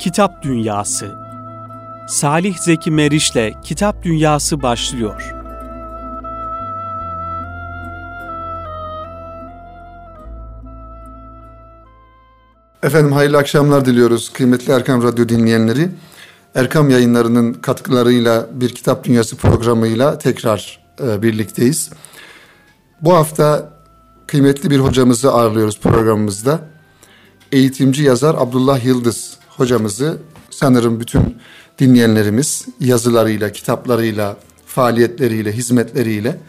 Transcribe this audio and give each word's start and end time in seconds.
Kitap 0.00 0.42
Dünyası 0.42 1.14
Salih 2.08 2.58
Zeki 2.58 2.90
Meriç'le 2.90 3.62
Kitap 3.62 4.02
Dünyası 4.02 4.62
başlıyor. 4.62 5.34
Efendim 12.82 13.12
hayırlı 13.12 13.38
akşamlar 13.38 13.84
diliyoruz 13.84 14.32
kıymetli 14.32 14.72
Erkam 14.72 15.02
Radyo 15.02 15.28
dinleyenleri. 15.28 15.88
Erkam 16.54 16.90
yayınlarının 16.90 17.52
katkılarıyla 17.52 18.46
bir 18.52 18.74
Kitap 18.74 19.04
Dünyası 19.04 19.36
programıyla 19.36 20.18
tekrar 20.18 20.80
e, 21.02 21.22
birlikteyiz. 21.22 21.90
Bu 23.00 23.14
hafta 23.14 23.72
kıymetli 24.26 24.70
bir 24.70 24.78
hocamızı 24.78 25.32
ağırlıyoruz 25.32 25.80
programımızda. 25.80 26.60
Eğitimci 27.52 28.02
yazar 28.02 28.34
Abdullah 28.34 28.84
Yıldız 28.84 29.39
hocamızı 29.56 30.18
sanırım 30.50 31.00
bütün 31.00 31.36
dinleyenlerimiz 31.78 32.66
yazılarıyla, 32.80 33.52
kitaplarıyla, 33.52 34.36
faaliyetleriyle, 34.66 35.52
hizmetleriyle 35.52 36.40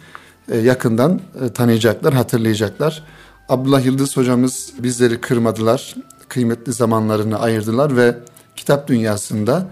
e, 0.51 0.57
yakından 0.57 1.21
e, 1.45 1.53
tanıyacaklar, 1.53 2.13
hatırlayacaklar. 2.13 3.03
Abdullah 3.49 3.85
Yıldız 3.85 4.17
hocamız 4.17 4.73
bizleri 4.79 5.21
kırmadılar, 5.21 5.95
kıymetli 6.27 6.73
zamanlarını 6.73 7.39
ayırdılar 7.39 7.97
ve 7.97 8.17
kitap 8.55 8.87
dünyasında 8.87 9.67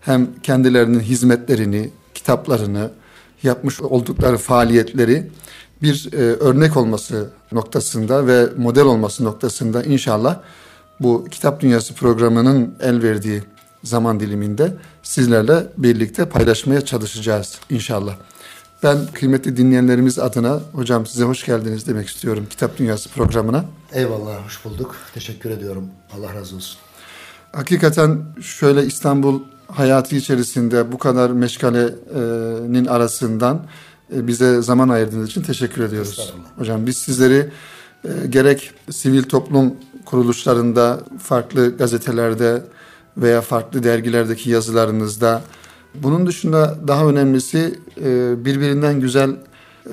hem 0.00 0.28
kendilerinin 0.42 1.00
hizmetlerini, 1.00 1.90
kitaplarını, 2.14 2.90
yapmış 3.42 3.80
oldukları 3.80 4.36
faaliyetleri 4.36 5.30
bir 5.82 6.08
e, 6.12 6.16
örnek 6.16 6.76
olması 6.76 7.30
noktasında 7.52 8.26
ve 8.26 8.46
model 8.56 8.84
olması 8.84 9.24
noktasında 9.24 9.82
inşallah 9.82 10.40
bu 11.00 11.26
Kitap 11.30 11.60
Dünyası 11.60 11.94
programının 11.94 12.74
el 12.80 13.02
verdiği 13.02 13.42
zaman 13.84 14.20
diliminde 14.20 14.74
sizlerle 15.02 15.66
birlikte 15.76 16.28
paylaşmaya 16.28 16.80
çalışacağız 16.80 17.58
inşallah. 17.70 18.16
Ben 18.82 18.98
kıymetli 19.14 19.56
dinleyenlerimiz 19.56 20.18
adına 20.18 20.60
hocam 20.72 21.06
size 21.06 21.24
hoş 21.24 21.46
geldiniz 21.46 21.86
demek 21.86 22.08
istiyorum 22.08 22.46
Kitap 22.50 22.78
Dünyası 22.78 23.08
programına. 23.08 23.64
Eyvallah 23.92 24.46
hoş 24.46 24.64
bulduk. 24.64 24.96
Teşekkür 25.14 25.50
ediyorum. 25.50 25.88
Allah 26.16 26.34
razı 26.34 26.56
olsun. 26.56 26.78
Hakikaten 27.52 28.18
şöyle 28.42 28.86
İstanbul 28.86 29.40
hayatı 29.68 30.16
içerisinde 30.16 30.92
bu 30.92 30.98
kadar 30.98 31.30
meşgalenin 31.30 32.86
arasından 32.86 33.66
e, 34.16 34.26
bize 34.26 34.62
zaman 34.62 34.88
ayırdığınız 34.88 35.28
için 35.28 35.42
teşekkür 35.42 35.82
ediyoruz. 35.82 36.34
Hocam 36.58 36.86
biz 36.86 36.96
sizleri 36.96 37.50
e, 38.04 38.26
gerek 38.28 38.70
sivil 38.90 39.22
toplum 39.22 39.74
kuruluşlarında, 40.04 41.00
farklı 41.18 41.76
gazetelerde 41.76 42.62
veya 43.16 43.40
farklı 43.40 43.82
dergilerdeki 43.82 44.50
yazılarınızda 44.50 45.42
bunun 45.94 46.26
dışında 46.26 46.78
daha 46.88 47.06
önemlisi 47.06 47.74
e, 48.04 48.44
birbirinden 48.44 49.00
güzel 49.00 49.30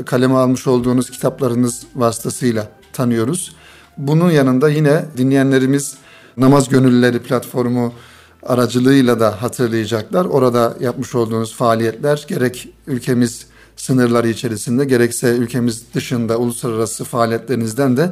kaleme 0.05 0.33
almış 0.33 0.67
olduğunuz 0.67 1.09
kitaplarınız 1.09 1.83
vasıtasıyla 1.95 2.67
tanıyoruz. 2.94 3.55
Bunun 3.97 4.31
yanında 4.31 4.69
yine 4.69 5.05
dinleyenlerimiz 5.17 5.97
Namaz 6.38 6.69
Gönüllüleri 6.69 7.19
platformu 7.19 7.94
aracılığıyla 8.44 9.19
da 9.19 9.42
hatırlayacaklar. 9.42 10.25
Orada 10.25 10.73
yapmış 10.80 11.16
olduğunuz 11.16 11.55
faaliyetler 11.55 12.25
gerek 12.27 12.69
ülkemiz 12.88 13.45
sınırları 13.75 14.30
içerisinde 14.30 14.86
gerekse 14.86 15.30
ülkemiz 15.30 15.94
dışında 15.94 16.38
uluslararası 16.38 17.03
faaliyetlerinizden 17.03 17.97
de 17.97 18.11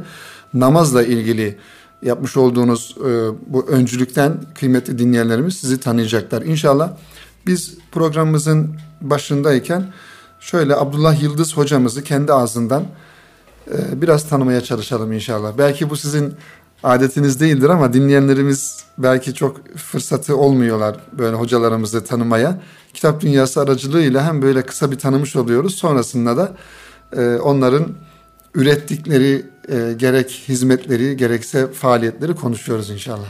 namazla 0.54 1.04
ilgili 1.04 1.58
yapmış 2.02 2.38
olduğunuz 2.38 2.96
e, 3.00 3.30
bu 3.48 3.68
öncülükten 3.68 4.38
kıymetli 4.56 5.00
dinleyenlerimiz 5.00 5.58
sizi 5.58 5.80
tanıyacaklar. 5.80 6.42
İnşallah 6.42 6.92
biz 7.48 7.78
programımızın 7.92 8.76
başındayken 9.02 9.94
şöyle 10.40 10.76
Abdullah 10.76 11.24
Yıldız 11.24 11.58
hocamızı 11.58 12.04
kendi 12.04 12.34
ağzından 12.34 12.84
e, 13.72 14.02
biraz 14.02 14.30
tanımaya 14.30 14.62
çalışalım 14.62 15.12
inşallah. 15.12 15.58
Belki 15.58 15.90
bu 15.90 15.98
sizin 15.98 16.34
adetiniz 16.84 17.40
değildir 17.40 17.70
ama 17.70 17.94
dinleyenlerimiz 17.94 18.84
belki 18.98 19.34
çok 19.34 19.78
fırsatı 19.78 20.38
olmuyorlar 20.38 20.96
böyle 21.18 21.36
hocalarımızı 21.36 22.04
tanımaya. 22.04 22.62
Kitap 22.94 23.22
Dünyası 23.22 23.62
aracılığıyla 23.62 24.26
hem 24.26 24.42
böyle 24.42 24.62
kısa 24.62 24.92
bir 24.92 25.00
tanımış 25.00 25.36
oluyoruz. 25.36 25.76
Sonrasında 25.76 26.38
da 26.38 26.56
e, 27.18 27.36
onların 27.36 27.88
ürettikleri 28.56 29.46
e, 29.70 29.94
gerek 29.98 30.44
hizmetleri 30.48 31.18
gerekse 31.18 31.72
faaliyetleri 31.72 32.36
konuşuyoruz 32.36 32.90
inşallah. 32.90 33.28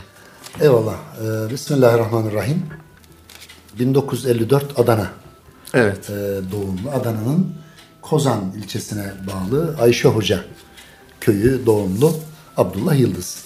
Eyvallah. 0.60 0.94
Ee, 0.94 1.52
Bismillahirrahmanirrahim. 1.52 2.62
1954 3.78 4.78
Adana. 4.78 5.08
Evet. 5.74 6.10
Ee, 6.10 6.12
doğumlu. 6.52 6.90
Adana'nın 7.00 7.54
Kozan 8.02 8.52
ilçesine 8.56 9.12
bağlı 9.26 9.76
Ayşe 9.80 10.08
Hoca 10.08 10.44
köyü 11.20 11.66
doğumlu 11.66 12.12
Abdullah 12.56 13.00
Yıldız. 13.00 13.44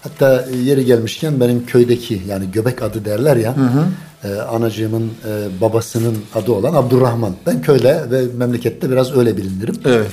Hatta 0.00 0.46
e, 0.52 0.56
yeri 0.56 0.84
gelmişken 0.84 1.40
benim 1.40 1.66
köydeki 1.66 2.22
yani 2.28 2.50
Göbek 2.50 2.82
adı 2.82 3.04
derler 3.04 3.36
ya. 3.36 3.56
Hı 3.56 3.60
hı. 3.60 3.86
E, 4.24 4.40
anacığımın 4.40 5.10
e, 5.28 5.60
babasının 5.60 6.18
adı 6.34 6.52
olan 6.52 6.74
Abdurrahman. 6.74 7.36
Ben 7.46 7.62
köyde 7.62 8.10
ve 8.10 8.22
memlekette 8.36 8.90
biraz 8.90 9.16
öyle 9.16 9.36
bilinirim. 9.36 9.74
Evet. 9.84 10.12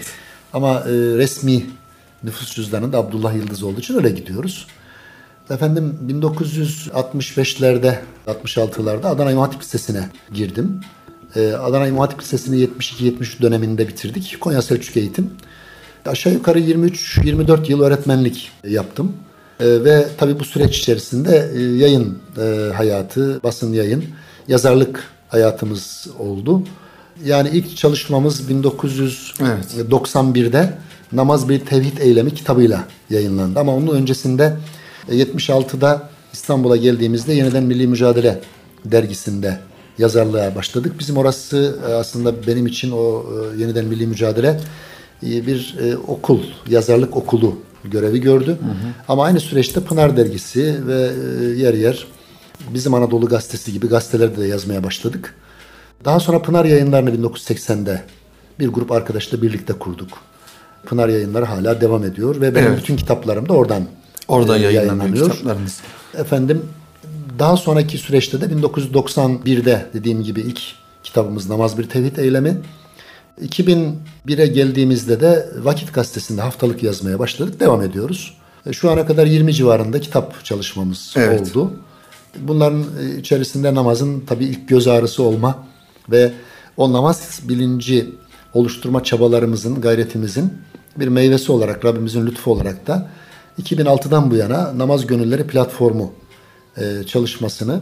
Ama 0.53 0.79
e, 0.79 0.91
resmi 0.91 1.65
nüfus 2.23 2.55
cüzdanında 2.55 2.97
Abdullah 2.97 3.35
Yıldız 3.35 3.63
olduğu 3.63 3.79
için 3.79 3.95
öyle 3.95 4.09
gidiyoruz. 4.09 4.67
Efendim 5.49 5.99
1965'lerde 6.07 7.95
66'larda 8.27 9.07
Adana 9.07 9.31
İmam 9.31 9.45
Hatip 9.45 9.61
Lisesi'ne 9.61 10.09
girdim. 10.33 10.81
Ee, 11.35 11.53
Adana 11.53 11.87
İmam 11.87 11.99
Hatip 11.99 12.21
Lisesi'ni 12.21 12.63
72-73 12.63 13.41
döneminde 13.41 13.87
bitirdik. 13.87 14.37
Konya 14.39 14.61
Selçuk 14.61 14.97
Eğitim. 14.97 15.31
Aşağı 16.05 16.33
yukarı 16.33 16.59
23-24 16.59 17.71
yıl 17.71 17.81
öğretmenlik 17.81 18.51
yaptım. 18.67 19.13
Ee, 19.59 19.83
ve 19.83 20.07
tabii 20.17 20.39
bu 20.39 20.45
süreç 20.45 20.77
içerisinde 20.77 21.51
e, 21.55 21.61
yayın 21.61 22.17
e, 22.37 22.71
hayatı, 22.73 23.43
basın 23.43 23.73
yayın, 23.73 24.03
yazarlık 24.47 25.03
hayatımız 25.29 26.07
oldu. 26.19 26.63
Yani 27.25 27.49
ilk 27.49 27.77
çalışmamız 27.77 28.51
1991'de 28.51 30.59
evet. 30.59 30.73
Namaz 31.11 31.49
Bir 31.49 31.59
Tevhid 31.59 31.97
Eylemi 31.97 32.33
kitabıyla 32.33 32.83
yayınlandı. 33.09 33.59
Ama 33.59 33.75
onun 33.75 33.87
öncesinde 33.87 34.57
76'da 35.09 35.93
e, 35.93 36.33
İstanbul'a 36.33 36.77
geldiğimizde 36.77 37.33
yeniden 37.33 37.63
Milli 37.63 37.87
Mücadele 37.87 38.41
dergisinde 38.85 39.59
yazarlığa 39.97 40.55
başladık. 40.55 40.93
Bizim 40.99 41.17
orası 41.17 41.79
e, 41.89 41.93
aslında 41.93 42.47
benim 42.47 42.67
için 42.67 42.91
o 42.91 43.25
e, 43.55 43.61
yeniden 43.61 43.85
Milli 43.85 44.07
Mücadele 44.07 44.59
bir 45.21 45.75
okul, 46.07 46.39
yazarlık 46.69 47.17
okulu 47.17 47.55
görevi 47.83 48.21
gördü. 48.21 48.47
Hı 48.49 48.65
hı. 48.65 48.93
Ama 49.07 49.23
aynı 49.23 49.39
süreçte 49.39 49.81
Pınar 49.81 50.17
dergisi 50.17 50.87
ve 50.87 51.11
yer 51.55 51.73
yer 51.73 52.07
bizim 52.73 52.93
Anadolu 52.93 53.25
gazetesi 53.25 53.73
gibi 53.73 53.87
gazetelerde 53.87 54.41
de 54.41 54.47
yazmaya 54.47 54.83
başladık. 54.83 55.35
Daha 56.05 56.19
sonra 56.19 56.41
Pınar 56.41 56.65
yayınlarını 56.65 57.09
1980'de 57.09 58.01
bir 58.59 58.67
grup 58.67 58.91
arkadaşla 58.91 59.41
birlikte 59.41 59.73
kurduk. 59.73 60.09
Pınar 60.85 61.09
yayınları 61.09 61.45
hala 61.45 61.81
devam 61.81 62.03
ediyor 62.03 62.41
ve 62.41 62.55
benim 62.55 62.67
evet. 62.67 62.79
bütün 62.79 62.95
kitaplarım 62.95 63.49
da 63.49 63.53
oradan 63.53 63.83
Orada 64.27 64.57
e, 64.57 64.61
yayınlanıyor 64.61 65.31
kitaplarınız. 65.31 65.81
Efendim 66.17 66.65
daha 67.39 67.57
sonraki 67.57 67.97
süreçte 67.97 68.41
de 68.41 68.45
1991'de 68.45 69.85
dediğim 69.93 70.23
gibi 70.23 70.41
ilk 70.41 70.61
kitabımız 71.03 71.49
Namaz 71.49 71.77
Bir 71.77 71.89
Tevhid 71.89 72.17
Eylemi. 72.17 72.57
2001'e 73.41 74.47
geldiğimizde 74.47 75.19
de 75.19 75.49
Vakit 75.57 75.93
Gazetesi'nde 75.93 76.41
haftalık 76.41 76.83
yazmaya 76.83 77.19
başladık. 77.19 77.59
Devam 77.59 77.81
ediyoruz. 77.81 78.37
E, 78.65 78.73
şu 78.73 78.91
ana 78.91 79.05
kadar 79.05 79.25
20 79.25 79.53
civarında 79.53 80.01
kitap 80.01 80.45
çalışmamız 80.45 81.13
evet. 81.17 81.41
oldu. 81.41 81.73
Bunların 82.39 82.83
e, 83.01 83.19
içerisinde 83.19 83.75
namazın 83.75 84.19
tabii 84.27 84.45
ilk 84.45 84.69
göz 84.69 84.87
ağrısı 84.87 85.23
olma 85.23 85.67
ve 86.11 86.31
o 86.77 86.93
namaz 86.93 87.39
bilinci 87.43 88.09
oluşturma 88.57 89.03
çabalarımızın, 89.03 89.81
gayretimizin 89.81 90.53
bir 90.97 91.07
meyvesi 91.07 91.51
olarak, 91.51 91.85
Rabbimizin 91.85 92.27
lütfu 92.27 92.51
olarak 92.51 92.87
da 92.87 93.09
2006'dan 93.61 94.31
bu 94.31 94.35
yana 94.35 94.77
Namaz 94.77 95.07
Gönülleri 95.07 95.47
platformu 95.47 96.13
e, 96.77 97.03
çalışmasını 97.07 97.81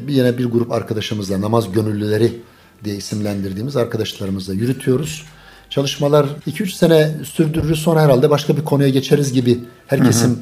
bir 0.00 0.12
yine 0.12 0.38
bir 0.38 0.44
grup 0.44 0.72
arkadaşımızla 0.72 1.40
Namaz 1.40 1.72
Gönüllüleri 1.72 2.40
diye 2.84 2.96
isimlendirdiğimiz 2.96 3.76
arkadaşlarımızla 3.76 4.54
yürütüyoruz. 4.54 5.24
Çalışmalar 5.70 6.26
2-3 6.46 6.70
sene 6.70 7.14
sürdürürüz 7.24 7.78
sonra 7.78 8.02
herhalde 8.02 8.30
başka 8.30 8.56
bir 8.56 8.64
konuya 8.64 8.88
geçeriz 8.88 9.32
gibi 9.32 9.60
herkesin 9.86 10.28
hı 10.28 10.40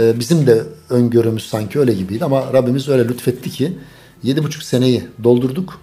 hı. 0.00 0.04
E, 0.04 0.18
bizim 0.18 0.46
de 0.46 0.62
öngörümüz 0.90 1.46
sanki 1.46 1.78
öyle 1.78 1.94
gibiydi 1.94 2.24
ama 2.24 2.52
Rabbimiz 2.52 2.88
öyle 2.88 3.08
lütfetti 3.08 3.50
ki 3.50 3.78
7,5 4.24 4.64
seneyi 4.64 5.04
doldurduk. 5.24 5.80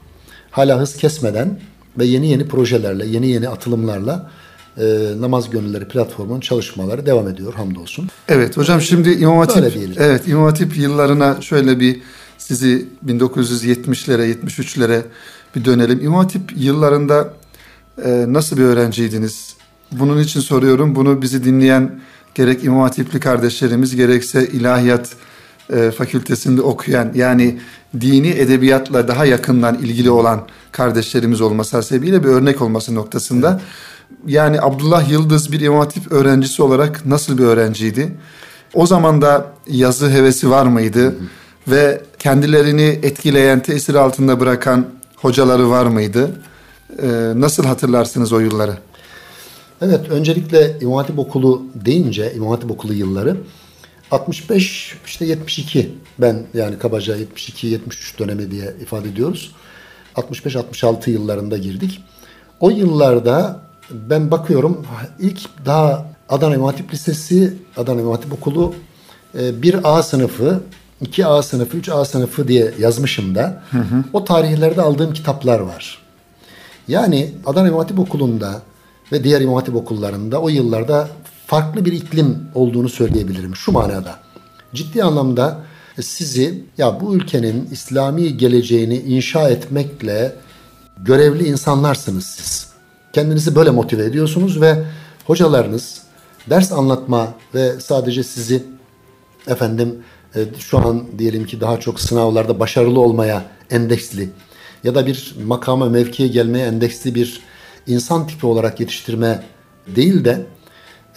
Hala 0.52 0.80
hız 0.80 0.98
kesmeden 0.98 1.60
ve 1.97 2.06
yeni 2.06 2.30
yeni 2.30 2.47
projelerle, 2.47 3.06
yeni 3.06 3.27
yeni 3.27 3.50
atılımlarla 3.50 4.31
e, 4.77 4.83
namaz 5.19 5.50
gönülleri 5.50 5.88
platformunun 5.88 6.39
çalışmaları 6.39 7.06
devam 7.06 7.27
ediyor 7.27 7.53
hamdolsun. 7.53 8.09
Evet 8.27 8.57
hocam 8.57 8.81
şimdi 8.81 9.12
İmam 9.12 9.38
Hatip, 9.38 9.77
evet 9.97 10.27
İmam 10.27 10.44
Hatip 10.44 10.77
yıllarına 10.77 11.42
şöyle 11.42 11.80
bir 11.80 12.01
sizi 12.38 12.88
1970'lere 13.06 14.33
73'lere 14.33 15.01
bir 15.56 15.65
dönelim. 15.65 16.00
İmam 16.01 16.19
Hatip 16.19 16.42
yıllarında 16.56 17.33
e, 18.06 18.25
nasıl 18.27 18.57
bir 18.57 18.63
öğrenciydiniz? 18.63 19.56
Bunun 19.92 20.19
için 20.19 20.39
soruyorum. 20.39 20.95
Bunu 20.95 21.21
bizi 21.21 21.44
dinleyen 21.44 22.00
gerek 22.36 22.63
İmam 22.63 22.81
Hatipli 22.81 23.19
kardeşlerimiz 23.19 23.95
gerekse 23.95 24.47
ilahiyat 24.47 25.09
e, 25.74 25.92
fakültesinde 25.92 26.62
okuyan 26.62 27.12
yani 27.16 27.60
dini 28.02 28.30
edebiyatla 28.30 29.08
daha 29.08 29.26
yakından 29.26 29.76
ilgili 29.76 30.12
olan 30.12 30.42
kardeşlerimiz 30.72 31.42
olması 31.42 31.78
hasebiyle 31.78 32.24
bir 32.24 32.30
örnek 32.30 32.62
olması 32.62 32.96
noktasında. 32.96 33.62
Yani 34.28 34.62
Abdullah 34.62 35.12
Yıldız 35.12 35.52
bir 35.52 35.60
İmam 35.60 35.80
Hatip 35.80 36.12
öğrencisi 36.12 36.64
olarak 36.64 37.06
nasıl 37.06 37.38
bir 37.38 37.44
öğrenciydi? 37.44 38.16
O 38.74 38.88
zaman 38.88 39.22
da 39.22 39.46
yazı 39.68 40.10
hevesi 40.10 40.50
var 40.50 40.66
mıydı? 40.66 41.04
Hı 41.04 41.08
hı. 41.08 41.14
Ve 41.68 42.02
kendilerini 42.20 43.00
etkileyen, 43.04 43.60
tesir 43.60 43.96
altında 43.96 44.40
bırakan 44.40 44.86
hocaları 45.16 45.70
var 45.70 45.86
mıydı? 45.86 46.32
Ee, 47.02 47.08
nasıl 47.36 47.64
hatırlarsınız 47.64 48.34
o 48.34 48.40
yılları? 48.40 48.78
Evet, 49.82 50.10
öncelikle 50.10 50.78
İmam 50.82 50.96
Hatip 50.96 51.20
Okulu 51.20 51.64
deyince, 51.86 52.34
İmam 52.36 52.50
Hatip 52.50 52.72
Okulu 52.72 52.94
yılları 52.94 53.38
65 54.16 54.96
işte 55.06 55.26
72 55.26 55.94
ben 56.20 56.44
yani 56.54 56.80
kabaca 56.80 57.16
72 57.16 57.68
73 57.68 58.20
dönemi 58.20 58.52
diye 58.52 58.74
ifade 58.82 59.10
ediyoruz. 59.10 59.52
65 60.16 60.56
66 60.56 61.12
yıllarında 61.12 61.58
girdik. 61.58 62.02
O 62.60 62.70
yıllarda 62.70 63.60
ben 63.92 64.32
bakıyorum 64.32 64.86
ilk 65.20 65.66
daha 65.66 66.06
Adana 66.30 66.56
İmam 66.56 66.68
Hatip 66.68 66.94
Lisesi, 66.94 67.54
Adana 67.78 68.02
İmam 68.02 68.12
Hatip 68.12 68.34
Okulu 68.34 68.76
e, 69.40 69.62
bir 69.62 69.80
A 69.84 70.04
sınıfı, 70.04 70.64
iki 71.02 71.26
A 71.26 71.44
sınıfı, 71.44 71.78
üç 71.78 71.90
A 71.90 72.06
sınıfı 72.06 72.48
diye 72.48 72.74
yazmışım 72.80 73.36
da 73.36 73.64
hı 73.72 73.78
hı. 73.78 74.04
o 74.14 74.26
tarihlerde 74.26 74.82
aldığım 74.82 75.14
kitaplar 75.14 75.60
var. 75.60 75.98
Yani 76.88 77.32
Adana 77.46 77.68
İmam 77.68 77.80
Hatip 77.80 78.00
Okulu'nda 78.00 78.62
ve 79.12 79.24
diğer 79.24 79.42
İmam 79.42 79.56
Hatip 79.56 79.76
okullarında 79.76 80.42
o 80.42 80.50
yıllarda 80.50 81.08
farklı 81.45 81.86
bir 81.86 81.94
iklim 81.94 82.47
olduğunu 82.56 82.89
söyleyebilirim 82.89 83.56
şu 83.56 83.71
manada. 83.71 84.19
Ciddi 84.74 85.03
anlamda 85.03 85.62
sizi 86.01 86.63
ya 86.77 87.01
bu 87.01 87.15
ülkenin 87.15 87.69
İslami 87.71 88.38
geleceğini 88.38 88.97
inşa 88.97 89.50
etmekle 89.50 90.36
görevli 90.97 91.47
insanlarsınız 91.47 92.25
siz. 92.25 92.68
Kendinizi 93.13 93.56
böyle 93.56 93.69
motive 93.69 94.06
ediyorsunuz 94.06 94.62
ve 94.62 94.83
hocalarınız 95.25 96.01
ders 96.50 96.71
anlatma 96.71 97.33
ve 97.53 97.80
sadece 97.80 98.24
sizi 98.24 98.63
efendim 99.47 99.95
e, 100.36 100.39
şu 100.59 100.77
an 100.77 101.03
diyelim 101.18 101.45
ki 101.45 101.62
daha 101.62 101.80
çok 101.80 102.00
sınavlarda 102.00 102.59
başarılı 102.59 103.00
olmaya 103.00 103.45
endeksli 103.69 104.30
ya 104.83 104.95
da 104.95 105.07
bir 105.07 105.36
makama 105.45 105.89
mevkiye 105.89 106.27
gelmeye 106.30 106.65
endeksli 106.65 107.15
bir 107.15 107.42
insan 107.88 108.27
tipi 108.27 108.45
olarak 108.45 108.80
yetiştirme 108.80 109.44
değil 109.88 110.25
de 110.25 110.45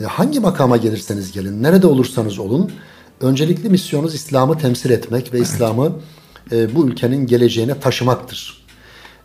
hangi 0.05 0.41
makama 0.41 0.77
gelirseniz 0.77 1.33
gelin, 1.33 1.63
nerede 1.63 1.87
olursanız 1.87 2.39
olun 2.39 2.73
öncelikli 3.21 3.69
misyonunuz 3.69 4.15
İslam'ı 4.15 4.59
temsil 4.59 4.91
etmek 4.91 5.35
ve 5.35 5.39
İslam'ı 5.41 5.93
e, 6.53 6.75
bu 6.75 6.89
ülkenin 6.89 7.27
geleceğine 7.27 7.81
taşımaktır. 7.81 8.65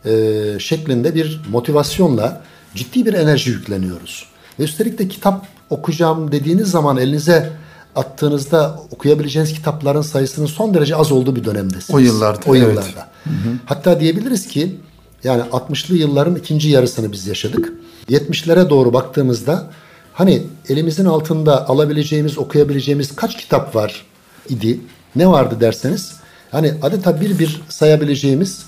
E, 0.06 0.12
şeklinde 0.60 1.16
bir 1.16 1.42
motivasyonla 1.52 2.44
ciddi 2.76 3.06
bir 3.06 3.14
enerji 3.14 3.50
yükleniyoruz. 3.50 4.26
Ve 4.60 4.64
üstelik 4.64 5.00
de 5.00 5.08
kitap 5.08 5.48
okuyacağım 5.70 6.32
dediğiniz 6.32 6.72
zaman 6.72 6.98
elinize 6.98 7.52
attığınızda 7.96 8.80
okuyabileceğiniz 8.92 9.54
kitapların 9.54 10.02
sayısının 10.02 10.46
son 10.46 10.74
derece 10.74 10.96
az 10.96 11.12
olduğu 11.12 11.36
bir 11.36 11.46
dönemdesiniz. 11.46 11.90
O 11.92 12.00
yıllarda. 12.00 12.40
O 12.46 12.54
yıllarda. 12.54 12.80
Evet. 12.82 12.96
Hı 13.24 13.30
hı. 13.30 13.54
Hatta 13.66 14.00
diyebiliriz 14.00 14.48
ki 14.48 14.76
yani 15.24 15.42
60'lı 15.42 15.96
yılların 15.96 16.36
ikinci 16.36 16.70
yarısını 16.70 17.12
biz 17.12 17.28
yaşadık. 17.28 17.74
70'lere 18.10 18.70
doğru 18.70 18.94
baktığımızda 18.94 19.70
hani 20.14 20.44
elimizin 20.70 21.06
altında 21.06 21.70
alabileceğimiz, 21.70 22.38
okuyabileceğimiz 22.38 23.16
kaç 23.16 23.38
kitap 23.38 23.76
var 23.76 24.06
idi? 24.50 24.80
Ne 25.16 25.28
vardı 25.28 25.58
derseniz 25.60 26.14
hani 26.52 26.74
adeta 26.82 27.22
bir 27.22 27.40
bir 27.40 27.62
sayabileceğimiz 27.70 28.66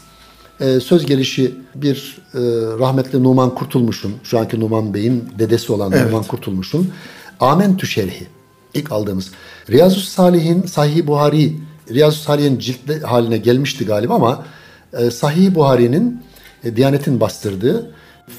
e, 0.60 0.80
söz 0.80 1.06
gelişi 1.06 1.56
bir 1.76 2.18
e, 2.34 2.40
rahmetli 2.80 3.24
Numan 3.24 3.56
Kurtulmuş'un, 3.56 4.14
şu 4.24 4.40
anki 4.40 4.60
Numan 4.60 4.94
Bey'in 4.94 5.30
dedesi 5.40 5.74
olan 5.74 5.92
evet. 5.92 6.06
Numan 6.06 6.24
Kurtulmuş'un 6.24 6.92
Amentü 7.40 7.88
Şerhi 7.88 8.28
ilk 8.74 8.92
aldığımız. 8.92 9.32
Riyazu 9.70 10.00
Salih'in 10.00 10.62
Sahih 10.62 11.08
Buhari, 11.08 11.56
Riyazu 11.92 12.20
Salih'in 12.20 12.60
ciltli 12.60 13.00
haline 13.00 13.38
gelmişti 13.38 13.86
galiba 13.86 14.16
ama 14.16 14.46
e, 14.94 15.12
Sahih 15.12 15.56
Buhari'nin 15.56 16.22
e, 16.64 16.76
Diyanet'in 16.76 17.20
bastırdığı 17.20 17.92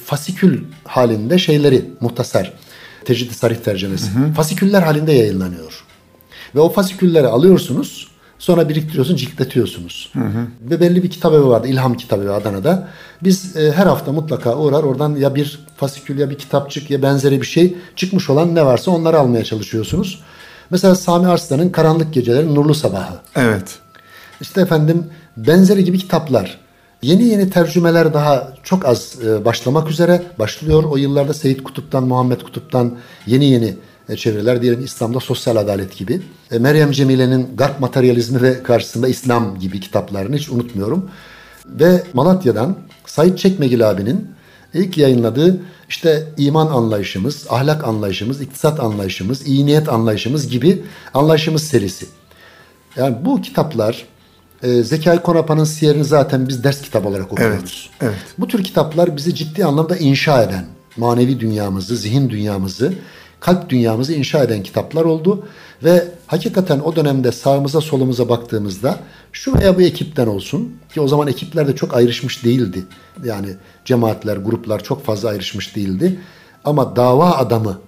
fasikül 0.05 0.65
halinde 0.85 1.39
şeyleri 1.39 1.85
muhtasar. 2.01 2.53
Tecrid-i 3.07 3.35
Sarih 3.35 3.57
tercümesi. 3.57 4.11
Hı 4.11 4.19
hı. 4.19 4.33
Fasiküller 4.33 4.83
halinde 4.83 5.13
yayınlanıyor. 5.13 5.85
Ve 6.55 6.61
o 6.61 6.69
fasikülleri 6.69 7.27
alıyorsunuz 7.27 8.09
Sonra 8.39 8.69
biriktiriyorsun, 8.69 9.17
ciltletiyorsunuz. 9.17 10.11
Hı 10.13 10.21
hı. 10.21 10.47
Ve 10.71 10.81
belli 10.81 11.03
bir 11.03 11.11
kitap 11.11 11.33
evi 11.33 11.47
vardı, 11.47 11.69
İlham 11.69 11.95
Kitabevi 11.95 12.31
Adana'da. 12.31 12.89
Biz 13.23 13.57
e, 13.57 13.73
her 13.73 13.87
hafta 13.87 14.13
mutlaka 14.13 14.57
uğrar 14.57 14.83
oradan 14.83 15.17
ya 15.17 15.35
bir 15.35 15.67
fasikül 15.77 16.19
ya 16.19 16.31
bir 16.31 16.39
kitapçık 16.39 16.91
ya 16.91 17.03
benzeri 17.03 17.41
bir 17.41 17.47
şey 17.47 17.77
çıkmış 17.97 18.31
olan 18.31 18.55
ne 18.55 18.67
varsa 18.67 18.91
onları 18.91 19.19
almaya 19.19 19.45
çalışıyorsunuz. 19.45 20.23
Mesela 20.71 20.95
Sami 20.95 21.27
Arslan'ın 21.27 21.69
Karanlık 21.69 22.15
Gecelerin 22.15 22.55
Nurlu 22.55 22.75
Sabahı. 22.75 23.15
Evet. 23.37 23.79
İşte 24.41 24.61
efendim 24.61 25.07
benzeri 25.37 25.85
gibi 25.85 25.99
kitaplar. 25.99 26.59
Yeni 27.03 27.25
yeni 27.25 27.51
tercümeler 27.51 28.15
daha 28.15 28.53
çok 28.63 28.85
az 28.85 29.15
e, 29.25 29.45
başlamak 29.45 29.91
üzere 29.91 30.23
başlıyor. 30.39 30.85
O 30.85 30.97
yıllarda 30.97 31.35
Seyit 31.35 31.63
Kutup'tan, 31.63 32.05
Muhammed 32.05 32.41
Kutup'tan 32.41 32.97
yeni 33.27 33.45
yeni 33.45 33.75
e, 34.09 34.17
çevreler 34.17 34.63
diyelim 34.63 34.85
İslam'da 34.85 35.21
sosyal 35.21 35.57
adalet 35.57 35.97
gibi. 35.97 36.23
E, 36.51 36.59
Meryem 36.59 36.91
Cemile'nin 36.91 37.57
Garp 37.57 37.81
materyalizmi 37.81 38.43
ve 38.43 38.63
karşısında 38.63 39.09
İslam 39.09 39.59
gibi 39.59 39.81
kitaplarını 39.81 40.37
hiç 40.37 40.49
unutmuyorum. 40.49 41.11
Ve 41.67 42.03
Malatya'dan 42.13 42.77
Said 43.07 43.37
Çekmegil 43.37 43.91
abinin 43.91 44.29
ilk 44.75 44.99
yayınladığı 44.99 45.61
işte 45.89 46.29
iman 46.37 46.67
anlayışımız, 46.67 47.47
ahlak 47.51 47.85
anlayışımız, 47.85 48.41
iktisat 48.41 48.81
anlayışımız, 48.81 49.47
iyi 49.47 49.67
niyet 49.67 49.89
anlayışımız 49.89 50.49
gibi 50.49 50.85
anlayışımız 51.15 51.63
serisi. 51.63 52.07
Yani 52.97 53.17
bu 53.25 53.43
kitaplar 53.43 54.07
e, 54.67 54.83
Zekai 54.83 55.23
Konapa'nın 55.23 55.65
siyerini 55.65 56.05
zaten 56.05 56.49
biz 56.49 56.65
ders 56.65 56.83
kitabı 56.83 57.09
olarak 57.09 57.33
okuyoruz. 57.33 57.91
Evet, 58.01 58.13
evet. 58.13 58.35
Bu 58.39 58.49
tür 58.49 58.65
kitaplar 58.65 59.17
bizi 59.17 59.35
ciddi 59.35 59.65
anlamda 59.65 59.97
inşa 59.97 60.43
eden, 60.43 60.65
manevi 60.97 61.41
dünyamızı, 61.41 61.97
zihin 61.97 62.31
dünyamızı 62.31 62.93
kalp 63.41 63.69
dünyamızı 63.69 64.13
inşa 64.13 64.43
eden 64.45 64.63
kitaplar 64.63 65.05
oldu. 65.05 65.47
Ve 65.85 66.05
hakikaten 66.27 66.81
o 66.81 66.97
dönemde 66.97 67.33
sağımıza 67.33 67.81
solumuza 67.81 68.29
baktığımızda 68.29 68.99
şu 69.33 69.59
veya 69.59 69.77
bu 69.77 69.83
ekipten 69.83 70.27
olsun 70.27 70.77
ki 70.95 71.01
o 71.01 71.09
zaman 71.09 71.29
ekipler 71.29 71.69
de 71.69 71.77
çok 71.77 71.97
ayrışmış 71.97 72.45
değildi. 72.45 72.85
Yani 73.25 73.49
cemaatler, 73.85 74.37
gruplar 74.37 74.85
çok 74.85 75.05
fazla 75.05 75.29
ayrışmış 75.29 75.77
değildi. 75.77 76.19
Ama 76.65 76.97
dava 76.97 77.37
adamı 77.37 77.81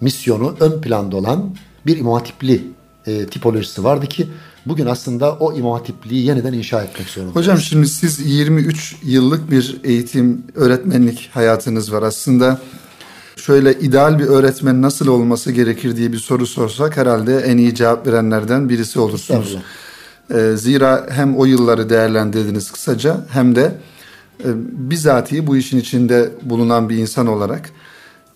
misyonu 0.00 0.56
ön 0.60 0.80
planda 0.80 1.16
olan 1.16 1.56
bir 1.86 1.98
imam 1.98 2.14
hatipli 2.14 2.64
e, 3.06 3.26
tipolojisi 3.26 3.84
vardı 3.84 4.06
ki 4.06 4.26
bugün 4.66 4.86
aslında 4.86 5.32
o 5.32 5.52
imam 5.52 5.72
hatipliği 5.72 6.26
yeniden 6.26 6.52
inşa 6.52 6.82
etmek 6.82 7.08
zorundayız. 7.08 7.36
Hocam 7.36 7.58
şimdi 7.58 7.88
siz 7.88 8.26
23 8.26 8.96
yıllık 9.02 9.50
bir 9.50 9.80
eğitim, 9.84 10.44
öğretmenlik 10.54 11.30
hayatınız 11.32 11.92
var. 11.92 12.02
Aslında 12.02 12.60
şöyle 13.36 13.72
ideal 13.78 14.18
bir 14.18 14.24
öğretmen 14.24 14.82
nasıl 14.82 15.06
olması 15.06 15.52
gerekir 15.52 15.96
diye 15.96 16.12
bir 16.12 16.18
soru 16.18 16.46
sorsak 16.46 16.96
herhalde 16.96 17.38
en 17.38 17.56
iyi 17.56 17.74
cevap 17.74 18.06
verenlerden 18.06 18.68
birisi 18.68 19.00
olursunuz. 19.00 19.56
Ee, 20.34 20.52
zira 20.56 21.06
hem 21.10 21.36
o 21.36 21.44
yılları 21.44 21.90
değerlendirdiniz 21.90 22.70
kısaca 22.70 23.26
hem 23.30 23.56
de 23.56 23.78
e, 24.44 24.48
bizatihi 24.90 25.46
bu 25.46 25.56
işin 25.56 25.78
içinde 25.78 26.30
bulunan 26.42 26.88
bir 26.88 26.96
insan 26.96 27.26
olarak 27.26 27.70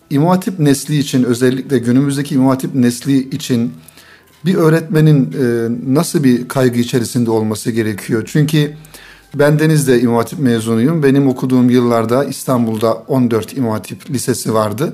İmam 0.09 0.29
Hatip 0.29 0.59
nesli 0.59 0.97
için 0.97 1.23
özellikle 1.23 1.79
günümüzdeki 1.79 2.35
İmam 2.35 2.47
Hatip 2.47 2.75
nesli 2.75 3.29
için 3.29 3.73
bir 4.45 4.55
öğretmenin 4.55 5.31
e, 5.31 5.69
nasıl 5.93 6.23
bir 6.23 6.47
kaygı 6.47 6.79
içerisinde 6.79 7.31
olması 7.31 7.71
gerekiyor? 7.71 8.23
Çünkü 8.25 8.73
ben 9.35 9.59
Deniz'de 9.59 10.01
İmam 10.01 10.15
Hatip 10.15 10.39
mezunuyum. 10.39 11.03
Benim 11.03 11.27
okuduğum 11.27 11.69
yıllarda 11.69 12.25
İstanbul'da 12.25 12.93
14 12.93 13.57
İmam 13.57 13.71
Hatip 13.71 14.09
lisesi 14.09 14.53
vardı. 14.53 14.93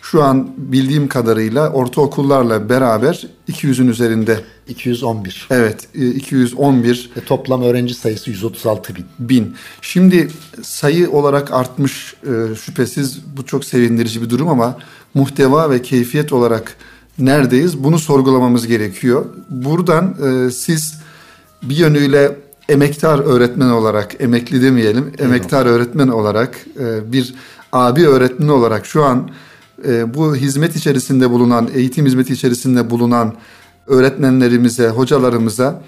Şu 0.00 0.22
an 0.22 0.50
bildiğim 0.56 1.08
kadarıyla 1.08 1.70
ortaokullarla 1.70 2.68
beraber 2.68 3.26
200'ün 3.48 3.88
üzerinde. 3.88 4.40
211. 4.68 5.48
Evet 5.50 5.88
211. 5.94 7.10
Ve 7.16 7.20
toplam 7.20 7.62
öğrenci 7.62 7.94
sayısı 7.94 8.30
136 8.30 8.94
bin. 8.96 9.04
Bin. 9.18 9.56
Şimdi 9.82 10.28
sayı 10.62 11.10
olarak 11.10 11.52
artmış 11.52 12.14
e, 12.22 12.54
şüphesiz 12.54 13.20
bu 13.36 13.46
çok 13.46 13.64
sevindirici 13.64 14.22
bir 14.22 14.30
durum 14.30 14.48
ama 14.48 14.78
muhteva 15.14 15.70
ve 15.70 15.82
keyfiyet 15.82 16.32
olarak 16.32 16.76
neredeyiz 17.18 17.84
bunu 17.84 17.98
sorgulamamız 17.98 18.66
gerekiyor. 18.66 19.24
Buradan 19.50 20.14
e, 20.24 20.50
siz 20.50 20.94
bir 21.62 21.76
yönüyle 21.76 22.36
emektar 22.68 23.18
öğretmen 23.18 23.68
olarak, 23.68 24.20
emekli 24.20 24.62
demeyelim, 24.62 25.12
emektar 25.18 25.66
öğretmen 25.66 26.08
olarak, 26.08 26.56
e, 26.80 27.12
bir 27.12 27.34
abi 27.72 28.06
öğretmen 28.06 28.48
olarak 28.48 28.86
şu 28.86 29.04
an 29.04 29.30
e, 29.88 30.14
bu 30.14 30.36
hizmet 30.36 30.76
içerisinde 30.76 31.30
bulunan, 31.30 31.68
eğitim 31.74 32.06
hizmeti 32.06 32.32
içerisinde 32.32 32.90
bulunan 32.90 33.34
öğretmenlerimize, 33.86 34.88
hocalarımıza 34.88 35.82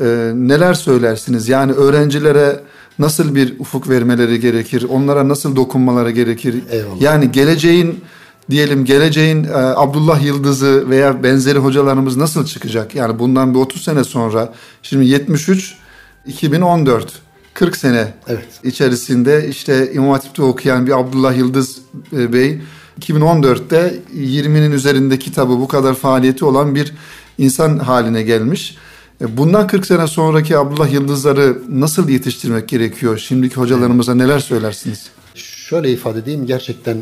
e, 0.00 0.32
neler 0.34 0.74
söylersiniz? 0.74 1.48
Yani 1.48 1.72
öğrencilere 1.72 2.60
nasıl 2.98 3.34
bir 3.34 3.60
ufuk 3.60 3.88
vermeleri 3.88 4.40
gerekir? 4.40 4.86
Onlara 4.88 5.28
nasıl 5.28 5.56
dokunmaları 5.56 6.10
gerekir? 6.10 6.62
Eyvallah. 6.70 7.00
Yani 7.00 7.32
geleceğin 7.32 8.00
diyelim 8.50 8.84
geleceğin 8.84 9.44
e, 9.44 9.52
Abdullah 9.54 10.22
Yıldız'ı 10.22 10.90
veya 10.90 11.22
benzeri 11.22 11.58
hocalarımız 11.58 12.16
nasıl 12.16 12.46
çıkacak? 12.46 12.94
Yani 12.94 13.18
bundan 13.18 13.54
bir 13.54 13.58
30 13.58 13.82
sene 13.82 14.04
sonra 14.04 14.54
şimdi 14.82 15.06
73 15.06 15.74
2014 16.26 17.12
40 17.54 17.76
sene 17.76 18.14
Evet. 18.28 18.48
içerisinde 18.64 19.48
işte 19.48 19.92
İmam 19.92 20.10
Hatip'te 20.10 20.42
okuyan 20.42 20.86
bir 20.86 21.00
Abdullah 21.00 21.36
Yıldız 21.36 21.78
e, 22.12 22.32
Bey 22.32 22.60
2014'te 23.00 23.94
20'nin 24.16 24.72
üzerinde 24.72 25.18
kitabı 25.18 25.50
bu 25.52 25.68
kadar 25.68 25.94
faaliyeti 25.94 26.44
olan 26.44 26.74
bir 26.74 26.92
insan 27.38 27.78
haline 27.78 28.22
gelmiş. 28.22 28.76
E, 29.20 29.36
Bundan 29.36 29.66
40 29.66 29.86
sene 29.86 30.06
sonraki 30.06 30.58
Abdullah 30.58 30.92
Yıldızları 30.92 31.58
nasıl 31.68 32.08
yetiştirmek 32.08 32.68
gerekiyor? 32.68 33.18
Şimdiki 33.18 33.56
hocalarımıza 33.56 34.14
neler 34.14 34.38
söylersiniz? 34.38 35.06
Şöyle 35.34 35.92
ifade 35.92 36.18
edeyim 36.18 36.46
gerçekten 36.46 36.96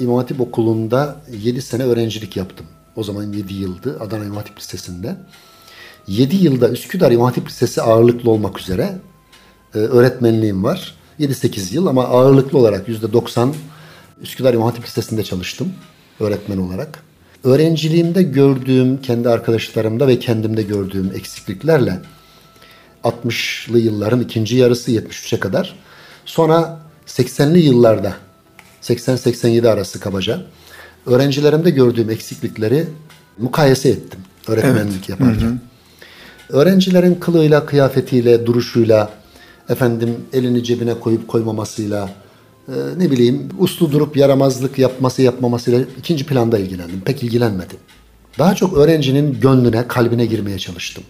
İmam 0.00 0.16
Hatip 0.16 0.40
Okulu'nda 0.40 1.16
7 1.42 1.62
sene 1.62 1.82
öğrencilik 1.82 2.36
yaptım. 2.36 2.66
O 2.96 3.04
zaman 3.04 3.32
7 3.32 3.54
yıldı 3.54 3.98
Adana 4.00 4.24
İmam 4.24 4.36
Hatip 4.36 4.58
Lisesi'nde. 4.58 5.16
7 6.06 6.36
yılda 6.36 6.68
Üsküdar 6.68 7.12
İmam 7.12 7.26
Hatip 7.26 7.48
Lisesi 7.48 7.82
ağırlıklı 7.82 8.30
olmak 8.30 8.60
üzere 8.60 8.98
e, 9.74 9.78
öğretmenliğim 9.78 10.64
var. 10.64 10.94
7-8 11.20 11.74
yıl 11.74 11.86
ama 11.86 12.04
ağırlıklı 12.04 12.58
olarak 12.58 12.88
%90 12.88 13.52
Üsküdar 14.22 14.54
İmam 14.54 14.66
Hatip 14.66 14.84
Lisesi'nde 14.84 15.24
çalıştım 15.24 15.72
öğretmen 16.20 16.58
olarak. 16.58 17.02
Öğrenciliğimde 17.44 18.22
gördüğüm, 18.22 19.02
kendi 19.02 19.28
arkadaşlarımda 19.28 20.08
ve 20.08 20.18
kendimde 20.18 20.62
gördüğüm 20.62 21.12
eksikliklerle 21.14 22.00
60'lı 23.04 23.78
yılların 23.78 24.20
ikinci 24.20 24.56
yarısı 24.56 24.90
73'e 24.90 25.40
kadar. 25.40 25.76
Sonra 26.24 26.80
80'li 27.06 27.58
yıllarda 27.58 28.14
80-87 28.84 29.68
arası 29.68 30.00
kabaca 30.00 30.42
öğrencilerimde 31.06 31.70
gördüğüm 31.70 32.10
eksiklikleri 32.10 32.86
mukayese 33.38 33.88
ettim 33.88 34.20
öğretmenlik 34.48 35.08
yaparken. 35.08 35.60
Öğrencilerin 36.48 37.14
kılığıyla, 37.14 37.66
kıyafetiyle, 37.66 38.46
duruşuyla, 38.46 39.10
efendim 39.68 40.16
elini 40.32 40.64
cebine 40.64 41.00
koyup 41.00 41.28
koymamasıyla, 41.28 42.10
e, 42.68 42.72
ne 42.98 43.10
bileyim 43.10 43.48
uslu 43.58 43.92
durup 43.92 44.16
yaramazlık 44.16 44.78
yapması 44.78 45.22
yapmamasıyla 45.22 45.80
ikinci 45.98 46.26
planda 46.26 46.58
ilgilendim. 46.58 47.00
Pek 47.00 47.22
ilgilenmedim. 47.22 47.78
Daha 48.38 48.54
çok 48.54 48.76
öğrencinin 48.76 49.40
gönlüne, 49.40 49.88
kalbine 49.88 50.26
girmeye 50.26 50.58
çalıştım. 50.58 51.04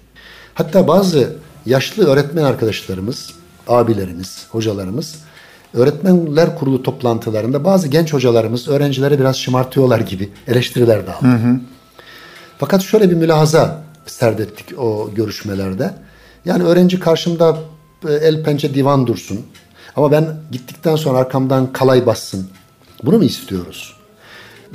Hatta 0.54 0.88
bazı 0.88 1.36
yaşlı 1.66 2.06
öğretmen 2.06 2.42
arkadaşlarımız, 2.44 3.32
abilerimiz, 3.68 4.46
hocalarımız 4.50 5.14
öğretmenler 5.74 6.58
kurulu 6.58 6.82
toplantılarında 6.82 7.64
bazı 7.64 7.88
genç 7.88 8.12
hocalarımız 8.12 8.68
öğrencileri 8.68 9.18
biraz 9.20 9.36
şımartıyorlar 9.36 10.00
gibi 10.00 10.30
eleştiriler 10.48 11.06
de 11.06 11.12
aldı. 11.12 11.26
Fakat 12.58 12.82
şöyle 12.82 13.10
bir 13.10 13.14
mülahaza 13.14 13.84
serdettik 14.06 14.78
o 14.78 15.10
görüşmelerde. 15.14 15.94
Yani 16.44 16.64
öğrenci 16.64 17.00
karşımda 17.00 17.56
e, 18.08 18.12
el 18.12 18.44
pençe 18.44 18.74
divan 18.74 19.06
dursun. 19.06 19.40
Ama 19.96 20.12
ben 20.12 20.26
gittikten 20.52 20.96
sonra 20.96 21.18
arkamdan 21.18 21.72
kalay 21.72 22.06
bassın. 22.06 22.48
Bunu 23.02 23.18
mu 23.18 23.24
istiyoruz? 23.24 23.96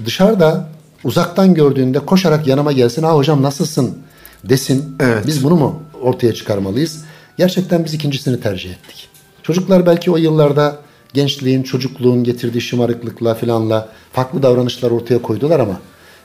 Dışarıda 0.06 0.70
uzaktan 1.03 1.53
gördüğünde 1.53 2.00
koşarak 2.00 2.48
yanıma 2.48 2.72
gelsin. 2.72 3.03
Ha 3.03 3.15
hocam 3.15 3.41
nasılsın 3.41 3.98
desin. 4.44 4.96
Evet. 5.00 5.27
Biz 5.27 5.44
bunu 5.44 5.56
mu 5.56 5.84
ortaya 6.01 6.34
çıkarmalıyız? 6.34 7.03
Gerçekten 7.38 7.86
biz 7.86 7.94
ikincisini 7.94 8.41
tercih 8.41 8.72
ettik. 8.72 9.10
Çocuklar 9.44 9.86
belki 9.86 10.12
o 10.12 10.18
yıllarda 10.18 10.77
gençliğin, 11.13 11.63
çocukluğun 11.63 12.23
getirdiği 12.23 12.61
şımarıklıkla 12.61 13.35
filanla 13.35 13.89
farklı 14.13 14.43
davranışlar 14.43 14.91
ortaya 14.91 15.21
koydular 15.21 15.59
ama 15.59 15.79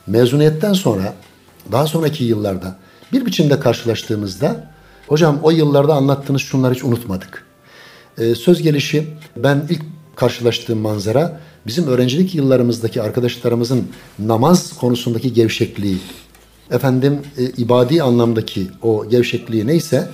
mezuniyetten 0.06 0.72
sonra 0.72 1.14
daha 1.72 1.86
sonraki 1.86 2.24
yıllarda 2.24 2.76
bir 3.12 3.26
biçimde 3.26 3.60
karşılaştığımızda 3.60 4.70
hocam 5.06 5.38
o 5.42 5.50
yıllarda 5.50 5.94
anlattığınız 5.94 6.42
şunları 6.42 6.74
hiç 6.74 6.84
unutmadık. 6.84 7.44
Ee, 8.18 8.34
söz 8.34 8.62
gelişi 8.62 9.06
ben 9.36 9.66
ilk 9.70 9.82
karşılaştığım 10.16 10.78
manzara 10.78 11.40
bizim 11.66 11.86
öğrencilik 11.86 12.34
yıllarımızdaki 12.34 13.02
arkadaşlarımızın 13.02 13.88
namaz 14.18 14.78
konusundaki 14.78 15.32
gevşekliği. 15.32 15.98
Efendim 16.70 17.20
e, 17.38 17.44
ibadi 17.44 18.02
anlamdaki 18.02 18.66
o 18.82 19.08
gevşekliği 19.08 19.66
neyse 19.66 20.08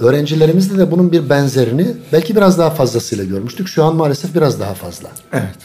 öğrencilerimizde 0.00 0.78
de 0.78 0.90
bunun 0.90 1.12
bir 1.12 1.30
benzerini 1.30 1.86
belki 2.12 2.36
biraz 2.36 2.58
daha 2.58 2.70
fazlasıyla 2.70 3.24
görmüştük. 3.24 3.68
Şu 3.68 3.84
an 3.84 3.96
maalesef 3.96 4.34
biraz 4.34 4.60
daha 4.60 4.74
fazla. 4.74 5.08
Evet. 5.32 5.58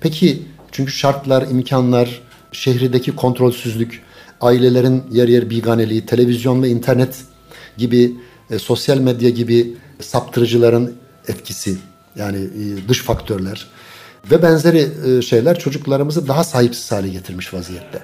Peki 0.00 0.42
çünkü 0.72 0.92
şartlar, 0.92 1.42
imkanlar, 1.42 2.20
şehrideki 2.52 3.16
kontrolsüzlük, 3.16 4.02
ailelerin 4.40 5.02
yer 5.10 5.28
yer 5.28 5.50
biganeliği, 5.50 6.06
televizyon 6.06 6.62
ve 6.62 6.68
internet 6.68 7.16
gibi, 7.76 8.14
e, 8.50 8.58
sosyal 8.58 8.98
medya 8.98 9.30
gibi 9.30 9.76
saptırıcıların 10.00 10.92
etkisi 11.28 11.76
yani 12.16 12.38
e, 12.38 12.88
dış 12.88 13.02
faktörler 13.02 13.66
ve 14.30 14.42
benzeri 14.42 14.88
e, 15.06 15.22
şeyler 15.22 15.58
çocuklarımızı 15.58 16.28
daha 16.28 16.44
sahipsiz 16.44 16.92
hale 16.92 17.08
getirmiş 17.08 17.54
vaziyette. 17.54 18.02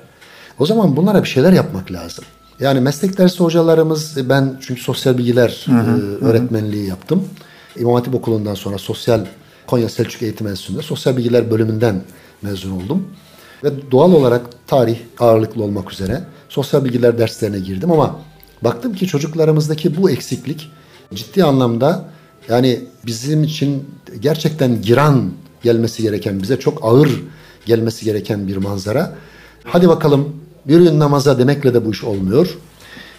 O 0.59 0.67
zaman 0.67 0.97
bunlara 0.97 1.23
bir 1.23 1.29
şeyler 1.29 1.53
yapmak 1.53 1.93
lazım. 1.93 2.25
Yani 2.61 2.81
meslek 2.81 3.19
dersi 3.19 3.39
hocalarımız 3.39 4.19
e, 4.19 4.29
ben 4.29 4.59
çünkü 4.61 4.81
sosyal 4.81 5.19
bilgiler 5.19 5.67
e, 5.69 5.73
öğretmenliği 6.25 6.87
yaptım. 6.87 7.25
İmam 7.77 7.95
Hatip 7.95 8.15
Okulu'ndan 8.15 8.55
sonra 8.55 8.79
sosyal 8.79 9.27
Konya 9.67 9.89
Selçuk 9.89 10.23
Eğitim 10.23 10.47
Enstitüsü'nde 10.47 10.83
sosyal 10.83 11.17
bilgiler 11.17 11.51
bölümünden 11.51 12.03
mezun 12.43 12.71
oldum. 12.71 13.09
Ve 13.65 13.91
doğal 13.91 14.13
olarak 14.13 14.43
tarih 14.67 14.99
ağırlıklı 15.19 15.63
olmak 15.63 15.93
üzere 15.93 16.25
sosyal 16.49 16.85
bilgiler 16.85 17.19
derslerine 17.19 17.59
girdim 17.59 17.91
ama 17.93 18.21
baktım 18.63 18.95
ki 18.95 19.07
çocuklarımızdaki 19.07 19.97
bu 19.97 20.11
eksiklik 20.11 20.71
ciddi 21.15 21.45
anlamda 21.45 22.05
yani 22.49 22.81
bizim 23.07 23.43
için 23.43 23.85
gerçekten 24.21 24.83
giran 24.83 25.33
gelmesi 25.63 26.03
gereken, 26.03 26.43
bize 26.43 26.59
çok 26.59 26.85
ağır 26.85 27.23
gelmesi 27.67 28.05
gereken 28.05 28.49
bir 28.49 28.57
manzara. 28.57 29.15
Hadi 29.65 29.89
bakalım 29.89 30.37
yürüyün 30.69 30.99
namaza 30.99 31.39
demekle 31.39 31.75
de 31.75 31.85
bu 31.85 31.91
iş 31.91 32.05
olmuyor. 32.05 32.59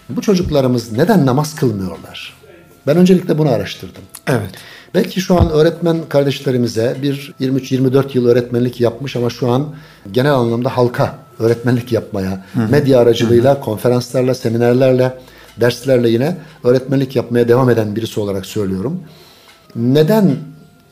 Bu 0.09 0.21
çocuklarımız 0.21 0.91
neden 0.91 1.25
namaz 1.25 1.55
kılmıyorlar? 1.55 2.39
Ben 2.87 2.97
öncelikle 2.97 3.37
bunu 3.37 3.49
araştırdım. 3.49 4.01
Evet. 4.27 4.51
Belki 4.93 5.21
şu 5.21 5.39
an 5.39 5.49
öğretmen 5.49 5.97
kardeşlerimize 6.09 6.97
bir 7.01 7.33
23-24 7.41 8.05
yıl 8.13 8.27
öğretmenlik 8.27 8.81
yapmış 8.81 9.15
ama 9.15 9.29
şu 9.29 9.51
an 9.51 9.75
genel 10.11 10.33
anlamda 10.33 10.77
halka 10.77 11.15
öğretmenlik 11.39 11.91
yapmaya, 11.91 12.45
medya 12.69 12.99
aracılığıyla, 12.99 13.59
konferanslarla, 13.59 14.33
seminerlerle, 14.33 15.17
derslerle 15.61 16.09
yine 16.09 16.37
öğretmenlik 16.63 17.15
yapmaya 17.15 17.47
devam 17.47 17.69
eden 17.69 17.95
birisi 17.95 18.19
olarak 18.19 18.45
söylüyorum. 18.45 19.01
Neden 19.75 20.35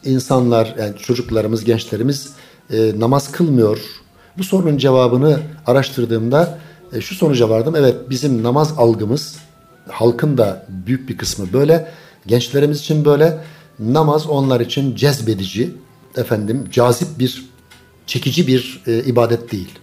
insanlar, 0.06 0.76
yani 0.80 0.98
çocuklarımız, 0.98 1.64
gençlerimiz 1.64 2.30
e, 2.74 3.00
namaz 3.00 3.32
kılmıyor? 3.32 3.80
Bu 4.38 4.44
sorunun 4.44 4.78
cevabını 4.78 5.40
araştırdığımda 5.66 6.58
e, 6.94 7.02
şu 7.02 7.16
sonuca 7.16 7.50
vardım. 7.50 7.76
Evet 7.76 7.96
bizim 8.10 8.44
namaz 8.44 8.74
algımız 8.78 9.36
halkın 9.90 10.38
da 10.38 10.66
büyük 10.70 11.10
bir 11.10 11.18
kısmı 11.18 11.54
böyle. 11.54 11.92
Gençlerimiz 12.28 12.80
için 12.80 13.06
böyle. 13.06 13.38
Namaz 13.80 14.28
onlar 14.28 14.60
için 14.60 14.96
cezbedici, 14.96 15.72
efendim 16.18 16.68
cazip 16.72 17.20
bir, 17.20 17.46
çekici 18.08 18.48
bir 18.48 18.84
e, 18.88 19.04
ibadet 19.04 19.52
değil. 19.52 19.80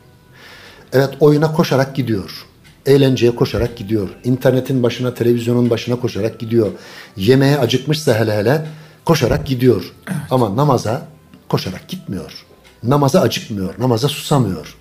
Evet 0.92 1.11
oyuna 1.20 1.52
koşarak 1.52 1.96
gidiyor. 1.96 2.46
Eğlenceye 2.87 3.34
koşarak 3.34 3.76
gidiyor. 3.76 4.08
İnternetin 4.25 4.82
başına, 4.82 5.14
televizyonun 5.14 5.70
başına 5.70 5.96
koşarak 5.96 6.38
gidiyor. 6.38 6.70
Yemeğe 7.16 7.58
acıkmışsa 7.58 8.20
hele 8.20 8.37
hele 8.37 8.66
koşarak 9.04 9.46
gidiyor. 9.46 9.92
Ama 10.30 10.56
namaza 10.56 11.08
koşarak 11.49 11.88
gitmiyor. 11.88 12.44
Namaza 12.85 13.21
acıkmıyor, 13.21 13.75
namaza 13.79 14.09
susamıyor. 14.09 14.76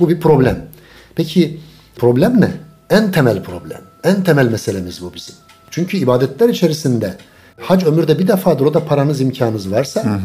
Bu 0.00 0.08
bir 0.08 0.20
problem. 0.20 0.66
Peki 1.14 1.60
problem 1.96 2.40
ne? 2.40 2.50
En 2.90 3.12
temel 3.12 3.42
problem. 3.42 3.80
En 4.04 4.24
temel 4.24 4.46
meselemiz 4.46 5.02
bu 5.02 5.14
bizim. 5.14 5.34
Çünkü 5.70 5.96
ibadetler 5.96 6.48
içerisinde 6.48 7.16
hac 7.60 7.84
ömürde 7.84 8.18
bir 8.18 8.28
defadır 8.28 8.64
o 8.66 8.74
da 8.74 8.84
paranız 8.84 9.20
imkanınız 9.20 9.70
varsa, 9.70 10.20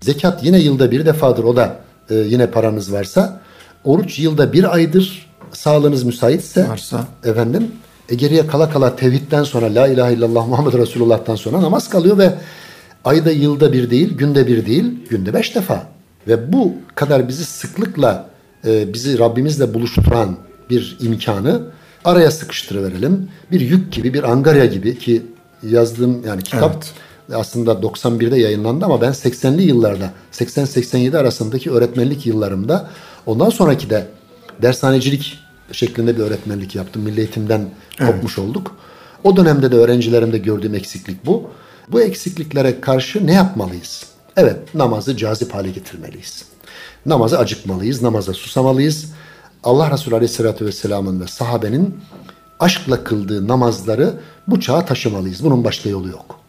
zekat 0.00 0.44
yine 0.44 0.58
yılda 0.58 0.90
bir 0.90 1.06
defadır 1.06 1.44
o 1.44 1.56
da 1.56 1.76
e, 2.10 2.14
yine 2.14 2.46
paranız 2.46 2.92
varsa, 2.92 3.40
oruç 3.84 4.18
yılda 4.18 4.52
bir 4.52 4.74
aydır 4.74 5.26
sağlığınız 5.52 6.04
müsaitse, 6.04 6.68
Varsa. 6.68 7.04
efendim 7.24 7.72
E 8.08 8.14
geriye 8.14 8.46
kala 8.46 8.70
kala 8.70 8.96
tevhidden 8.96 9.44
sonra 9.44 9.74
la 9.74 9.88
ilahe 9.88 10.14
illallah 10.14 10.48
Muhammed 10.48 10.72
Resulullah'tan 10.72 11.36
sonra 11.36 11.62
namaz 11.62 11.88
kalıyor 11.88 12.18
ve 12.18 12.34
ayda 13.04 13.30
yılda 13.30 13.72
bir 13.72 13.90
değil, 13.90 14.16
günde 14.16 14.46
bir 14.46 14.66
değil, 14.66 15.08
günde 15.10 15.34
beş 15.34 15.54
defa. 15.54 15.93
Ve 16.28 16.52
bu 16.52 16.72
kadar 16.94 17.28
bizi 17.28 17.44
sıklıkla 17.44 18.30
e, 18.66 18.92
bizi 18.92 19.18
Rabbimizle 19.18 19.74
buluşturan 19.74 20.36
bir 20.70 20.96
imkanı 21.00 21.62
araya 22.04 22.30
sıkıştırıverelim. 22.30 23.28
Bir 23.50 23.60
yük 23.60 23.92
gibi, 23.92 24.14
bir 24.14 24.22
angarya 24.22 24.64
gibi 24.64 24.98
ki 24.98 25.22
yazdığım 25.62 26.26
yani 26.26 26.42
kitap 26.42 26.74
evet. 26.74 26.92
aslında 27.40 27.72
91'de 27.72 28.38
yayınlandı 28.38 28.84
ama 28.84 29.00
ben 29.00 29.12
80'li 29.12 29.62
yıllarda 29.62 30.10
80-87 30.32 31.18
arasındaki 31.18 31.70
öğretmenlik 31.70 32.26
yıllarımda 32.26 32.90
ondan 33.26 33.50
sonraki 33.50 33.90
de 33.90 34.06
dershanecilik 34.62 35.38
şeklinde 35.72 36.16
bir 36.16 36.22
öğretmenlik 36.22 36.74
yaptım. 36.74 37.02
Milli 37.02 37.20
eğitimden 37.20 37.68
evet. 38.00 38.12
kopmuş 38.12 38.38
olduk. 38.38 38.76
O 39.24 39.36
dönemde 39.36 39.72
de 39.72 39.76
öğrencilerimde 39.76 40.38
gördüğüm 40.38 40.74
eksiklik 40.74 41.26
bu. 41.26 41.50
Bu 41.88 42.02
eksikliklere 42.02 42.80
karşı 42.80 43.26
ne 43.26 43.32
yapmalıyız? 43.32 44.13
Evet, 44.36 44.74
namazı 44.74 45.16
cazip 45.16 45.54
hale 45.54 45.70
getirmeliyiz. 45.70 46.44
Namaza 47.06 47.38
acıkmalıyız, 47.38 48.02
namaza 48.02 48.32
susamalıyız. 48.32 49.12
Allah 49.64 49.90
Resulü 49.90 50.14
Aleyhisselatü 50.14 50.66
Vesselam'ın 50.66 51.20
ve 51.20 51.26
sahabenin 51.26 52.00
aşkla 52.60 53.04
kıldığı 53.04 53.48
namazları 53.48 54.14
bu 54.48 54.60
çağa 54.60 54.84
taşımalıyız. 54.84 55.44
Bunun 55.44 55.64
başka 55.64 55.88
yolu 55.88 56.08
yok. 56.08 56.40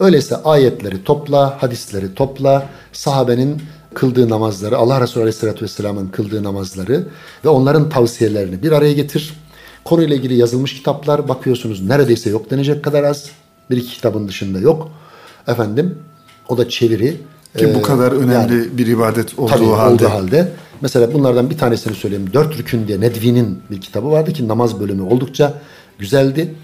Öyleyse 0.00 0.36
ayetleri 0.36 1.04
topla, 1.04 1.62
hadisleri 1.62 2.14
topla, 2.14 2.68
sahabenin 2.92 3.62
kıldığı 3.94 4.28
namazları, 4.28 4.76
Allah 4.76 5.00
Resulü 5.00 5.22
Aleyhisselatü 5.22 5.64
Vesselam'ın 5.64 6.08
kıldığı 6.08 6.44
namazları 6.44 7.08
ve 7.44 7.48
onların 7.48 7.88
tavsiyelerini 7.88 8.62
bir 8.62 8.72
araya 8.72 8.92
getir. 8.92 9.34
Konuyla 9.84 10.16
ilgili 10.16 10.34
yazılmış 10.34 10.74
kitaplar 10.74 11.28
bakıyorsunuz 11.28 11.82
neredeyse 11.82 12.30
yok 12.30 12.50
denecek 12.50 12.84
kadar 12.84 13.04
az. 13.04 13.30
Bir 13.70 13.76
iki 13.76 13.94
kitabın 13.94 14.28
dışında 14.28 14.58
yok. 14.58 14.90
Efendim 15.46 15.98
o 16.48 16.58
da 16.58 16.68
çeviri. 16.68 17.16
Ki 17.58 17.74
bu 17.74 17.82
kadar 17.82 18.12
önemli 18.12 18.54
yani, 18.54 18.78
bir 18.78 18.86
ibadet 18.86 19.38
olduğu 19.38 19.50
tabii, 19.50 19.66
halde. 19.66 20.06
Olduğu 20.06 20.14
halde. 20.14 20.52
Mesela 20.80 21.14
bunlardan 21.14 21.50
bir 21.50 21.58
tanesini 21.58 21.94
söyleyeyim. 21.94 22.30
Dört 22.32 22.58
Rükün 22.58 22.88
diye 22.88 23.00
Nedvi'nin 23.00 23.58
bir 23.70 23.80
kitabı 23.80 24.10
vardı 24.10 24.32
ki 24.32 24.48
namaz 24.48 24.80
bölümü 24.80 25.02
oldukça 25.02 25.54
güzeldi. 25.98 26.54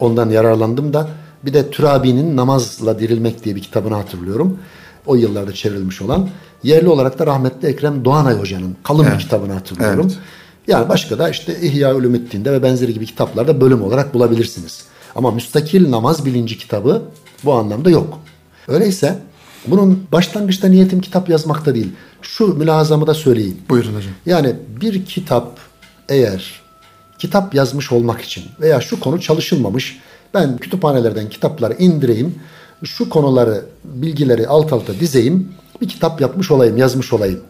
Ondan 0.00 0.30
yararlandım 0.30 0.92
da. 0.92 1.08
Bir 1.44 1.52
de 1.52 1.70
Türabi'nin 1.70 2.36
Namazla 2.36 2.98
Dirilmek 2.98 3.44
diye 3.44 3.56
bir 3.56 3.62
kitabını 3.62 3.94
hatırlıyorum. 3.94 4.58
O 5.06 5.14
yıllarda 5.14 5.52
çevrilmiş 5.52 6.02
olan. 6.02 6.28
Yerli 6.62 6.88
olarak 6.88 7.18
da 7.18 7.26
rahmetli 7.26 7.68
Ekrem 7.68 8.04
Doğanay 8.04 8.34
Hoca'nın 8.34 8.76
kalın 8.82 9.04
evet. 9.04 9.14
bir 9.14 9.18
kitabını 9.18 9.52
hatırlıyorum. 9.52 10.06
Evet. 10.06 10.18
Yani 10.66 10.88
başka 10.88 11.18
da 11.18 11.30
işte 11.30 11.60
İhya 11.60 11.94
Ulumuddin'de 11.96 12.52
ve 12.52 12.62
benzeri 12.62 12.94
gibi 12.94 13.06
kitaplarda 13.06 13.60
bölüm 13.60 13.82
olarak 13.82 14.14
bulabilirsiniz. 14.14 14.84
Ama 15.16 15.30
müstakil 15.30 15.90
namaz 15.90 16.24
bilinci 16.24 16.58
kitabı 16.58 17.02
bu 17.44 17.52
anlamda 17.52 17.90
yok. 17.90 18.18
Öyleyse 18.68 19.18
bunun 19.66 20.06
başlangıçta 20.12 20.68
niyetim 20.68 21.00
kitap 21.00 21.28
yazmakta 21.28 21.74
değil. 21.74 21.92
Şu 22.22 22.54
mülazamı 22.54 23.06
da 23.06 23.14
söyleyeyim. 23.14 23.58
Buyurun 23.68 23.94
hocam. 23.94 24.12
Yani 24.26 24.56
bir 24.80 25.04
kitap 25.04 25.58
eğer 26.08 26.62
kitap 27.18 27.54
yazmış 27.54 27.92
olmak 27.92 28.20
için 28.20 28.44
veya 28.60 28.80
şu 28.80 29.00
konu 29.00 29.20
çalışılmamış 29.20 29.98
ben 30.34 30.56
kütüphanelerden 30.56 31.28
kitapları 31.28 31.74
indireyim 31.74 32.34
şu 32.84 33.08
konuları 33.08 33.64
bilgileri 33.84 34.48
alt 34.48 34.72
alta 34.72 35.00
dizeyim 35.00 35.52
bir 35.80 35.88
kitap 35.88 36.20
yapmış 36.20 36.50
olayım 36.50 36.76
yazmış 36.76 37.12
olayım. 37.12 37.40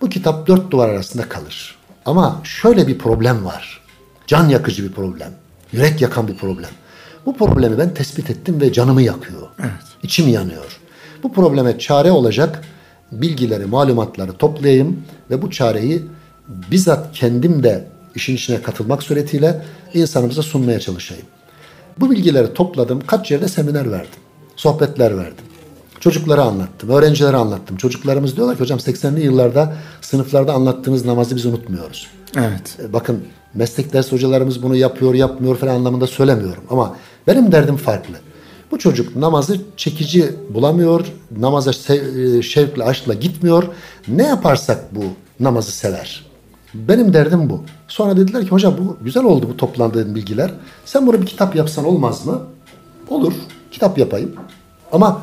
Bu 0.00 0.08
kitap 0.08 0.46
dört 0.46 0.70
duvar 0.70 0.88
arasında 0.88 1.28
kalır. 1.28 1.76
Ama 2.04 2.40
şöyle 2.44 2.88
bir 2.88 2.98
problem 2.98 3.44
var. 3.44 3.80
Can 4.26 4.48
yakıcı 4.48 4.84
bir 4.84 4.92
problem. 4.92 5.32
Yürek 5.72 6.00
yakan 6.00 6.28
bir 6.28 6.36
problem. 6.36 6.70
Bu 7.26 7.36
problemi 7.36 7.78
ben 7.78 7.94
tespit 7.94 8.30
ettim 8.30 8.60
ve 8.60 8.72
canımı 8.72 9.02
yakıyor. 9.02 9.42
Evet. 9.60 9.84
İçim 10.02 10.28
yanıyor. 10.28 10.80
Bu 11.22 11.32
probleme 11.32 11.78
çare 11.78 12.10
olacak 12.10 12.64
bilgileri, 13.12 13.66
malumatları 13.66 14.32
toplayayım 14.32 15.04
ve 15.30 15.42
bu 15.42 15.50
çareyi 15.50 16.02
bizzat 16.48 17.12
kendim 17.12 17.62
de 17.62 17.84
işin 18.14 18.34
içine 18.34 18.62
katılmak 18.62 19.02
suretiyle 19.02 19.62
insanımıza 19.94 20.42
sunmaya 20.42 20.80
çalışayım. 20.80 21.24
Bu 22.00 22.10
bilgileri 22.10 22.54
topladım. 22.54 23.00
Kaç 23.06 23.30
yerde 23.30 23.48
seminer 23.48 23.92
verdim. 23.92 24.20
Sohbetler 24.56 25.16
verdim. 25.16 25.44
Çocuklara 26.00 26.42
anlattım, 26.42 26.90
öğrencilere 26.90 27.36
anlattım. 27.36 27.76
Çocuklarımız 27.76 28.36
diyorlar 28.36 28.56
ki 28.56 28.60
hocam 28.60 28.78
80'li 28.78 29.24
yıllarda 29.24 29.76
sınıflarda 30.00 30.52
anlattığınız 30.52 31.04
namazı 31.04 31.36
biz 31.36 31.46
unutmuyoruz. 31.46 32.06
Evet. 32.36 32.78
E, 32.82 32.92
bakın 32.92 33.24
meslek 33.54 33.92
ders 33.92 34.12
hocalarımız 34.12 34.62
bunu 34.62 34.76
yapıyor, 34.76 35.14
yapmıyor 35.14 35.56
falan 35.56 35.74
anlamında 35.74 36.06
söylemiyorum. 36.06 36.62
Ama 36.70 36.96
benim 37.26 37.52
derdim 37.52 37.76
farklı. 37.76 38.14
Bu 38.70 38.78
çocuk 38.78 39.16
namazı 39.16 39.60
çekici 39.76 40.34
bulamıyor, 40.50 41.06
namaza 41.38 41.70
e, 41.94 42.42
şevkle, 42.42 42.84
aşkla 42.84 43.14
gitmiyor. 43.14 43.64
Ne 44.08 44.26
yaparsak 44.26 44.94
bu 44.94 45.04
namazı 45.40 45.72
sever. 45.72 46.26
Benim 46.74 47.12
derdim 47.12 47.50
bu. 47.50 47.62
Sonra 47.88 48.16
dediler 48.16 48.44
ki 48.44 48.48
hocam 48.48 48.74
bu 48.78 48.96
güzel 49.04 49.24
oldu 49.24 49.46
bu 49.48 49.56
toplandığın 49.56 50.14
bilgiler. 50.14 50.50
Sen 50.84 51.06
bunu 51.06 51.20
bir 51.22 51.26
kitap 51.26 51.56
yapsan 51.56 51.84
olmaz 51.84 52.26
mı? 52.26 52.42
Olur. 53.08 53.32
Kitap 53.70 53.98
yapayım. 53.98 54.32
Ama 54.92 55.22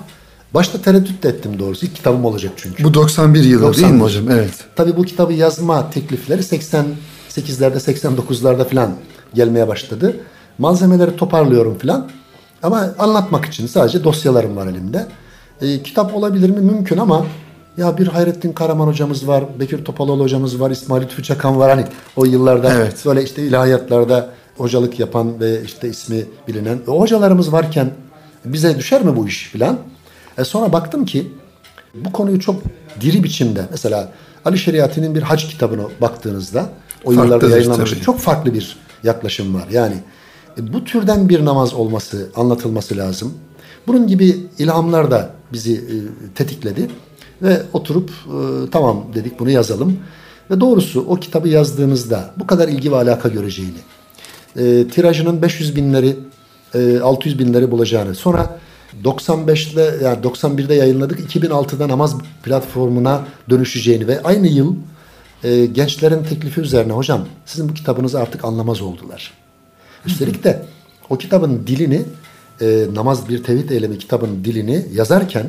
başta 0.54 0.82
tereddüt 0.82 1.24
de 1.24 1.30
ettim 1.30 1.60
doğrusu. 1.60 1.86
İlk 1.86 1.96
kitabım 1.96 2.26
olacak 2.26 2.54
çünkü. 2.58 2.84
Bu 2.84 2.94
91 2.94 3.44
yılı 3.44 3.62
91. 3.62 3.84
değil 3.84 3.94
mi 3.94 4.02
hocam? 4.04 4.32
Evet. 4.32 4.54
Tabii 4.76 4.98
bu 4.98 5.04
kitabı 5.04 5.34
yazma 5.34 5.90
teklifleri 5.90 6.42
88'lerde 6.42 7.78
89'larda 7.78 8.70
falan 8.70 8.92
gelmeye 9.34 9.68
başladı. 9.68 10.16
Malzemeleri 10.58 11.16
toparlıyorum 11.16 11.78
falan. 11.78 12.10
Ama 12.64 12.90
anlatmak 13.00 13.46
için 13.46 13.68
sadece 13.68 14.04
dosyalarım 14.04 14.56
var 14.56 14.68
elimde. 14.68 15.08
E, 15.62 15.84
kitap 15.84 16.16
olabilir 16.16 16.50
mi? 16.50 16.60
Mümkün 16.60 16.98
ama 16.98 17.26
ya 17.78 17.98
bir 17.98 18.08
Hayrettin 18.08 18.54
Karaman 18.54 18.88
hocamız 18.88 19.28
var, 19.28 19.44
Bekir 19.60 19.86
Topaloğlu 19.86 20.24
hocamız 20.24 20.60
var, 20.60 20.72
İsmail 20.72 21.02
Lütfü 21.02 21.24
Çakan 21.24 21.60
var. 21.60 21.70
Hani 21.70 21.86
o 22.16 22.26
yıllarda 22.26 22.74
evet. 22.74 23.06
böyle 23.06 23.24
işte 23.24 23.44
ilahiyatlarda 23.44 24.30
hocalık 24.58 25.00
yapan 25.00 25.40
ve 25.40 25.64
işte 25.64 25.90
ismi 25.90 26.26
bilinen 26.48 26.80
o 26.88 27.00
hocalarımız 27.00 27.52
varken 27.52 27.92
bize 28.46 28.78
düşer 28.78 29.04
mi 29.04 29.16
bu 29.16 29.28
iş 29.28 29.48
filan? 29.48 29.78
E 30.38 30.44
sonra 30.44 30.74
baktım 30.74 31.06
ki 31.06 31.32
bu 31.94 32.12
konuyu 32.12 32.40
çok 32.40 32.56
diri 33.02 33.24
biçimde 33.24 33.66
mesela 33.72 34.12
Ali 34.46 34.58
Şeriati'nin 34.58 35.16
bir 35.16 35.22
hac 35.22 35.44
kitabına 35.44 35.84
baktığınızda 36.02 36.70
o 37.06 37.12
yıllarda 37.12 37.50
yayınlanmış 37.50 38.02
çok 38.02 38.20
farklı 38.20 38.54
bir 38.54 38.78
yaklaşım 39.04 39.56
var. 39.56 39.68
Yani 39.72 39.96
e, 39.96 40.00
bu 40.58 40.84
türden 40.84 41.30
bir 41.30 41.46
namaz 41.46 41.74
olması, 41.74 42.30
anlatılması 42.36 42.98
lazım. 42.98 43.34
Bunun 43.88 44.08
gibi 44.08 44.36
ilhamlar 44.60 45.12
da 45.12 45.30
bizi 45.54 45.74
e, 45.74 45.96
tetikledi 46.36 46.90
ve 47.42 47.62
oturup 47.74 48.10
e, 48.10 48.70
tamam 48.72 49.06
dedik 49.16 49.40
bunu 49.40 49.50
yazalım. 49.50 49.98
Ve 50.52 50.60
doğrusu 50.60 51.06
o 51.08 51.16
kitabı 51.16 51.50
yazdığımızda 51.50 52.34
bu 52.38 52.48
kadar 52.48 52.68
ilgi 52.68 52.92
ve 52.92 52.96
alaka 52.96 53.30
göreceğini, 53.30 53.78
e, 54.58 54.88
tirajının 54.88 55.42
500 55.42 55.76
binleri, 55.76 56.16
e, 56.76 57.00
600 57.00 57.40
binleri 57.40 57.72
bulacağını, 57.72 58.16
sonra 58.16 58.60
95'te 59.04 59.96
yani 60.04 60.24
91'de 60.24 60.74
yayınladık, 60.74 61.20
2006'da 61.20 61.88
namaz 61.88 62.16
platformuna 62.44 63.26
dönüşeceğini 63.50 64.08
ve 64.08 64.24
aynı 64.24 64.48
yıl 64.48 64.76
e, 65.44 65.66
gençlerin 65.66 66.24
teklifi 66.24 66.62
üzerine 66.62 66.94
hocam 66.94 67.26
sizin 67.46 67.70
bu 67.70 67.74
kitabınızı 67.74 68.20
artık 68.20 68.46
anlamaz 68.46 68.82
oldular. 68.82 69.34
Üstelik 70.06 70.44
de 70.44 70.66
o 71.10 71.18
kitabın 71.18 71.68
dilini 71.68 72.02
e, 72.62 72.88
namaz 72.94 73.30
bir 73.30 73.44
tevhid 73.44 73.70
eylemi 73.70 73.98
kitabın 73.98 74.44
dilini 74.44 74.86
yazarken 74.94 75.48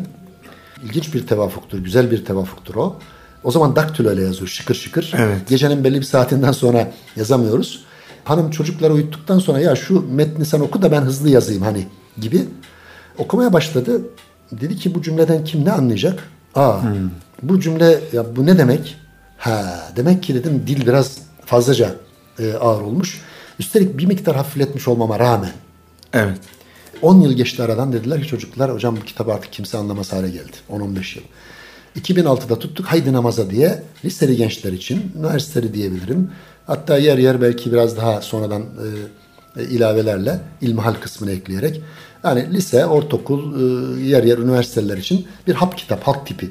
ilginç 0.84 1.14
bir 1.14 1.26
tevafuktur, 1.26 1.78
güzel 1.78 2.10
bir 2.10 2.24
tevafuktur 2.24 2.74
o. 2.74 2.98
O 3.44 3.50
zaman 3.50 3.76
daktilo 3.76 4.12
ile 4.12 4.22
yazıyor 4.22 4.48
şıkır 4.48 4.74
şıkır. 4.74 5.12
Evet. 5.16 5.48
Gecenin 5.48 5.84
belli 5.84 5.96
bir 5.96 6.02
saatinden 6.02 6.52
sonra 6.52 6.92
yazamıyoruz. 7.16 7.84
Hanım 8.24 8.50
çocukları 8.50 8.92
uyuttuktan 8.92 9.38
sonra 9.38 9.60
ya 9.60 9.76
şu 9.76 10.12
metni 10.12 10.46
sen 10.46 10.60
oku 10.60 10.82
da 10.82 10.92
ben 10.92 11.00
hızlı 11.00 11.28
yazayım 11.28 11.62
hani 11.62 11.86
gibi 12.20 12.44
okumaya 13.18 13.52
başladı. 13.52 14.00
Dedi 14.52 14.76
ki 14.76 14.94
bu 14.94 15.02
cümleden 15.02 15.44
kim 15.44 15.64
ne 15.64 15.72
anlayacak? 15.72 16.28
Aa 16.54 16.82
hmm. 16.82 17.10
bu 17.42 17.60
cümle 17.60 18.00
ya 18.12 18.36
bu 18.36 18.46
ne 18.46 18.58
demek? 18.58 18.96
Ha 19.38 19.90
demek 19.96 20.22
ki 20.22 20.34
dedim 20.34 20.62
dil 20.66 20.86
biraz 20.86 21.18
fazlaca 21.46 21.94
e, 22.38 22.54
ağır 22.54 22.80
olmuş. 22.80 23.20
Üstelik 23.58 23.98
bir 23.98 24.06
miktar 24.06 24.36
hafifletmiş 24.36 24.88
olmama 24.88 25.18
rağmen. 25.18 25.52
Evet. 26.12 26.38
10 27.02 27.20
yıl 27.20 27.32
geçti 27.32 27.62
aradan 27.62 27.92
dediler 27.92 28.22
ki 28.22 28.28
çocuklar 28.28 28.72
hocam 28.72 28.96
bu 28.96 29.00
kitabı 29.00 29.32
artık 29.32 29.52
kimse 29.52 29.78
anlamaz 29.78 30.12
hale 30.12 30.28
geldi. 30.28 30.56
10-15 30.70 31.18
yıl. 31.18 31.24
2006'da 32.00 32.58
tuttuk 32.58 32.86
haydi 32.86 33.12
namaza 33.12 33.50
diye 33.50 33.82
liseli 34.04 34.36
gençler 34.36 34.72
için 34.72 35.12
üniversiteli 35.18 35.74
diyebilirim. 35.74 36.30
Hatta 36.66 36.98
yer 36.98 37.18
yer 37.18 37.42
belki 37.42 37.72
biraz 37.72 37.96
daha 37.96 38.22
sonradan 38.22 38.62
e, 38.62 39.62
e, 39.62 39.64
ilavelerle 39.64 40.40
ilmihal 40.60 40.94
kısmını 40.94 41.32
ekleyerek 41.32 41.82
yani 42.24 42.52
lise, 42.52 42.86
ortaokul, 42.86 43.60
e, 43.60 44.02
yer 44.06 44.24
yer 44.24 44.38
üniversiteler 44.38 44.96
için 44.96 45.26
bir 45.46 45.54
hap 45.54 45.78
kitap, 45.78 46.02
halk 46.02 46.26
tipi. 46.26 46.50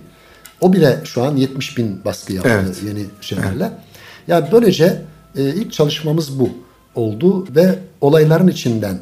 O 0.62 0.74
bile 0.74 1.00
şu 1.04 1.24
an 1.24 1.36
70 1.36 1.78
bin 1.78 2.06
baskı 2.06 2.34
yaptı 2.34 2.62
evet. 2.64 2.84
yeni 2.88 3.06
şeylerle. 3.22 3.64
Evet. 3.64 3.80
Yani 4.28 4.48
böylece 4.52 5.02
e, 5.36 5.44
ilk 5.44 5.74
çalışmamız 5.74 6.40
bu. 6.40 6.50
Oldu 6.96 7.48
ve 7.56 7.80
olayların 8.02 8.48
içinden 8.48 9.00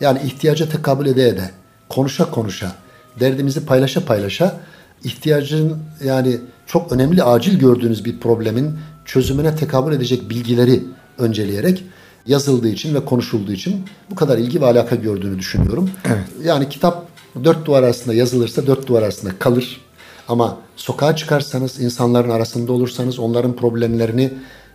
yani 0.00 0.18
ihtiyaca 0.24 0.68
tekabül 0.68 1.06
ede 1.06 1.28
ede 1.28 1.50
konuşa 1.88 2.30
konuşa 2.30 2.72
derdimizi 3.20 3.66
paylaşa 3.66 4.04
paylaşa 4.04 4.60
ihtiyacın 5.04 5.78
yani 6.04 6.38
çok 6.66 6.92
önemli 6.92 7.22
acil 7.22 7.58
gördüğünüz 7.58 8.04
bir 8.04 8.20
problemin 8.20 8.78
çözümüne 9.04 9.56
tekabül 9.56 9.92
edecek 9.92 10.30
bilgileri 10.30 10.82
önceleyerek 11.18 11.84
yazıldığı 12.26 12.68
için 12.68 12.94
ve 12.94 13.04
konuşulduğu 13.04 13.52
için 13.52 13.84
bu 14.10 14.14
kadar 14.14 14.38
ilgi 14.38 14.60
ve 14.60 14.66
alaka 14.66 14.96
gördüğünü 14.96 15.38
düşünüyorum. 15.38 15.90
Evet. 16.04 16.24
Yani 16.44 16.68
kitap 16.68 17.06
dört 17.44 17.66
duvar 17.66 17.82
arasında 17.82 18.14
yazılırsa 18.14 18.66
dört 18.66 18.86
duvar 18.86 19.02
arasında 19.02 19.32
kalır. 19.38 19.80
Ama 20.28 20.58
sokağa 20.76 21.16
çıkarsanız, 21.16 21.80
insanların 21.80 22.30
arasında 22.30 22.72
olursanız, 22.72 23.18
onların 23.18 23.56
problemlerini 23.56 24.32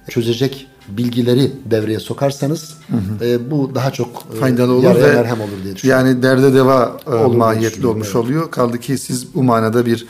çözecek 0.10 0.68
bilgileri 0.88 1.52
devreye 1.66 2.00
sokarsanız 2.00 2.78
hı 2.88 2.98
hı. 2.98 3.26
E, 3.26 3.52
bu 3.52 3.76
daha 3.76 3.92
çok 3.92 4.24
e, 4.36 4.40
faydalı 4.40 4.74
olur 4.74 4.96
ve 4.96 5.14
merhem 5.16 5.42
olur 5.42 5.64
diye 5.64 5.76
düşünüyorum. 5.76 6.08
Yani 6.08 6.24
derde 6.24 6.54
deva 6.54 6.98
e, 7.08 7.10
olur 7.10 7.36
mahiyetli 7.36 7.88
olmuş 7.88 8.08
evet. 8.08 8.16
oluyor. 8.16 8.52
Kaldı 8.52 8.80
ki 8.80 8.98
siz 8.98 9.36
bu 9.36 9.44
manada 9.44 9.86
bir 9.86 10.08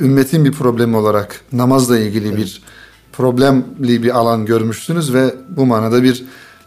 ümmetin 0.00 0.44
bir 0.44 0.52
problemi 0.52 0.96
olarak 0.96 1.40
namazla 1.52 1.98
ilgili 1.98 2.28
evet. 2.28 2.36
bir 2.36 2.62
problemli 3.12 4.02
bir 4.02 4.18
alan 4.18 4.46
görmüşsünüz 4.46 5.14
ve 5.14 5.34
bu 5.48 5.66
manada 5.66 6.02
bir 6.02 6.24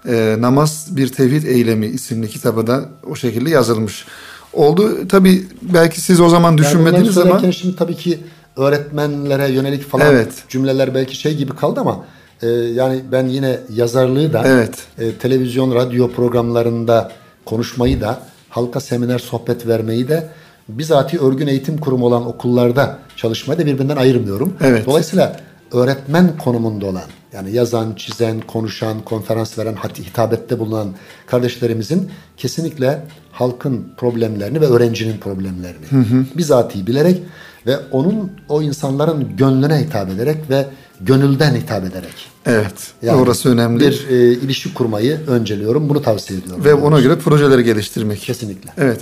e, 0.08 0.36
namaz 0.40 0.88
bir 0.92 1.08
tevhid 1.08 1.44
eylemi 1.44 1.86
isimli 1.86 2.30
kitabı 2.30 2.68
da 2.68 2.90
o 3.10 3.16
şekilde 3.16 3.50
yazılmış 3.50 4.06
oldu. 4.54 5.08
Tabi 5.08 5.48
belki 5.62 6.02
siz 6.02 6.20
o 6.20 6.30
zaman 6.30 6.58
düşünmediniz 6.58 7.18
yani 7.18 7.32
ama. 7.32 7.52
Şimdi 7.52 7.76
tabii 7.76 7.96
ki 7.96 8.20
öğretmenlere 8.58 9.52
yönelik 9.52 9.90
falan 9.90 10.08
evet. 10.08 10.34
cümleler 10.50 10.96
belki 10.96 11.16
şey 11.16 11.36
gibi 11.36 11.52
kaldı 11.52 11.80
ama 11.80 12.06
e, 12.44 12.48
yani 12.50 13.02
ben 13.12 13.28
yine 13.28 13.60
yazarlığı 13.74 14.34
da 14.34 14.44
evet. 14.46 14.76
e, 15.00 15.14
televizyon, 15.14 15.76
radyo 15.76 16.12
programlarında 16.12 17.12
konuşmayı 17.46 18.02
da 18.02 18.20
halka 18.50 18.80
seminer 18.80 19.20
sohbet 19.20 19.68
vermeyi 19.68 20.08
de 20.08 20.30
bizatihi 20.70 21.22
örgün 21.22 21.48
eğitim 21.48 21.78
kurumu 21.78 22.06
olan 22.06 22.28
okullarda 22.28 23.00
çalışmayı 23.16 23.60
da 23.60 23.66
birbirinden 23.66 23.98
ayırmıyorum. 23.98 24.54
Evet. 24.62 24.86
Dolayısıyla 24.86 25.40
öğretmen 25.72 26.38
konumunda 26.38 26.86
olan 26.86 27.04
yani 27.34 27.52
yazan, 27.52 27.96
çizen, 27.96 28.42
konuşan, 28.42 29.02
konferans 29.02 29.60
veren, 29.60 29.76
hitabette 30.00 30.60
bulunan 30.60 30.88
kardeşlerimizin 31.28 32.10
kesinlikle 32.38 33.02
halkın 33.32 33.94
problemlerini 33.98 34.62
ve 34.62 34.66
öğrencinin 34.66 35.18
problemlerini 35.18 35.86
hı 35.90 35.98
hı. 35.98 36.26
bizatihi 36.38 36.88
bilerek 36.88 37.22
ve 37.68 37.80
onun 37.92 38.32
o 38.50 38.62
insanların 38.62 39.38
gönlüne 39.38 39.80
hitap 39.80 40.10
ederek 40.10 40.38
ve 40.50 40.68
gönülden 41.02 41.56
hitap 41.56 41.86
ederek. 41.86 42.34
Evet. 42.46 42.94
Yani 43.02 43.22
orası 43.22 43.50
önemli. 43.50 43.80
Bir 43.80 44.08
e, 44.10 44.32
ilişki 44.34 44.74
kurmayı 44.74 45.20
önceliyorum. 45.28 45.90
Bunu 45.90 46.02
tavsiye 46.02 46.40
ediyorum. 46.40 46.66
Ve 46.66 46.74
ona 46.74 47.00
göre 47.00 47.16
projeleri 47.16 47.64
geliştirmek. 47.64 48.20
Kesinlikle. 48.20 48.70
Evet. 48.78 49.00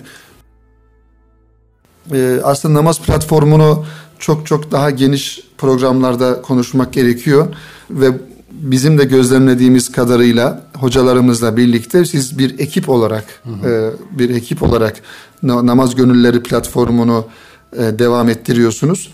Ee, 2.13 2.39
aslında 2.43 2.79
namaz 2.79 3.01
platformunu 3.01 3.85
çok 4.19 4.47
çok 4.47 4.71
daha 4.71 4.89
geniş 4.89 5.39
programlarda 5.57 6.41
konuşmak 6.41 6.93
gerekiyor 6.93 7.47
ve 7.89 8.11
bizim 8.51 8.97
de 8.97 9.05
gözlemlediğimiz 9.05 9.91
kadarıyla 9.91 10.61
hocalarımızla 10.77 11.57
birlikte 11.57 12.05
siz 12.05 12.37
bir 12.37 12.59
ekip 12.59 12.89
olarak 12.89 13.25
hı 13.43 13.49
hı. 13.49 13.69
E, 13.69 14.19
bir 14.19 14.29
ekip 14.29 14.63
olarak 14.63 14.95
namaz 15.43 15.95
gönülleri 15.95 16.43
platformunu 16.43 17.25
devam 17.73 18.29
ettiriyorsunuz. 18.29 19.11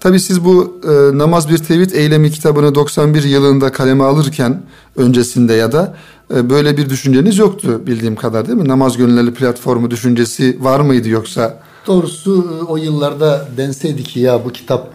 Tabii 0.00 0.20
siz 0.20 0.44
bu 0.44 0.80
e, 0.84 1.18
Namaz 1.18 1.50
Bir 1.50 1.58
Tevhid 1.58 1.90
Eylemi 1.90 2.30
kitabını 2.30 2.74
91 2.74 3.22
yılında 3.22 3.72
kaleme 3.72 4.04
alırken 4.04 4.62
öncesinde 4.96 5.54
ya 5.54 5.72
da 5.72 5.96
e, 6.34 6.50
böyle 6.50 6.76
bir 6.76 6.90
düşünceniz 6.90 7.38
yoktu 7.38 7.82
bildiğim 7.86 8.16
kadar 8.16 8.46
değil 8.46 8.58
mi? 8.58 8.68
Namaz 8.68 8.96
Gönülleri 8.96 9.34
platformu 9.34 9.90
düşüncesi 9.90 10.64
var 10.64 10.80
mıydı 10.80 11.08
yoksa? 11.08 11.60
Doğrusu 11.86 12.66
o 12.68 12.76
yıllarda 12.76 13.48
denseydi 13.56 14.02
ki 14.02 14.20
ya 14.20 14.44
bu 14.44 14.52
kitap 14.52 14.88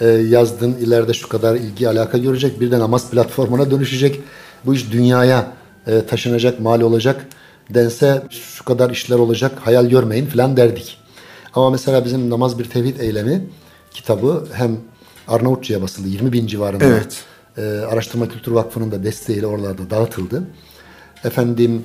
e, 0.00 0.06
yazdın 0.06 0.72
ileride 0.72 1.14
şu 1.14 1.28
kadar 1.28 1.54
ilgi 1.54 1.88
alaka 1.88 2.18
görecek 2.18 2.60
bir 2.60 2.70
de 2.70 2.78
namaz 2.78 3.10
platformuna 3.10 3.70
dönüşecek. 3.70 4.20
Bu 4.66 4.74
iş 4.74 4.92
dünyaya 4.92 5.52
e, 5.86 6.06
taşınacak, 6.06 6.60
mal 6.60 6.80
olacak 6.80 7.26
dense 7.70 8.22
şu 8.30 8.64
kadar 8.64 8.90
işler 8.90 9.16
olacak 9.16 9.52
hayal 9.60 9.86
görmeyin 9.86 10.26
falan 10.26 10.56
derdik. 10.56 11.03
Ama 11.54 11.70
mesela 11.70 12.04
bizim 12.04 12.30
Namaz 12.30 12.58
Bir 12.58 12.64
Tevhid 12.64 13.00
Eylemi 13.00 13.46
kitabı 13.90 14.46
hem 14.52 14.76
Arnavutça'ya 15.28 15.82
basıldı 15.82 16.08
20 16.08 16.32
bin 16.32 16.46
civarında. 16.46 16.84
Evet. 16.84 17.24
E, 17.56 17.62
Araştırma 17.62 18.28
Kültür 18.28 18.52
Vakfı'nın 18.52 18.90
da 18.90 19.04
desteğiyle 19.04 19.46
oralarda 19.46 19.90
dağıtıldı. 19.90 20.44
Efendim 21.24 21.82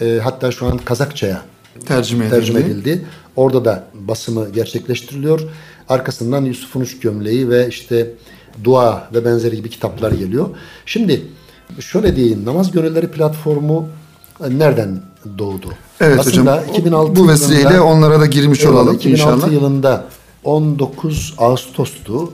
e, 0.00 0.18
hatta 0.22 0.50
şu 0.50 0.66
an 0.66 0.78
Kazakça'ya 0.78 1.42
tercüme 1.86 2.24
edildi. 2.24 2.34
tercüme 2.34 2.60
edildi. 2.60 3.06
Orada 3.36 3.64
da 3.64 3.84
basımı 3.94 4.48
gerçekleştiriliyor. 4.48 5.40
Arkasından 5.88 6.44
Yusuf'un 6.44 6.80
Üç 6.80 7.00
Gömleği 7.00 7.48
ve 7.50 7.68
işte 7.68 8.10
Dua 8.64 9.08
ve 9.14 9.24
benzeri 9.24 9.56
gibi 9.56 9.70
kitaplar 9.70 10.12
geliyor. 10.12 10.48
Şimdi 10.86 11.26
şöyle 11.80 12.16
diyeyim 12.16 12.44
namaz 12.44 12.72
gönülleri 12.72 13.10
platformu 13.10 13.88
e, 14.44 14.58
nereden 14.58 15.02
doğdu? 15.38 15.68
Evet 16.00 16.18
Aslında 16.20 16.56
hocam 16.56 16.74
2006 16.74 17.16
bu 17.16 17.28
vesileyle 17.28 17.62
yılında, 17.62 17.84
onlara 17.84 18.20
da 18.20 18.26
girmiş 18.26 18.64
olalım 18.64 18.94
2006 18.94 19.08
inşallah. 19.08 19.36
2006 19.36 19.54
yılında 19.54 20.04
19 20.44 21.34
Ağustos'tu. 21.38 22.32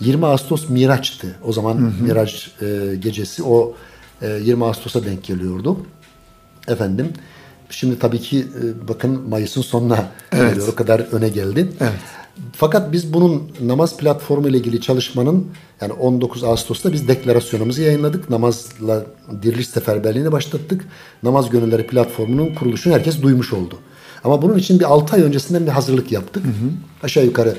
20 0.00 0.26
Ağustos 0.26 0.68
Miraç'tı. 0.68 1.36
O 1.44 1.52
zaman 1.52 1.74
hı 1.74 1.86
hı. 1.86 2.02
Miraç 2.02 2.50
e, 2.62 2.96
gecesi 2.96 3.42
o 3.42 3.74
e, 4.22 4.28
20 4.28 4.64
Ağustos'a 4.64 5.04
denk 5.04 5.24
geliyordu. 5.24 5.76
Efendim 6.68 7.12
şimdi 7.70 7.98
tabii 7.98 8.20
ki 8.20 8.38
e, 8.38 8.88
bakın 8.88 9.28
Mayıs'ın 9.28 9.62
sonuna 9.62 10.06
evet. 10.32 10.50
geliyor. 10.50 10.68
O 10.72 10.74
kadar 10.74 11.00
öne 11.00 11.28
geldi. 11.28 11.72
Evet. 11.80 11.92
Fakat 12.52 12.92
biz 12.92 13.12
bunun 13.12 13.52
namaz 13.60 13.96
platformu 13.96 14.48
ile 14.48 14.56
ilgili 14.56 14.80
çalışmanın 14.80 15.46
yani 15.80 15.92
19 15.92 16.44
Ağustos'ta 16.44 16.92
biz 16.92 17.08
deklarasyonumuzu 17.08 17.82
yayınladık. 17.82 18.30
Namazla 18.30 19.06
diriliş 19.42 19.68
seferberliğini 19.68 20.32
başlattık. 20.32 20.84
Namaz 21.22 21.50
Gönülleri 21.50 21.86
platformunun 21.86 22.54
kuruluşunu 22.54 22.94
herkes 22.94 23.22
duymuş 23.22 23.52
oldu. 23.52 23.74
Ama 24.24 24.42
bunun 24.42 24.58
için 24.58 24.80
bir 24.80 24.84
6 24.84 25.16
ay 25.16 25.22
öncesinden 25.22 25.66
bir 25.66 25.70
hazırlık 25.70 26.12
yaptık. 26.12 26.44
Hı 26.44 26.48
hı. 26.48 26.70
Aşağı 27.02 27.24
yukarı 27.24 27.56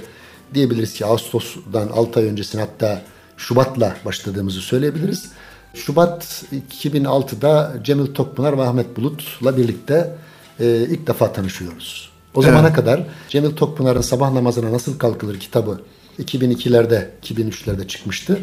diyebiliriz 0.53 0.93
ki 0.93 1.05
Ağustos'dan 1.05 1.87
6 1.87 2.19
ay 2.19 2.25
öncesine 2.25 2.61
hatta 2.61 3.01
Şubat'la 3.37 3.95
başladığımızı 4.05 4.61
söyleyebiliriz. 4.61 5.31
Şubat 5.73 6.43
2006'da 6.83 7.73
Cemil 7.83 8.13
Tokpınar 8.13 8.57
ve 8.57 8.61
Ahmet 8.61 8.97
Bulut'la 8.97 9.57
birlikte 9.57 10.15
e, 10.59 10.87
ilk 10.89 11.07
defa 11.07 11.33
tanışıyoruz. 11.33 12.08
O 12.39 12.41
zamana 12.41 12.67
evet. 12.67 12.75
kadar 12.75 13.03
Cemil 13.29 13.55
Tokpınar'ın 13.55 14.01
Sabah 14.01 14.31
Namazına 14.31 14.71
Nasıl 14.71 14.97
Kalkılır 14.97 15.39
kitabı 15.39 15.81
2002'lerde, 16.19 17.05
2003'lerde 17.23 17.87
çıkmıştı 17.87 18.39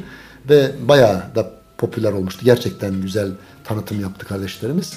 ve 0.50 0.70
bayağı 0.88 1.22
da 1.34 1.50
popüler 1.78 2.12
olmuştu. 2.12 2.44
Gerçekten 2.44 3.00
güzel 3.02 3.30
tanıtım 3.64 4.00
yaptı 4.00 4.26
kardeşlerimiz. 4.26 4.92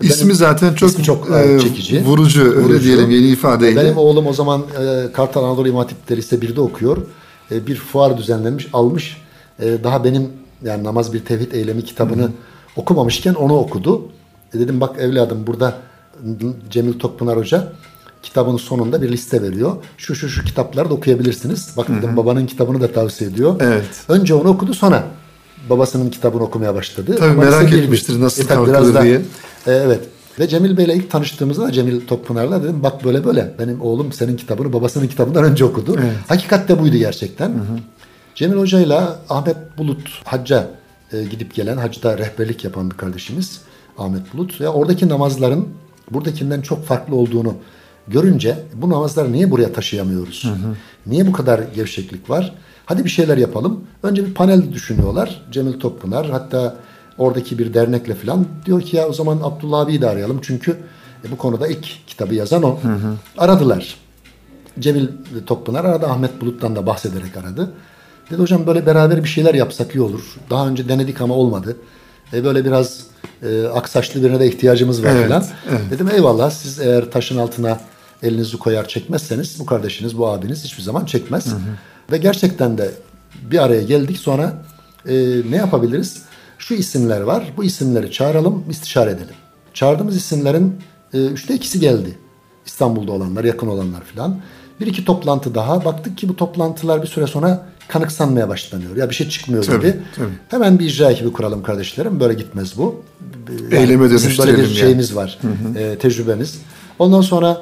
İsmi 0.00 0.24
benim, 0.24 0.34
zaten 0.34 0.74
çok, 0.74 0.90
ismi 0.90 1.04
çok 1.04 1.30
e, 1.30 1.60
çekici. 1.60 2.04
Vurucu, 2.04 2.44
vurucu 2.44 2.72
öyle 2.72 2.84
diyelim 2.84 3.10
yeni 3.10 3.26
ifadeyle. 3.26 3.84
Benim 3.84 3.96
oğlum 3.96 4.26
o 4.26 4.32
zaman 4.32 4.62
e, 4.80 5.12
Kartal 5.12 5.44
Anadolu 5.44 5.68
İmam 5.68 5.82
Hatip 5.82 6.10
Lise 6.10 6.36
1'de 6.36 6.60
okuyor. 6.60 6.96
E, 7.50 7.66
bir 7.66 7.76
fuar 7.76 8.18
düzenlenmiş, 8.18 8.68
almış. 8.72 9.16
E, 9.60 9.84
daha 9.84 10.04
benim 10.04 10.28
yani 10.64 10.84
Namaz 10.84 11.12
Bir 11.12 11.24
Tevhid 11.24 11.52
Eylemi 11.52 11.84
kitabını 11.84 12.22
Hı. 12.22 12.30
okumamışken 12.76 13.34
onu 13.34 13.56
okudu. 13.56 14.08
E, 14.54 14.58
dedim 14.58 14.80
bak 14.80 14.98
evladım 14.98 15.46
burada 15.46 15.74
Cemil 16.70 16.98
Tokpınar 16.98 17.38
Hoca 17.38 17.72
kitabın 18.22 18.56
sonunda 18.56 19.02
bir 19.02 19.12
liste 19.12 19.42
veriyor. 19.42 19.76
Şu 19.96 20.14
şu 20.14 20.28
şu 20.28 20.44
kitapları 20.44 20.90
da 20.90 20.94
okuyabilirsiniz. 20.94 21.74
Bak 21.76 21.88
dedim 21.88 22.02
Hı-hı. 22.02 22.16
babanın 22.16 22.46
kitabını 22.46 22.80
da 22.80 22.92
tavsiye 22.92 23.30
ediyor. 23.30 23.56
Evet. 23.60 23.84
Önce 24.08 24.34
onu 24.34 24.48
okudu 24.48 24.74
sonra 24.74 25.04
babasının 25.70 26.10
kitabını 26.10 26.42
okumaya 26.42 26.74
başladı. 26.74 27.16
Tabii 27.18 27.30
Ama 27.30 27.42
merak 27.42 27.72
etmiştir 27.72 28.20
nasıl 28.20 28.44
e, 28.44 28.46
kalkılır 28.46 28.94
da, 28.94 29.02
diye. 29.02 29.16
E, 29.66 29.72
evet. 29.72 30.00
Ve 30.40 30.48
Cemil 30.48 30.76
Bey'le 30.76 30.94
ilk 30.96 31.10
tanıştığımızda 31.10 31.62
da 31.62 31.72
Cemil 31.72 32.06
Toppınar'la 32.06 32.62
dedim 32.62 32.82
bak 32.82 33.04
böyle 33.04 33.24
böyle. 33.24 33.54
Benim 33.58 33.80
oğlum 33.80 34.12
senin 34.12 34.36
kitabını 34.36 34.72
babasının 34.72 35.08
kitabından 35.08 35.44
önce 35.44 35.64
okudu. 35.64 35.96
Evet. 35.98 36.12
Hakikat 36.28 36.68
de 36.68 36.80
buydu 36.80 36.96
gerçekten. 36.96 37.48
Hı 37.48 37.54
hı. 37.54 37.78
Cemil 38.34 38.56
Hoca 38.56 38.80
ile 38.80 39.00
Ahmet 39.28 39.56
Bulut 39.78 40.08
hacca 40.24 40.68
e, 41.12 41.24
gidip 41.24 41.54
gelen, 41.54 41.76
hacda 41.76 42.18
rehberlik 42.18 42.64
yapan 42.64 42.90
bir 42.90 42.96
kardeşimiz 42.96 43.60
Ahmet 43.98 44.32
Bulut. 44.34 44.60
Ya 44.60 44.72
oradaki 44.72 45.08
namazların 45.08 45.68
buradakinden 46.10 46.60
çok 46.60 46.84
farklı 46.84 47.14
olduğunu 47.16 47.54
görünce 48.08 48.58
bu 48.74 48.90
namazları 48.90 49.32
niye 49.32 49.50
buraya 49.50 49.72
taşıyamıyoruz? 49.72 50.44
Hı 50.44 50.48
hı. 50.48 50.74
Niye 51.06 51.26
bu 51.26 51.32
kadar 51.32 51.58
gevşeklik 51.74 52.30
var? 52.30 52.54
Hadi 52.86 53.04
bir 53.04 53.10
şeyler 53.10 53.36
yapalım. 53.36 53.84
Önce 54.02 54.26
bir 54.26 54.34
panel 54.34 54.72
düşünüyorlar. 54.72 55.42
Cemil 55.52 55.80
Toppınar 55.80 56.30
hatta 56.30 56.76
oradaki 57.18 57.58
bir 57.58 57.74
dernekle 57.74 58.14
falan 58.14 58.46
diyor 58.66 58.80
ki 58.82 58.96
ya 58.96 59.08
o 59.08 59.12
zaman 59.12 59.40
Abdullah 59.42 59.80
abiyi 59.80 60.00
de 60.00 60.08
arayalım. 60.08 60.38
Çünkü 60.42 60.76
e, 61.28 61.30
bu 61.30 61.36
konuda 61.36 61.68
ilk 61.68 61.86
kitabı 62.06 62.34
yazan 62.34 62.62
o. 62.62 62.78
Hı 62.82 62.88
hı. 62.88 63.14
Aradılar. 63.38 63.96
Cemil 64.80 65.08
Toppınar 65.46 65.84
aradı. 65.84 66.06
Ahmet 66.06 66.40
Bulut'tan 66.40 66.76
da 66.76 66.86
bahsederek 66.86 67.36
aradı. 67.36 67.72
Dedi 68.30 68.40
hocam 68.42 68.66
böyle 68.66 68.86
beraber 68.86 69.24
bir 69.24 69.28
şeyler 69.28 69.54
yapsak 69.54 69.94
iyi 69.94 70.00
olur. 70.00 70.36
Daha 70.50 70.68
önce 70.68 70.88
denedik 70.88 71.20
ama 71.20 71.34
olmadı. 71.34 71.76
E, 72.32 72.44
böyle 72.44 72.64
biraz 72.64 73.00
e, 73.42 73.66
aksaçlı 73.66 74.22
birine 74.22 74.40
de 74.40 74.48
ihtiyacımız 74.48 75.04
var 75.04 75.10
Evet, 75.12 75.28
falan. 75.28 75.44
evet. 75.70 75.80
Dedim 75.90 76.08
eyvallah 76.14 76.50
siz 76.50 76.80
eğer 76.80 77.10
taşın 77.10 77.38
altına 77.38 77.78
elinizi 78.22 78.58
koyar 78.58 78.88
çekmezseniz 78.88 79.60
bu 79.60 79.66
kardeşiniz, 79.66 80.18
bu 80.18 80.28
abiniz 80.28 80.64
hiçbir 80.64 80.82
zaman 80.82 81.04
çekmez. 81.04 81.46
Ve 82.12 82.18
gerçekten 82.18 82.78
de 82.78 82.90
bir 83.50 83.58
araya 83.58 83.82
geldik 83.82 84.18
sonra 84.18 84.62
e, 85.08 85.14
ne 85.50 85.56
yapabiliriz? 85.56 86.22
Şu 86.58 86.74
isimler 86.74 87.20
var. 87.20 87.52
Bu 87.56 87.64
isimleri 87.64 88.12
çağıralım, 88.12 88.64
istişare 88.70 89.10
edelim. 89.10 89.34
Çağırdığımız 89.74 90.16
isimlerin 90.16 90.76
e, 91.14 91.26
üçte 91.26 91.54
ikisi 91.54 91.80
geldi. 91.80 92.18
İstanbul'da 92.66 93.12
olanlar, 93.12 93.44
yakın 93.44 93.66
olanlar 93.66 94.04
filan. 94.04 94.40
Bir 94.80 94.86
iki 94.86 95.04
toplantı 95.04 95.54
daha. 95.54 95.84
Baktık 95.84 96.18
ki 96.18 96.28
bu 96.28 96.36
toplantılar 96.36 97.02
bir 97.02 97.06
süre 97.06 97.26
sonra 97.26 97.66
kanıksanmaya 97.88 98.48
başlanıyor. 98.48 98.96
Ya 98.96 99.10
bir 99.10 99.14
şey 99.14 99.28
çıkmıyor 99.28 99.64
Tabii, 99.64 99.86
gibi. 99.86 99.96
tabii. 100.16 100.28
Hemen 100.48 100.78
bir 100.78 100.84
icra 100.84 101.10
ekibi 101.10 101.32
kuralım 101.32 101.62
kardeşlerim. 101.62 102.20
Böyle 102.20 102.34
gitmez 102.34 102.78
bu. 102.78 103.02
Eyleme 103.70 103.88
bizim 103.88 103.98
böyle 103.98 104.12
dönüştürelim 104.12 104.56
bir 104.56 104.68
yani. 104.68 104.74
şeyimiz 104.74 105.16
var. 105.16 105.38
e, 105.76 105.98
tecrübemiz. 105.98 106.58
Ondan 106.98 107.20
sonra 107.20 107.58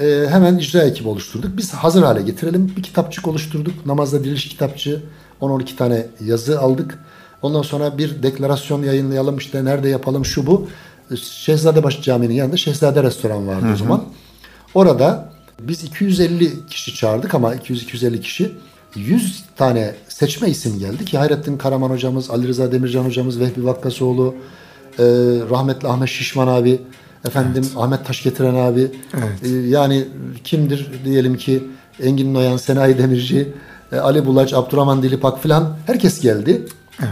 e, 0.00 0.26
hemen 0.30 0.58
icra 0.58 0.82
ekibi 0.82 1.08
oluşturduk. 1.08 1.56
Biz 1.56 1.74
hazır 1.74 2.02
hale 2.02 2.22
getirelim. 2.22 2.72
Bir 2.76 2.82
kitapçık 2.82 3.28
oluşturduk. 3.28 3.86
Namazda 3.86 4.24
diriliş 4.24 4.48
kitapçığı. 4.48 5.02
10-12 5.40 5.76
tane 5.76 6.06
yazı 6.24 6.60
aldık. 6.60 6.98
Ondan 7.42 7.62
sonra 7.62 7.98
bir 7.98 8.22
deklarasyon 8.22 8.82
yayınlayalım. 8.82 9.38
İşte 9.38 9.64
nerede 9.64 9.88
yapalım 9.88 10.24
şu 10.24 10.46
bu. 10.46 10.68
Şehzadebaşı 11.22 12.02
Camii'nin 12.02 12.34
yanında 12.34 12.56
Şehzade 12.56 13.02
Restoran 13.02 13.48
vardı 13.48 13.66
o 13.72 13.76
zaman. 13.76 14.04
Orada 14.74 15.32
biz 15.60 15.84
250 15.84 16.66
kişi 16.66 16.94
çağırdık 16.94 17.34
ama 17.34 17.54
200-250 17.54 18.20
kişi 18.20 18.52
100 18.94 19.44
tane 19.56 19.94
seçme 20.08 20.48
isim 20.48 20.78
geldi 20.78 21.04
ki 21.04 21.18
Hayrettin 21.18 21.58
Karaman 21.58 21.90
hocamız, 21.90 22.30
Ali 22.30 22.48
Rıza 22.48 22.72
Demircan 22.72 23.04
hocamız, 23.04 23.40
Vehbi 23.40 23.64
Vakkasoğlu, 23.64 24.34
e, 24.98 25.04
rahmetli 25.50 25.88
Ahmet 25.88 26.08
Şişman 26.08 26.48
abi, 26.48 26.80
efendim 27.24 27.64
Ahmet 27.76 28.06
Taşgetiren 28.06 28.54
abi. 28.54 28.90
E, 29.42 29.48
yani 29.48 30.04
kimdir 30.44 30.90
diyelim 31.04 31.36
ki 31.36 31.64
Engin 32.02 32.34
Noyan, 32.34 32.56
Senayi 32.56 32.98
Demirci, 32.98 33.52
e, 33.92 33.96
Ali 33.96 34.26
Bulaç, 34.26 34.54
Abdurrahman 34.54 35.02
Dilipak 35.02 35.42
filan 35.42 35.76
herkes 35.86 36.20
geldi. 36.20 36.62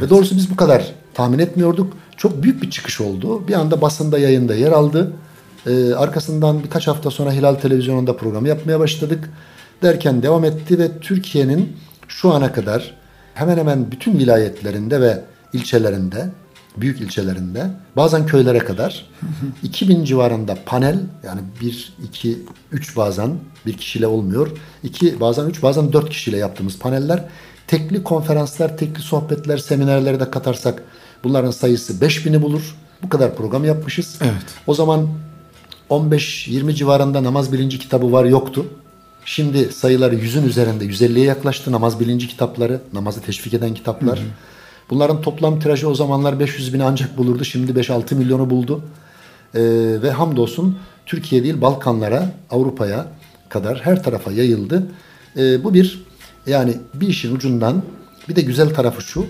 Ve 0.02 0.10
doğrusu 0.10 0.36
biz 0.36 0.50
bu 0.50 0.56
kadar 0.56 0.92
tahmin 1.14 1.38
etmiyorduk. 1.38 1.92
Çok 2.16 2.42
büyük 2.42 2.62
bir 2.62 2.70
çıkış 2.70 3.00
oldu. 3.00 3.48
Bir 3.48 3.54
anda 3.54 3.80
basında 3.80 4.18
yayında 4.18 4.54
yer 4.54 4.72
aldı. 4.72 5.12
Ee, 5.66 5.94
arkasından 5.94 6.64
birkaç 6.64 6.88
hafta 6.88 7.10
sonra 7.10 7.32
Hilal 7.32 7.54
Televizyonu'nda 7.54 8.16
program 8.16 8.46
yapmaya 8.46 8.80
başladık. 8.80 9.30
Derken 9.82 10.22
devam 10.22 10.44
etti 10.44 10.78
ve 10.78 10.98
Türkiye'nin 11.00 11.76
şu 12.08 12.32
ana 12.32 12.52
kadar 12.52 12.94
hemen 13.34 13.56
hemen 13.56 13.90
bütün 13.90 14.18
vilayetlerinde 14.18 15.00
ve 15.00 15.20
ilçelerinde, 15.52 16.28
büyük 16.76 17.00
ilçelerinde, 17.00 17.70
bazen 17.96 18.26
köylere 18.26 18.58
kadar 18.58 19.06
2000 19.62 20.04
civarında 20.04 20.58
panel 20.66 20.98
yani 21.24 21.40
1, 21.60 21.92
2, 22.04 22.38
3 22.72 22.96
bazen 22.96 23.30
bir 23.66 23.76
kişiyle 23.76 24.06
olmuyor. 24.06 24.50
2 24.82 25.20
bazen 25.20 25.46
3 25.46 25.62
bazen 25.62 25.92
4 25.92 26.10
kişiyle 26.10 26.36
yaptığımız 26.36 26.78
paneller 26.78 27.28
tekli 27.66 28.02
konferanslar, 28.02 28.78
tekli 28.78 29.02
sohbetler, 29.02 29.58
seminerleri 29.58 30.20
de 30.20 30.30
katarsak 30.30 30.82
bunların 31.24 31.50
sayısı 31.50 31.92
5000'i 31.92 32.42
bulur. 32.42 32.76
Bu 33.02 33.08
kadar 33.08 33.36
program 33.36 33.64
yapmışız. 33.64 34.18
Evet. 34.20 34.44
O 34.66 34.74
zaman 34.74 35.08
15-20 35.90 36.74
civarında 36.74 37.24
namaz 37.24 37.52
bilinci 37.52 37.78
kitabı 37.78 38.12
var 38.12 38.24
yoktu. 38.24 38.66
Şimdi 39.24 39.72
sayıları 39.72 40.14
100'ün 40.14 40.46
üzerinde 40.46 40.84
150'ye 40.84 41.24
yaklaştı 41.24 41.72
namaz 41.72 42.00
bilinci 42.00 42.28
kitapları, 42.28 42.80
namazı 42.92 43.20
teşvik 43.20 43.54
eden 43.54 43.74
kitaplar. 43.74 44.20
Bunların 44.92 45.20
toplam 45.20 45.60
tirajı 45.60 45.88
o 45.88 45.94
zamanlar 45.94 46.40
500 46.40 46.74
bini 46.74 46.84
ancak 46.84 47.18
bulurdu. 47.18 47.44
Şimdi 47.44 47.72
5-6 47.72 48.14
milyonu 48.14 48.50
buldu. 48.50 48.82
Ee, 49.54 49.60
ve 50.02 50.10
hamdolsun 50.10 50.78
Türkiye 51.06 51.44
değil 51.44 51.60
Balkanlara, 51.60 52.32
Avrupa'ya 52.50 53.06
kadar 53.48 53.80
her 53.84 54.02
tarafa 54.02 54.32
yayıldı. 54.32 54.86
Ee, 55.36 55.64
bu 55.64 55.74
bir 55.74 56.04
yani 56.46 56.76
bir 56.94 57.08
işin 57.08 57.36
ucundan 57.36 57.82
bir 58.28 58.36
de 58.36 58.40
güzel 58.40 58.74
tarafı 58.74 59.02
şu. 59.02 59.26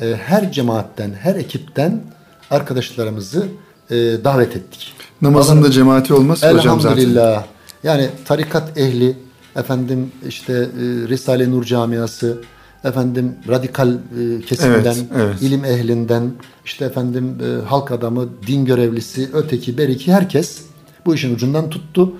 e, 0.00 0.14
her 0.16 0.52
cemaatten, 0.52 1.12
her 1.20 1.34
ekipten 1.34 2.02
arkadaşlarımızı 2.50 3.46
e, 3.90 3.94
davet 3.96 4.56
ettik. 4.56 4.94
Namazın 5.22 5.62
da 5.62 5.70
cemaati 5.70 6.14
olmaz 6.14 6.42
hocam 6.42 6.80
zaten. 6.80 6.96
Elhamdülillah. 6.96 7.44
Yani 7.82 8.08
tarikat 8.24 8.78
ehli, 8.78 9.16
efendim 9.56 10.12
işte 10.28 10.52
e, 10.52 11.08
Risale-i 11.08 11.50
Nur 11.50 11.64
camiası, 11.64 12.42
efendim 12.84 13.34
radikal 13.48 13.92
e, 13.92 14.40
kesimden, 14.46 14.84
Evet, 14.84 15.04
evet. 15.16 15.42
ilim 15.42 15.64
ehlinden, 15.64 16.32
işte 16.64 16.84
efendim 16.84 17.38
e, 17.40 17.66
halk 17.66 17.90
adamı, 17.90 18.28
din 18.46 18.64
görevlisi, 18.64 19.30
öteki, 19.32 19.78
beriki 19.78 20.12
herkes 20.12 20.62
bu 21.06 21.14
işin 21.14 21.34
ucundan 21.34 21.70
tuttu 21.70 22.12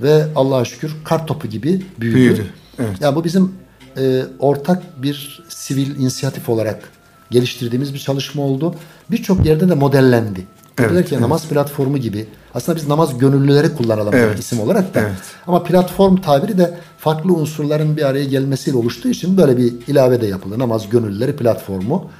ve 0.00 0.24
Allah'a 0.36 0.64
şükür 0.64 0.92
kar 1.04 1.26
topu 1.26 1.48
gibi 1.48 1.82
büyüdü. 2.00 2.16
Büyüdü, 2.16 2.46
evet. 2.78 3.00
Ya 3.00 3.16
bu 3.16 3.24
bizim 3.24 3.52
e, 3.96 4.22
ortak 4.38 5.02
bir 5.02 5.44
sivil 5.48 5.96
inisiyatif 5.96 6.48
olarak 6.48 6.88
geliştirdiğimiz 7.30 7.94
bir 7.94 7.98
çalışma 7.98 8.42
oldu. 8.42 8.74
Birçok 9.10 9.46
yerde 9.46 9.68
de 9.68 9.74
modellendi. 9.74 10.46
Evet, 10.78 10.90
Dediler 10.90 11.06
ki 11.06 11.14
evet. 11.14 11.22
namaz 11.22 11.48
platformu 11.48 11.98
gibi. 11.98 12.26
Aslında 12.54 12.76
biz 12.76 12.88
namaz 12.88 13.18
gönüllüleri 13.18 13.74
kullanalım 13.74 14.14
Evet. 14.14 14.38
isim 14.38 14.60
olarak 14.60 14.94
da. 14.94 15.00
Evet. 15.00 15.12
Ama 15.46 15.62
platform 15.62 16.16
tabiri 16.16 16.58
de 16.58 16.78
farklı 17.02 17.32
unsurların 17.32 17.96
bir 17.96 18.02
araya 18.02 18.24
gelmesiyle 18.24 18.76
oluştuğu 18.78 19.08
için 19.08 19.36
böyle 19.36 19.56
bir 19.56 19.72
ilave 19.88 20.20
de 20.20 20.26
yapıldı. 20.26 20.58
Namaz 20.58 20.88
gönüllüleri 20.88 21.36
platformu. 21.36 22.10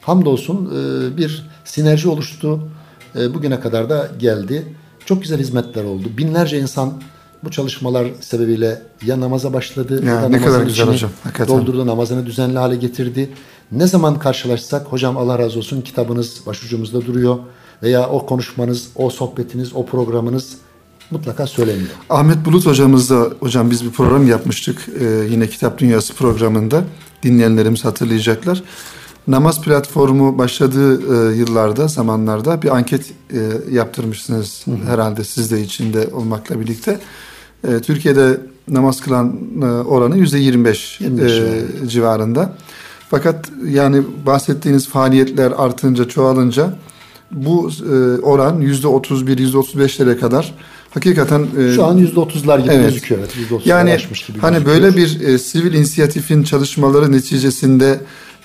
Hamdolsun 0.00 0.66
e, 0.66 1.16
bir 1.16 1.50
sinerji 1.64 2.08
oluştu. 2.08 2.60
E, 3.16 3.34
Bugüne 3.34 3.60
kadar 3.60 3.90
da 3.90 4.08
geldi. 4.18 4.66
Çok 5.06 5.22
güzel 5.22 5.40
hizmetler 5.40 5.84
oldu. 5.84 6.08
Binlerce 6.18 6.58
insan 6.58 6.92
bu 7.44 7.50
çalışmalar 7.50 8.06
sebebiyle 8.20 8.82
ya 9.06 9.20
namaza 9.20 9.52
başladı 9.52 10.04
Ya, 10.06 10.14
ya 10.14 10.22
da 10.22 10.28
ne 10.28 10.40
kadar 10.42 10.62
güzel 10.62 10.86
hocam, 10.88 11.10
hakikaten. 11.22 11.58
doldurdu, 11.58 11.86
namazını 11.86 12.26
düzenli 12.26 12.58
hale 12.58 12.76
getirdi. 12.76 13.30
Ne 13.72 13.86
zaman 13.86 14.18
karşılaşsak 14.18 14.86
hocam 14.86 15.16
Allah 15.16 15.38
razı 15.38 15.58
olsun 15.58 15.80
kitabınız 15.80 16.40
başucumuzda 16.46 17.00
duruyor 17.00 17.38
veya 17.82 18.08
o 18.08 18.26
konuşmanız, 18.26 18.88
o 18.96 19.10
sohbetiniz, 19.10 19.74
o 19.74 19.86
programınız 19.86 20.56
mutlaka 21.12 21.46
söyleniyor. 21.46 21.88
Ahmet 22.10 22.44
Bulut 22.44 22.66
hocamızla 22.66 23.30
hocam 23.40 23.70
biz 23.70 23.84
bir 23.84 23.90
program 23.90 24.26
yapmıştık 24.26 24.88
Ee, 25.00 25.04
yine 25.30 25.46
Kitap 25.46 25.78
Dünyası 25.78 26.14
programında 26.14 26.84
dinleyenlerimiz 27.22 27.84
hatırlayacaklar. 27.84 28.62
Namaz 29.26 29.60
platformu 29.62 30.38
başladığı 30.38 30.92
e, 30.94 31.36
yıllarda 31.36 31.88
zamanlarda 31.88 32.62
bir 32.62 32.76
anket 32.76 33.10
e, 33.32 33.38
yaptırmışsınız 33.70 34.64
herhalde 34.86 35.24
siz 35.24 35.50
de 35.50 35.60
içinde 35.60 36.08
olmakla 36.12 36.60
birlikte. 36.60 37.00
E, 37.68 37.80
Türkiye'de 37.80 38.40
namaz 38.68 39.00
kılan 39.00 39.38
e, 39.62 39.64
oranı 39.66 40.18
yüzde 40.18 40.38
25 40.38 41.00
25 41.00 41.32
e, 41.32 41.88
civarında. 41.88 42.56
Fakat 43.10 43.50
yani 43.64 44.02
bahsettiğiniz 44.26 44.88
faaliyetler 44.88 45.52
artınca 45.56 46.08
çoğalınca 46.08 46.78
bu 47.30 47.70
e, 47.92 48.20
oran 48.20 48.60
yüzde 48.60 48.86
31 48.88 49.38
yüzde 49.38 49.56
35'lere 49.58 50.20
kadar 50.20 50.54
hakikaten 50.94 51.46
e, 51.58 51.72
Şu 51.74 51.84
an 51.84 51.98
%30'lar 51.98 52.60
gibi 52.62 52.72
Evet. 52.72 52.84
gözüküyor. 52.88 53.20
Evet, 53.20 53.30
%30'lar 53.50 53.68
yani 53.68 53.90
gibi 53.90 54.38
hani 54.40 54.54
gözüküyor. 54.54 54.64
böyle 54.82 54.96
bir 54.96 55.20
e, 55.20 55.38
sivil 55.38 55.74
inisiyatifin 55.74 56.42
çalışmaları 56.42 57.12
neticesinde 57.12 58.00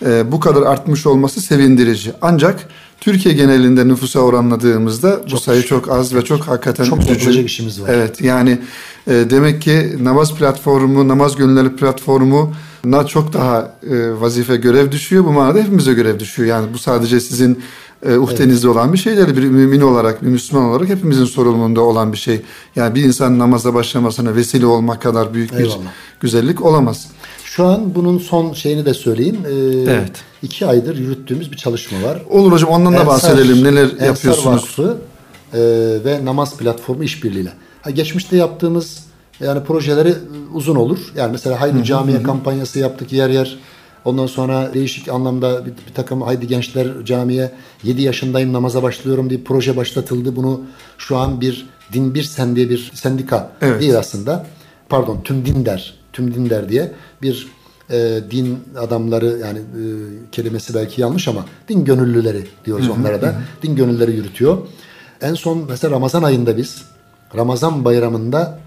e, 0.06 0.32
bu 0.32 0.40
kadar 0.40 0.62
artmış 0.62 1.06
olması 1.06 1.42
sevindirici. 1.42 2.12
Ancak 2.22 2.68
Türkiye 3.02 3.36
genelinde 3.36 3.88
nüfusa 3.88 4.20
oranladığımızda 4.20 5.22
bu 5.26 5.30
Çok 5.30 5.40
sayı 5.40 5.58
düşük. 5.58 5.70
çok 5.70 5.92
az 5.92 6.16
ve 6.16 6.22
çok 6.22 6.42
hakikaten 6.42 6.84
Çok 6.84 7.00
üzücü. 7.12 7.44
işimiz 7.44 7.82
var. 7.82 7.90
Evet 7.94 8.22
yani 8.22 8.58
e, 9.08 9.12
demek 9.30 9.62
ki 9.62 9.96
namaz 10.02 10.36
platformu, 10.36 11.08
namaz 11.08 11.36
gönülleri 11.36 11.76
platformu 11.76 12.54
na 12.86 13.08
çok 13.08 13.34
daha 13.34 13.72
e, 13.92 14.22
vazife 14.22 14.56
görev 14.56 14.92
düşüyor. 14.92 15.24
Bu 15.26 15.32
manada 15.32 15.60
hepimize 15.60 15.94
görev 15.94 16.20
düşüyor. 16.20 16.50
Yani 16.50 16.68
bu 16.74 16.78
sadece 16.78 17.20
sizin 17.20 17.60
e, 18.06 18.18
uhdenizde 18.18 18.70
olan 18.70 18.94
bir 18.94 18.98
şey 18.98 19.18
değil. 19.18 19.28
Bir 19.36 19.44
mümin 19.44 19.82
olarak, 19.82 20.22
bir 20.24 20.28
Müslüman 20.28 20.66
olarak 20.70 20.90
hepimizin 20.90 21.26
sorumluluğunda 21.26 21.82
olan 21.82 22.14
bir 22.14 22.18
şey. 22.18 22.42
Yani 22.76 22.96
bir 22.96 23.04
insan 23.04 23.40
namaza 23.40 23.74
başlamasına 23.74 24.36
vesile 24.36 24.66
olmak 24.66 25.02
kadar 25.02 25.34
büyük 25.34 25.52
bir 25.54 25.58
Eyvallah. 25.64 25.78
güzellik 26.20 26.66
olamaz. 26.66 27.08
Şu 27.44 27.66
an 27.66 27.96
bunun 27.96 28.18
son 28.18 28.54
şeyini 28.54 28.86
de 28.86 28.94
söyleyeyim. 28.94 29.38
Ee, 29.48 29.52
Evet. 29.92 30.12
iki 30.44 30.66
aydır 30.66 30.98
yürüttüğümüz 30.98 31.52
bir 31.52 31.58
çalışma 31.58 32.04
var. 32.04 32.22
Olur 32.30 32.52
hocam 32.52 32.70
ondan 32.70 32.94
da 32.94 32.98
Ensar- 32.98 33.08
bahsedelim. 33.08 33.64
Neler 33.64 33.84
Ensar 33.84 34.06
yapıyorsunuz? 34.06 34.64
Vakfı 34.64 34.98
e, 35.54 35.60
ve 36.06 36.26
Namaz 36.26 36.58
Platformu 36.58 37.04
işbirliğiyle. 37.04 37.54
Ha, 37.82 37.90
geçmişte 37.90 38.38
yaptığımız 38.38 39.00
yani 39.40 39.64
projeleri 39.64 40.10
e, 40.10 40.16
uzun 40.54 40.76
olur. 40.76 41.00
Yani 41.16 41.32
mesela 41.32 41.62
Haydi 41.62 41.84
Camiye 41.84 42.24
kampanyası 42.24 42.80
yaptık 42.80 43.14
yer 43.14 43.30
yer. 43.30 43.58
Ondan 44.08 44.26
sonra 44.26 44.74
değişik 44.74 45.10
anlamda 45.10 45.66
bir, 45.66 45.72
bir 45.72 45.94
takım 45.96 46.22
Haydi 46.22 46.48
Gençler 46.48 46.88
Camiye 47.06 47.52
7 47.84 48.02
yaşındayım 48.02 48.54
namaza 48.54 48.84
başlıyorum 48.84 49.30
diye 49.30 49.40
proje 49.46 49.78
başlatıldı. 49.78 50.36
Bunu 50.36 50.62
şu 50.98 51.18
an 51.18 51.42
bir 51.42 51.70
Din 51.94 52.14
Bir 52.14 52.24
Sen 52.24 52.56
diye 52.56 52.70
bir 52.70 52.92
sendika 52.94 53.52
Evet. 53.62 53.82
değil 53.82 53.98
aslında. 53.98 54.46
Pardon 54.90 55.22
Tüm 55.24 55.46
Din 55.46 55.66
Der. 55.66 55.94
Tüm 56.14 56.34
Din 56.34 56.50
Der 56.50 56.70
diye 56.70 56.92
bir 57.22 57.48
e, 57.90 58.20
din 58.32 58.60
adamları 58.78 59.26
yani 59.26 59.60
e, 59.60 59.84
kelimesi 60.32 60.76
belki 60.76 61.02
yanlış 61.02 61.28
ama 61.28 61.46
din 61.70 61.86
gönüllüleri 61.86 62.44
diyoruz 62.66 62.90
onlara 62.90 63.22
da. 63.22 63.42
Din 63.64 63.76
gönüllüleri 63.76 64.12
yürütüyor. 64.16 64.58
En 65.22 65.34
son 65.34 65.66
mesela 65.70 65.92
Ramazan 65.92 66.24
ayında 66.24 66.58
biz 66.58 66.86
Ramazan 67.36 67.86
bayramında 67.86 68.60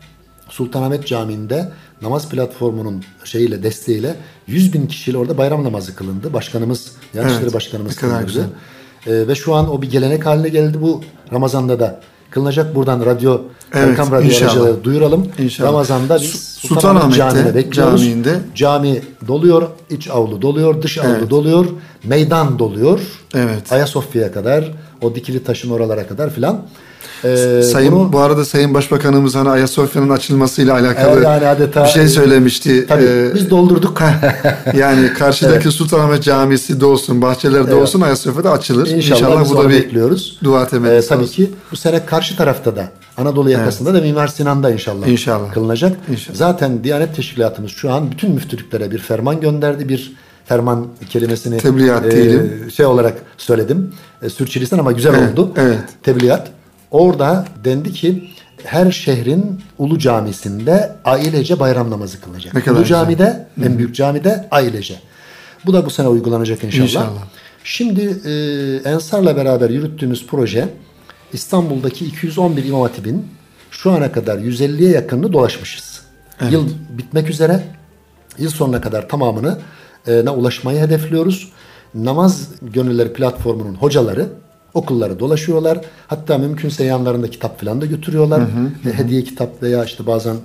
Sultanahmet 0.50 1.06
Camii'nde 1.06 1.72
namaz 2.02 2.28
platformunun 2.28 3.04
şeyiyle 3.24 3.62
desteğiyle 3.62 4.16
100 4.46 4.72
bin 4.72 4.86
kişiyle 4.86 5.18
orada 5.18 5.38
bayram 5.38 5.64
namazı 5.64 5.94
kılındı. 5.94 6.32
Başkanımız, 6.32 6.92
Yarışları 7.14 7.42
Evet, 7.42 7.54
Başkanımız 7.54 7.96
güzel. 8.26 8.44
Ee, 9.06 9.28
ve 9.28 9.34
şu 9.34 9.54
an 9.54 9.70
o 9.70 9.82
bir 9.82 9.90
gelenek 9.90 10.26
haline 10.26 10.48
geldi 10.48 10.78
bu 10.82 11.02
Ramazan'da 11.32 11.80
da 11.80 12.00
kılınacak. 12.30 12.74
Buradan 12.74 13.06
radyo, 13.06 13.40
Evet, 13.72 13.88
Erkam 13.88 14.12
Radyo 14.12 14.26
inşallah. 14.26 14.82
duyuralım. 14.84 15.26
İnşallah. 15.38 15.68
Ramazan'da 15.68 16.16
biz 16.22 16.30
Su- 16.30 16.66
Sultanahmet 16.68 17.16
Camii'ne 17.16 17.54
bekliyoruz. 17.54 18.00
camiinde. 18.02 18.38
Cami 18.54 19.02
doluyor, 19.28 19.68
iç 19.90 20.08
avlu 20.10 20.42
doluyor, 20.42 20.82
dış 20.82 20.98
avlu 20.98 21.08
Evet. 21.18 21.30
doluyor, 21.30 21.66
meydan 22.04 22.58
doluyor. 22.58 23.00
Evet. 23.34 23.72
Ayasofya'ya 23.72 24.32
kadar, 24.32 24.72
o 25.00 25.14
dikili 25.14 25.44
taşın 25.44 25.70
oralara 25.70 26.06
kadar 26.06 26.30
filan. 26.30 26.62
Ee, 27.24 27.62
Sayın 27.62 27.92
bunu- 27.92 28.12
bu 28.12 28.18
arada 28.20 28.44
Sayın 28.44 28.74
Başbakanımız 28.74 29.34
hani 29.34 29.50
Ayasofya'nın 29.50 30.10
açılmasıyla 30.10 30.74
alakalı 30.74 31.20
Ee, 31.20 31.24
yani 31.24 31.44
adeta- 31.44 31.84
bir 31.84 31.88
şey 31.88 32.08
söylemişti. 32.08 32.86
Tabii 32.88 33.04
Ee, 33.04 33.34
biz 33.34 33.50
doldurduk. 33.50 34.02
yani 34.76 35.12
karşıdaki 35.18 35.70
Sultanahmet 35.70 36.22
Camisi 36.22 36.80
de 36.80 36.86
olsun, 36.86 37.22
bahçelerde 37.22 37.74
olsun 37.74 38.00
Ayasofya'da 38.00 38.50
açılır. 38.52 38.86
İnşallah, 38.88 39.44
biz 39.44 39.50
bu 39.50 39.58
da 39.58 39.68
bir 39.68 39.74
bekliyoruz. 39.74 40.38
dua 40.44 40.66
temennisi 40.68 41.06
Ee, 41.06 41.08
tabii 41.08 41.22
olsun. 41.22 41.34
ki 41.34 41.50
bu 41.72 41.76
sene 41.76 42.06
karşı 42.06 42.36
tarafta 42.36 42.76
da 42.76 42.88
Anadolu 43.16 43.50
yakasında 43.50 43.94
da 43.94 44.00
Mimar 44.00 44.28
Sinan'da 44.28 44.70
inşallah, 44.70 45.06
İnşallah. 45.06 45.52
kılınacak. 45.52 45.96
İnşallah. 46.10 46.36
Zaten 46.36 46.84
Diyanet 46.84 47.16
Teşkilatımız 47.16 47.70
şu 47.70 47.92
an 47.92 48.10
bütün 48.10 48.30
müftülüklere 48.30 48.90
bir 48.90 48.98
ferman 48.98 49.40
gönderdi. 49.40 49.88
Bir 49.88 50.12
ferman 50.46 50.86
kelimesini 51.10 51.58
Tebliğat 51.58 52.10
diyelim. 52.10 52.70
şey 52.76 52.86
olarak 52.86 53.14
söyledim. 53.38 53.92
E, 54.22 54.28
sürçülisan 54.30 54.78
ama 54.78 54.92
güzel 54.92 55.14
Evet, 55.14 55.32
oldu. 55.38 55.52
evet. 55.56 55.78
Tebliğat. 56.02 56.48
Orada 56.90 57.44
dendi 57.64 57.92
ki 57.92 58.30
her 58.64 58.92
şehrin 58.92 59.60
Ulu 59.78 59.98
Camisi'nde 59.98 60.92
ailece 61.04 61.60
bayram 61.60 61.90
namazı. 61.90 62.18
Ne 62.54 62.60
kadar 62.60 62.76
Ulu 62.76 62.82
güzel. 62.82 62.98
Camide, 62.98 63.46
en 63.64 63.78
büyük 63.78 63.94
camide 63.94 64.48
ailece. 64.50 64.94
Bu 65.66 65.72
da 65.72 65.86
bu 65.86 65.90
sene 65.90 66.08
uygulanacak 66.08 66.64
inşallah. 66.64 66.84
İnşallah. 66.84 67.22
Şimdi 67.64 68.02
e, 68.24 68.32
Ensar'la 68.90 69.36
beraber 69.36 69.70
yürüttüğümüz 69.70 70.26
proje 70.26 70.68
İstanbul'daki 71.32 72.04
211 72.04 72.64
İmam 72.64 72.82
Hatip'in 72.82 73.26
şu 73.70 73.90
ana 73.90 74.12
kadar 74.12 74.38
150'ye 74.38 74.90
yakınını 74.90 75.32
dolaşmışız. 75.32 76.02
Yıl 76.50 76.68
bitmek 76.98 77.30
üzere. 77.30 77.64
Yıl 78.38 78.50
sonuna 78.50 78.80
kadar 78.80 79.08
tamamını 79.08 79.58
e, 80.06 80.20
ulaşmayı 80.20 80.80
hedefliyoruz. 80.80 81.52
Namaz 81.94 82.48
Gönülleri 82.62 83.12
platformunun 83.12 83.74
hocaları 83.74 84.28
okulları 84.74 85.18
dolaşıyorlar. 85.18 85.78
Hatta 86.08 86.38
mümkünse 86.38 86.84
yanlarında 86.84 87.30
kitap 87.30 87.60
falan 87.60 87.80
da 87.80 87.86
götürüyorlar. 87.86 88.42
E, 88.86 88.92
hediye 88.98 89.24
kitap 89.24 89.62
veya 89.62 89.84
işte 89.84 90.06
bazen 90.06 90.36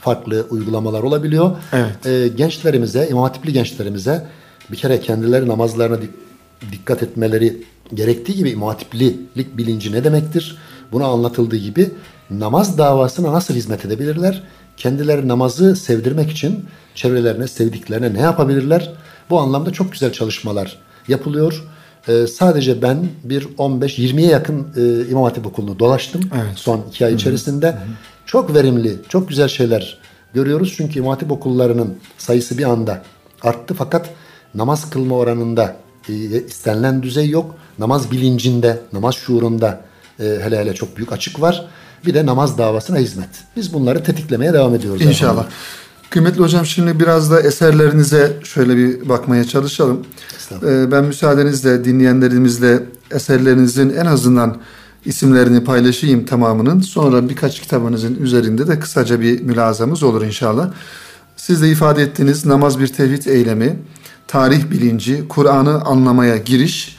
farklı 0.00 0.46
uygulamalar 0.50 1.02
olabiliyor. 1.02 1.56
Evet. 1.72 2.06
E, 2.06 2.28
gençlerimize, 2.28 3.08
İmam 3.10 3.22
Hatipli 3.22 3.52
gençlerimize 3.52 4.26
bir 4.70 4.76
kere 4.76 5.00
kendileri 5.00 5.48
namazlarına 5.48 5.96
dik- 5.96 6.72
dikkat 6.72 7.02
etmeleri 7.02 7.62
gerektiği 7.94 8.34
gibi 8.34 8.50
İmam 8.50 8.68
Hatiplilik 8.68 9.56
bilinci 9.58 9.92
ne 9.92 10.04
demektir? 10.04 10.58
Buna 10.92 11.06
anlatıldığı 11.06 11.56
gibi 11.56 11.90
namaz 12.30 12.78
davasına 12.78 13.32
nasıl 13.32 13.54
hizmet 13.54 13.84
edebilirler? 13.84 14.42
Kendileri 14.76 15.28
namazı 15.28 15.76
sevdirmek 15.76 16.30
için 16.30 16.64
çevrelerine, 16.94 17.48
sevdiklerine 17.48 18.14
ne 18.14 18.20
yapabilirler? 18.20 18.92
Bu 19.30 19.40
anlamda 19.40 19.70
çok 19.72 19.92
güzel 19.92 20.12
çalışmalar 20.12 20.78
yapılıyor. 21.08 21.64
Ee, 22.08 22.26
sadece 22.26 22.82
ben 22.82 23.08
bir 23.24 23.42
15-20'ye 23.42 24.28
yakın 24.28 24.66
e, 24.76 25.10
İmam 25.10 25.24
Hatip 25.24 25.46
okulunu 25.46 25.78
dolaştım 25.78 26.20
son 26.56 26.84
iki 26.88 27.06
ay 27.06 27.14
içerisinde. 27.14 27.76
Çok 28.26 28.54
verimli, 28.54 28.96
çok 29.08 29.28
güzel 29.28 29.48
şeyler 29.48 29.98
görüyoruz. 30.34 30.74
Çünkü 30.76 30.98
İmam 30.98 31.10
Hatip 31.10 31.32
okullarının 31.32 31.94
sayısı 32.18 32.58
bir 32.58 32.64
anda 32.64 33.02
arttı 33.42 33.74
fakat 33.74 34.10
namaz 34.54 34.90
kılma 34.90 35.16
oranında 35.16 35.76
e, 36.08 36.12
istenilen 36.46 37.02
düzey 37.02 37.28
yok. 37.28 37.54
Namaz 37.78 38.10
bilincinde, 38.10 38.80
namaz 38.92 39.14
şuurunda 39.14 39.80
e, 40.20 40.24
hele 40.42 40.58
hele 40.58 40.74
çok 40.74 40.96
büyük 40.96 41.12
açık 41.12 41.40
var. 41.40 41.68
Bir 42.06 42.14
de 42.14 42.26
namaz 42.26 42.58
davasına 42.58 42.98
hizmet. 42.98 43.28
Biz 43.56 43.74
bunları 43.74 44.04
tetiklemeye 44.04 44.52
devam 44.52 44.74
ediyoruz. 44.74 45.02
İnşallah. 45.02 45.32
efendim. 45.32 45.52
Kıymetli 46.10 46.42
hocam 46.42 46.66
şimdi 46.66 47.00
biraz 47.00 47.30
da 47.30 47.40
eserlerinize 47.40 48.36
şöyle 48.44 48.76
bir 48.76 49.08
bakmaya 49.08 49.44
çalışalım. 49.44 50.06
Ee, 50.62 50.92
ben 50.92 51.04
müsaadenizle 51.04 51.84
dinleyenlerimizle 51.84 52.82
eserlerinizin 53.10 53.90
en 53.90 54.06
azından 54.06 54.56
isimlerini 55.04 55.64
paylaşayım 55.64 56.24
tamamının. 56.24 56.80
Sonra 56.80 57.28
birkaç 57.28 57.60
kitabınızın 57.60 58.14
üzerinde 58.14 58.68
de 58.68 58.78
kısaca 58.80 59.20
bir 59.20 59.42
mülazamız 59.42 60.02
olur 60.02 60.22
inşallah. 60.22 60.70
Siz 61.36 61.62
de 61.62 61.70
ifade 61.70 62.02
ettiğiniz 62.02 62.46
namaz 62.46 62.80
bir 62.80 62.86
tevhid 62.86 63.26
eylemi, 63.26 63.76
tarih 64.26 64.70
bilinci, 64.70 65.28
Kur'an'ı 65.28 65.80
anlamaya 65.80 66.36
giriş. 66.36 66.97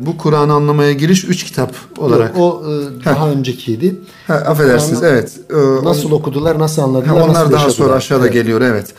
Bu 0.00 0.16
Kur'an'ı 0.18 0.52
anlamaya 0.52 0.92
giriş 0.92 1.24
üç 1.24 1.44
kitap 1.44 1.74
olarak. 1.98 2.36
Yok, 2.36 2.62
o 2.62 2.62
e, 2.72 3.04
daha 3.04 3.30
öncekiydi. 3.30 4.00
Ha, 4.26 4.34
affedersiniz 4.34 4.98
Kur'an'ı 5.00 5.12
evet. 5.12 5.32
Ee, 5.50 5.84
Nasıl 5.84 6.10
okudular, 6.10 6.58
nasıl 6.58 6.82
Ha, 6.82 6.88
anladılar, 6.88 7.14
onlar 7.14 7.28
nasıl 7.28 7.52
daha 7.52 7.62
yaşadılar? 7.62 7.70
sonra 7.86 7.94
aşağıda 7.94 8.24
Evet. 8.24 8.32
geliyor 8.34 8.60
evet. 8.60 8.94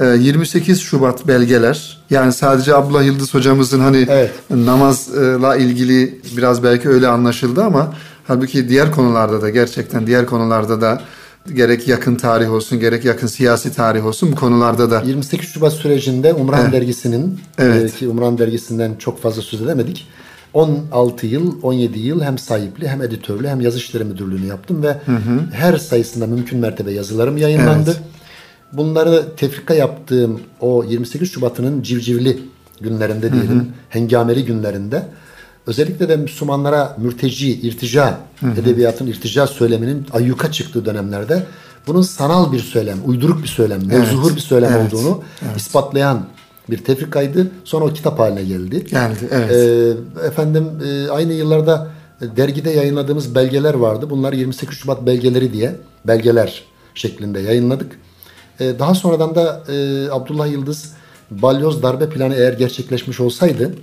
Ee, 0.00 0.06
28 0.06 0.80
Şubat 0.80 1.26
belgeler. 1.28 1.98
Yani 2.10 2.32
sadece 2.32 2.74
Abdullah 2.74 3.04
Yıldız 3.04 3.34
hocamızın 3.34 3.80
hani 3.80 4.06
Evet. 4.10 4.30
namazla 4.50 5.56
ilgili 5.56 6.20
biraz 6.36 6.62
belki 6.62 6.88
öyle 6.88 7.08
anlaşıldı 7.08 7.62
ama 7.64 7.94
halbuki 8.28 8.68
diğer 8.68 8.92
konularda 8.92 9.42
da 9.42 9.50
gerçekten 9.50 10.06
diğer 10.06 10.26
konularda 10.26 10.80
da 10.80 11.00
gerek 11.54 11.88
yakın 11.88 12.14
tarih 12.14 12.52
olsun 12.52 12.80
gerek 12.80 13.04
yakın 13.04 13.26
siyasi 13.26 13.72
tarih 13.74 14.06
olsun 14.06 14.32
bu 14.32 14.36
konularda 14.36 14.90
da 14.90 15.02
28 15.06 15.48
Şubat 15.48 15.72
sürecinde 15.72 16.34
Umran 16.34 16.72
dergisinin 16.72 17.40
Evet. 17.58 17.94
e, 17.94 17.96
ki 17.98 18.08
Umran 18.08 18.38
dergisinden 18.38 18.94
çok 18.98 19.22
fazla 19.22 19.42
söz 19.42 19.62
edemedik. 19.62 20.08
16 20.54 21.26
yıl, 21.26 21.62
17 21.62 21.98
yıl 21.98 22.22
hem 22.22 22.38
sahipli 22.38 22.88
hem 22.88 23.02
editörlü 23.02 23.48
hem 23.48 23.60
yazı 23.60 23.78
işleri 23.78 24.04
müdürlüğünü 24.04 24.46
yaptım 24.46 24.82
ve 24.82 24.96
her 25.52 25.76
sayısında 25.76 26.26
mümkün 26.26 26.58
mertebe 26.58 26.92
yazılarım 26.92 27.36
yayınlandı. 27.36 27.90
Evet. 27.90 28.00
Bunları 28.72 29.24
tefrika 29.36 29.74
yaptığım 29.74 30.40
o 30.60 30.84
28 30.84 31.32
Şubat'ının 31.32 31.82
civcivli 31.82 32.38
günlerinde 32.80 33.32
diyelim, 33.32 33.68
hengameli 33.88 34.44
günlerinde 34.44 35.02
özellikle 35.66 36.08
de 36.08 36.16
Müslümanlara 36.16 36.96
mürteci, 36.98 37.60
irtica, 37.60 38.18
edebiyatın 38.62 39.06
irtica 39.06 39.46
söyleminin 39.46 40.06
ayyuka 40.12 40.52
çıktığı 40.52 40.84
dönemlerde 40.84 41.46
bunun 41.86 42.02
sanal 42.02 42.52
bir 42.52 42.58
söylem, 42.58 42.98
uyduruk 43.06 43.42
bir 43.42 43.48
söylem, 43.48 43.86
mevzuhur 43.86 44.36
bir 44.36 44.40
söylem 44.40 44.72
Evet. 44.72 44.94
olduğunu 44.94 45.22
ispatlayan 45.56 46.26
bir 46.70 46.78
tefrikaydı. 46.78 47.50
Sonra 47.64 47.84
o 47.84 47.92
kitap 47.92 48.18
haline 48.18 48.44
geldi. 48.44 48.84
geldi. 48.84 49.28
Evet. 49.30 49.50
Ee, 49.50 50.26
efendim 50.26 50.68
e, 50.86 51.10
aynı 51.10 51.32
yıllarda 51.32 51.90
e, 52.20 52.36
dergide 52.36 52.70
yayınladığımız 52.70 53.34
belgeler 53.34 53.74
vardı. 53.74 54.10
Bunlar 54.10 54.32
28 54.32 54.78
Şubat 54.78 55.06
belgeleri 55.06 55.52
diye 55.52 55.76
belgeler 56.06 56.64
şeklinde 56.94 57.40
yayınladık. 57.40 57.98
Ee, 58.60 58.78
daha 58.78 58.94
sonradan 58.94 59.34
da 59.34 59.62
e, 59.68 60.08
Abdullah 60.10 60.52
Yıldız 60.52 60.92
balyoz 61.30 61.82
darbe 61.82 62.08
planı 62.08 62.34
eğer 62.34 62.52
gerçekleşmiş 62.52 63.20
olsaydı 63.20 63.74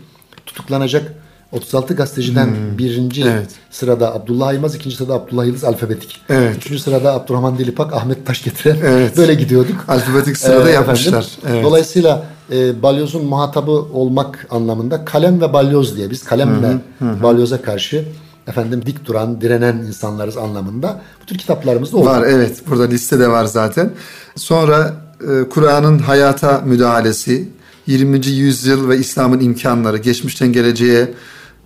tutuklanacak 0.46 1.14
36 1.52 1.94
gazeteciden 1.96 2.50
birinci 2.78 3.24
Hmm. 3.24 3.32
Evet. 3.32 3.50
sırada 3.72 4.16
Abdullah 4.16 4.48
Aymaz, 4.48 4.76
ikinci 4.76 4.96
sırada 4.96 5.14
Abdullah 5.14 5.46
Yıldız 5.46 5.64
alfabetik. 5.64 6.22
Evet. 6.30 6.58
Üçüncü 6.58 6.80
sırada 6.80 7.14
Abdurrahman 7.14 7.58
Dilipak, 7.58 7.94
Ahmet 7.94 8.26
Taş 8.26 8.44
getiren 8.44 8.78
Evet. 8.86 9.18
böyle 9.18 9.34
gidiyorduk. 9.34 9.76
Alfabetik 9.88 10.38
sırada 10.38 10.70
Ee, 10.70 10.74
yapmışlar. 10.74 11.20
efendim. 11.20 11.50
Evet. 11.50 11.64
Dolayısıyla 11.66 12.26
e, 12.52 12.82
balyozun 12.82 13.26
muhatabı 13.26 13.72
olmak 13.72 14.48
anlamında 14.50 15.06
kalem 15.06 15.42
ve 15.42 15.54
balyoz 15.54 15.98
diye 15.98 16.10
biz 16.10 16.24
kalemle 16.24 16.78
balyoza 17.02 17.62
karşı 17.62 18.06
efendim 18.48 18.82
dik 18.86 19.06
duran, 19.06 19.42
direnen 19.42 19.78
insanlarız 19.78 20.38
anlamında 20.38 21.02
bu 21.22 21.26
tür 21.26 21.38
kitaplarımızda 21.38 21.98
oldu. 21.98 22.06
Var 22.06 22.24
evet 22.28 22.62
burada 22.70 22.84
listede 22.86 23.28
var 23.28 23.46
zaten. 23.46 23.92
Sonra 24.36 24.96
e, 25.22 25.50
Kur'an'ın 25.50 26.00
hayata 26.00 26.62
müdahalesi, 26.66 27.50
20. 27.88 28.28
yüzyıl 28.28 28.90
ve 28.90 28.98
İslam'ın 28.98 29.40
imkanları, 29.40 29.98
geçmişten 29.98 30.54
geleceğe 30.54 31.14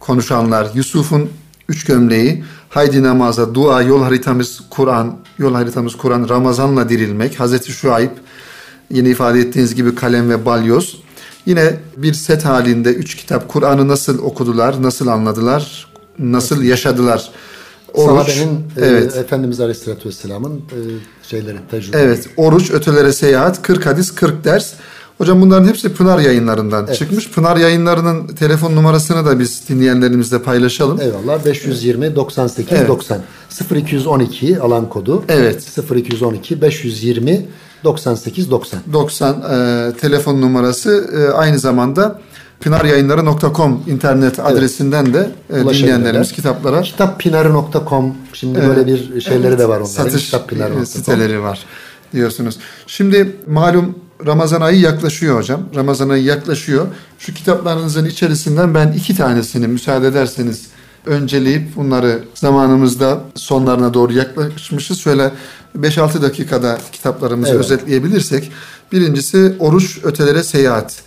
konuşanlar, 0.02 0.68
Yusuf'un 0.74 1.30
üç 1.70 1.84
gömleği, 1.84 2.44
haydi 2.70 3.04
namaza, 3.04 3.56
dua, 3.56 3.82
yol 3.82 4.04
haritamız 4.04 4.62
Kur'an, 4.70 5.18
yol 5.38 5.54
haritamız 5.54 5.96
Kur'an, 5.96 6.30
Ramazan'la 6.30 6.90
dirilmek, 6.90 7.40
Hazreti 7.40 7.72
Şuayb, 7.72 8.12
yine 8.90 9.10
ifade 9.10 9.40
ettiğiniz 9.40 9.76
gibi 9.76 9.96
kalem 9.96 10.30
ve 10.30 10.46
balyoz. 10.46 11.02
Yine 11.46 11.80
bir 11.98 12.14
set 12.14 12.46
halinde 12.46 12.94
üç 12.94 13.16
kitap 13.16 13.50
Kur'an'ı 13.50 13.88
nasıl 13.88 14.20
okudular, 14.20 14.84
nasıl 14.84 15.08
anladılar, 15.08 15.88
nasıl 16.20 16.64
yaşadılar. 16.64 17.32
Oruç, 17.94 18.30
Sahabenin 18.30 18.56
e, 18.78 18.86
evet. 18.86 19.16
Efendimiz 19.16 19.60
Aleyhisselatü 19.60 20.10
Vesselam'ın 20.10 20.58
e, 20.58 20.80
şeyleri, 21.28 21.58
tecrübe. 21.72 21.98
Evet, 21.98 22.30
oruç, 22.38 22.72
ötelere 22.72 23.14
seyahat, 23.14 23.62
40 23.62 23.86
hadis, 23.86 24.16
40 24.16 24.44
ders. 24.44 24.74
Hocam 25.22 25.42
bunların 25.42 25.68
hepsi 25.68 25.94
Pınar 25.94 26.20
yayınlarından 26.20 26.86
evet. 26.86 26.98
çıkmış. 26.98 27.32
Pınar 27.32 27.58
yayınlarının 27.58 28.28
telefon 28.28 28.76
numarasını 28.76 29.26
da 29.26 29.40
biz 29.40 29.70
dinleyenlerimizle 29.70 30.42
paylaşalım. 30.42 31.02
Eyvallah 31.02 31.46
520 31.46 32.16
98 32.16 32.78
evet. 32.78 32.88
90 32.88 33.22
0212 33.76 34.60
alan 34.60 34.90
kodu. 34.90 35.24
Evet. 35.30 35.78
0212 35.96 36.62
520 36.62 37.46
98 37.84 38.52
90. 38.52 38.80
90 38.94 39.34
e, 39.34 39.94
telefon 39.98 40.42
numarası 40.42 41.10
e, 41.18 41.34
aynı 41.34 41.60
zamanda 41.60 42.22
pınaryayınları.com 42.60 43.84
internet 43.88 44.40
evet. 44.40 44.52
adresinden 44.52 45.14
de 45.14 45.30
e, 45.50 45.60
dinleyenlerimiz 45.60 46.32
kitaplara 46.32 46.82
kitappinarı.com 46.82 48.16
şimdi 48.34 48.60
evet. 48.60 48.78
böyle 48.78 48.88
bir 48.88 49.22
şeyleri 49.22 49.48
evet. 49.48 49.60
de 49.60 49.70
var 49.70 49.78
onların. 49.78 49.86
Satış 49.86 50.34
siteleri 50.86 51.42
var 51.42 51.66
diyorsunuz. 52.14 52.58
Şimdi 52.88 53.36
malum 53.48 53.96
Ramazan 54.26 54.62
ayı 54.62 54.80
yaklaşıyor 54.80 55.38
hocam. 55.38 55.62
Ramazan 55.76 56.10
ayı 56.10 56.24
yaklaşıyor. 56.24 56.88
Şu 57.20 57.34
kitaplarınızın 57.34 58.06
içerisinden 58.06 58.74
ben 58.74 58.92
iki 58.92 59.16
tanesini 59.18 59.68
müsaade 59.68 60.08
ederseniz 60.08 60.68
önceleyip 61.06 61.76
bunları 61.76 62.24
zamanımızda 62.34 63.22
sonlarına 63.36 63.94
doğru 63.94 64.14
yaklaşmışız. 64.14 65.00
Şöyle 65.00 65.32
5-6 65.80 66.22
dakikada 66.22 66.78
kitaplarımızı 66.92 67.52
evet. 67.52 67.60
özetleyebilirsek. 67.60 68.52
Birincisi 68.92 69.56
Oruç 69.60 70.00
Ötelere 70.04 70.44
Seyahat. 70.44 71.02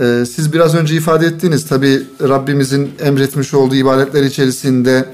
Ee, 0.00 0.24
siz 0.34 0.52
biraz 0.52 0.74
önce 0.74 0.96
ifade 0.96 1.26
ettiniz 1.26 1.68
tabi 1.68 2.02
Rabbimizin 2.22 2.90
emretmiş 3.00 3.54
olduğu 3.54 3.74
ibadetler 3.74 4.22
içerisinde 4.22 5.04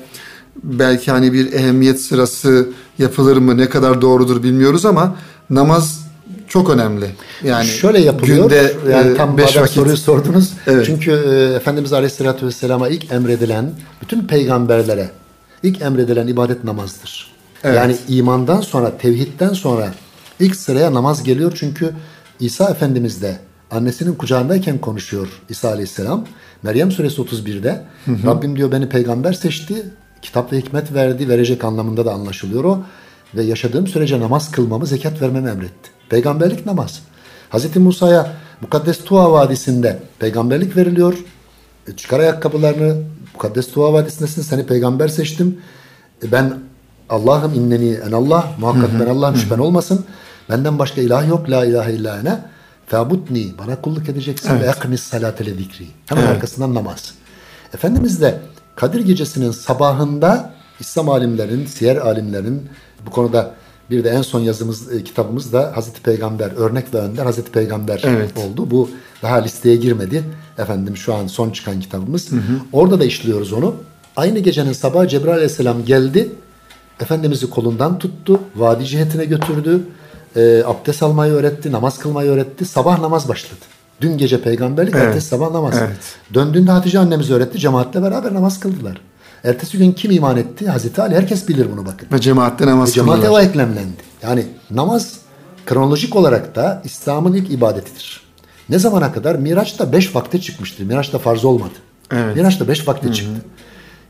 belki 0.63 1.11
hani 1.11 1.33
bir 1.33 1.53
ehemmiyet 1.53 2.01
sırası 2.01 2.69
yapılır 2.99 3.37
mı 3.37 3.57
ne 3.57 3.69
kadar 3.69 4.03
doğrudur 4.03 4.43
bilmiyoruz 4.43 4.87
ama 4.87 5.17
namaz 5.51 6.02
çok 6.49 6.71
önemli. 6.71 7.07
Yani 7.45 7.67
şöyle 7.67 8.01
yapılıyor. 8.01 8.51
Günde 8.51 8.73
yani 8.91 9.13
e, 9.13 9.17
tam 9.17 9.39
beş 9.39 9.57
vakit 9.57 9.75
soruyu 9.75 9.97
sordunuz. 9.97 10.53
Evet. 10.67 10.87
Çünkü 10.87 11.11
e, 11.11 11.57
Efendimiz 11.57 11.93
Aleyhisselatü 11.93 12.47
Vesselam'a 12.47 12.89
ilk 12.89 13.13
emredilen 13.13 13.71
bütün 14.03 14.27
peygamberlere 14.27 15.11
ilk 15.63 15.83
emredilen 15.83 16.27
ibadet 16.27 16.65
namazdır. 16.65 17.33
Evet. 17.65 17.77
Yani 17.77 17.97
imandan 18.09 18.61
sonra, 18.61 18.99
tevhidden 18.99 19.53
sonra 19.53 19.95
ilk 20.41 20.57
sıraya 20.57 20.95
namaz 20.95 21.23
geliyor. 21.23 21.53
Çünkü 21.55 21.93
İsa 22.41 22.71
Efendimiz 22.71 23.23
de 23.23 23.39
annesinin 23.71 24.15
kucağındayken 24.15 24.79
konuşuyor 24.79 25.29
İsa 25.49 25.69
Aleyhisselam. 25.69 26.27
Meryem 26.63 26.93
Suresi 26.93 27.23
31'de 27.23 27.83
hı 28.05 28.13
hı. 28.13 28.27
Rabbim 28.27 28.57
diyor 28.57 28.73
beni 28.73 28.89
peygamber 28.89 29.33
seçti. 29.33 29.87
Kitap 30.23 30.53
ve 30.53 30.59
hikmet 30.59 30.95
verdi. 30.95 31.29
Verecek 31.29 31.65
anlamında 31.65 32.05
da 32.05 32.13
anlaşılıyor 32.13 32.65
o. 32.65 32.85
Ve 33.35 33.43
yaşadığım 33.43 33.87
sürece 33.87 34.21
namaz 34.21 34.51
kılmamı, 34.51 34.87
zekat 34.87 35.23
vermemi 35.23 35.51
emretti. 35.51 35.91
Peygamberlik 36.09 36.67
namaz. 36.67 37.03
Hazreti 37.51 37.79
Musa'ya 37.79 38.33
Mukaddes 38.61 39.05
Tuğa 39.05 39.33
Vadisi'nde 39.33 39.99
peygamberlik 40.19 40.77
veriliyor. 40.77 41.15
E, 41.89 41.97
çıkar 41.97 42.21
ayakkabılarını 42.21 43.03
Mukaddes 43.35 43.73
Tuğa 43.73 43.93
Vadisi'ndesin 43.93 44.43
seni 44.43 44.67
peygamber 44.67 45.09
seçtim. 45.09 45.59
E, 46.25 46.33
ben 46.33 46.59
Allah'ım 47.11 47.55
inneni 47.55 47.99
en 48.09 48.13
Allah 48.13 48.53
muhakkak 48.59 49.01
ben 49.01 49.07
Allah'ım 49.07 49.37
şüphen 49.37 49.59
olmasın. 49.59 50.05
Benden 50.51 50.79
başka 50.79 51.01
ilah 51.01 51.29
yok 51.29 51.51
la 51.51 51.65
ilahe 51.65 51.93
illa 51.93 52.19
ene. 52.19 52.39
Fabutni 52.87 53.53
bana 53.59 53.81
kulluk 53.81 54.09
edeceksin 54.09 54.51
evet. 54.51 54.63
ve 54.63 54.67
yaknis 54.67 55.03
salatele 55.03 55.55
zikri. 55.55 55.87
Hemen 56.07 56.23
evet. 56.23 56.31
arkasından 56.31 56.75
namaz. 56.75 57.15
Efendimiz 57.75 58.21
de 58.21 58.41
Kadir 58.77 59.01
Gecesi'nin 59.01 59.51
sabahında 59.51 60.55
İslam 60.81 61.09
alimlerin, 61.09 61.67
siyer 61.67 61.97
alimlerin 61.97 62.69
bu 63.07 63.11
konuda 63.11 63.55
bir 63.93 64.05
de 64.05 64.11
en 64.11 64.23
son 64.23 64.41
yazımız 64.41 64.93
e, 64.93 65.05
kitabımız 65.05 65.53
da 65.53 65.73
Hazreti 65.75 66.03
Peygamber 66.03 66.51
örnek 66.57 66.95
ve 66.95 66.99
önder 66.99 67.25
Hazreti 67.25 67.51
Peygamber 67.51 68.03
evet. 68.05 68.31
oldu. 68.39 68.71
Bu 68.71 68.91
daha 69.23 69.37
listeye 69.37 69.77
girmedi. 69.77 70.25
Efendim 70.59 70.97
şu 70.97 71.15
an 71.15 71.27
son 71.27 71.51
çıkan 71.51 71.81
kitabımız. 71.81 72.33
Hı 72.33 72.37
hı. 72.37 72.41
Orada 72.73 73.01
da 73.01 73.05
işliyoruz 73.05 73.53
onu. 73.53 73.75
Aynı 74.17 74.39
gecenin 74.39 74.73
sabahı 74.73 75.09
Cebrail 75.09 75.35
Aleyhisselam 75.35 75.85
geldi. 75.85 76.33
Efendimiz'i 77.01 77.51
kolundan 77.51 77.99
tuttu. 77.99 78.41
Vadi 78.57 78.87
cihetine 78.87 79.25
götürdü. 79.25 79.81
E, 80.37 80.63
abdest 80.67 81.03
almayı 81.03 81.33
öğretti. 81.33 81.73
Namaz 81.73 81.99
kılmayı 81.99 82.31
öğretti. 82.31 82.65
Sabah 82.65 83.01
namaz 83.01 83.29
başladı. 83.29 83.61
Dün 84.01 84.19
gece 84.19 84.43
peygamberlik, 84.43 84.95
evet. 84.95 85.05
ertesi 85.07 85.29
sabah 85.29 85.51
namaz. 85.51 85.75
Evet. 85.79 86.17
Döndüğünde 86.35 86.71
Hatice 86.71 86.99
annemiz 86.99 87.31
öğretti. 87.31 87.59
Cemaatle 87.59 88.03
beraber 88.03 88.35
namaz 88.35 88.61
kıldılar. 88.61 89.01
Ertesi 89.45 89.79
gün 89.79 89.93
kim 89.93 90.11
iman 90.11 90.37
etti? 90.37 90.69
Hazreti 90.69 91.03
Ali. 91.03 91.15
Herkes 91.15 91.49
bilir 91.49 91.67
bunu 91.73 91.87
bakın. 91.87 92.09
Ve 92.13 92.21
cemaatte 92.21 92.67
namaz 92.67 92.89
Ve 92.89 92.93
cemaate 92.93 93.29
o 93.29 93.41
eklemlendi. 93.41 94.03
Yani 94.23 94.47
namaz 94.71 95.19
kronolojik 95.67 96.17
olarak 96.17 96.57
da 96.57 96.83
İslam'ın 96.85 97.33
ilk 97.33 97.51
ibadetidir. 97.51 98.23
Ne 98.69 98.79
zamana 98.79 99.13
kadar? 99.13 99.35
Miraç'ta 99.35 99.93
beş 99.93 100.17
vakte 100.17 100.41
çıkmıştır. 100.41 100.85
Miraç'ta 100.85 101.19
farz 101.19 101.45
olmadı. 101.45 101.75
Evet. 102.13 102.37
Miraç'ta 102.37 102.69
beş 102.69 102.89
vakte 102.89 103.07
Hı-hı. 103.07 103.15
çıktı. 103.15 103.43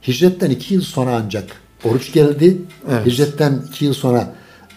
Hicretten 0.09 0.51
iki 0.51 0.75
yıl 0.75 0.83
sonra 0.83 1.21
ancak 1.25 1.45
oruç 1.85 2.13
geldi. 2.13 2.63
Evet. 2.91 3.07
Hicretten 3.07 3.63
iki 3.69 3.85
yıl 3.85 3.95
sonra 3.95 4.35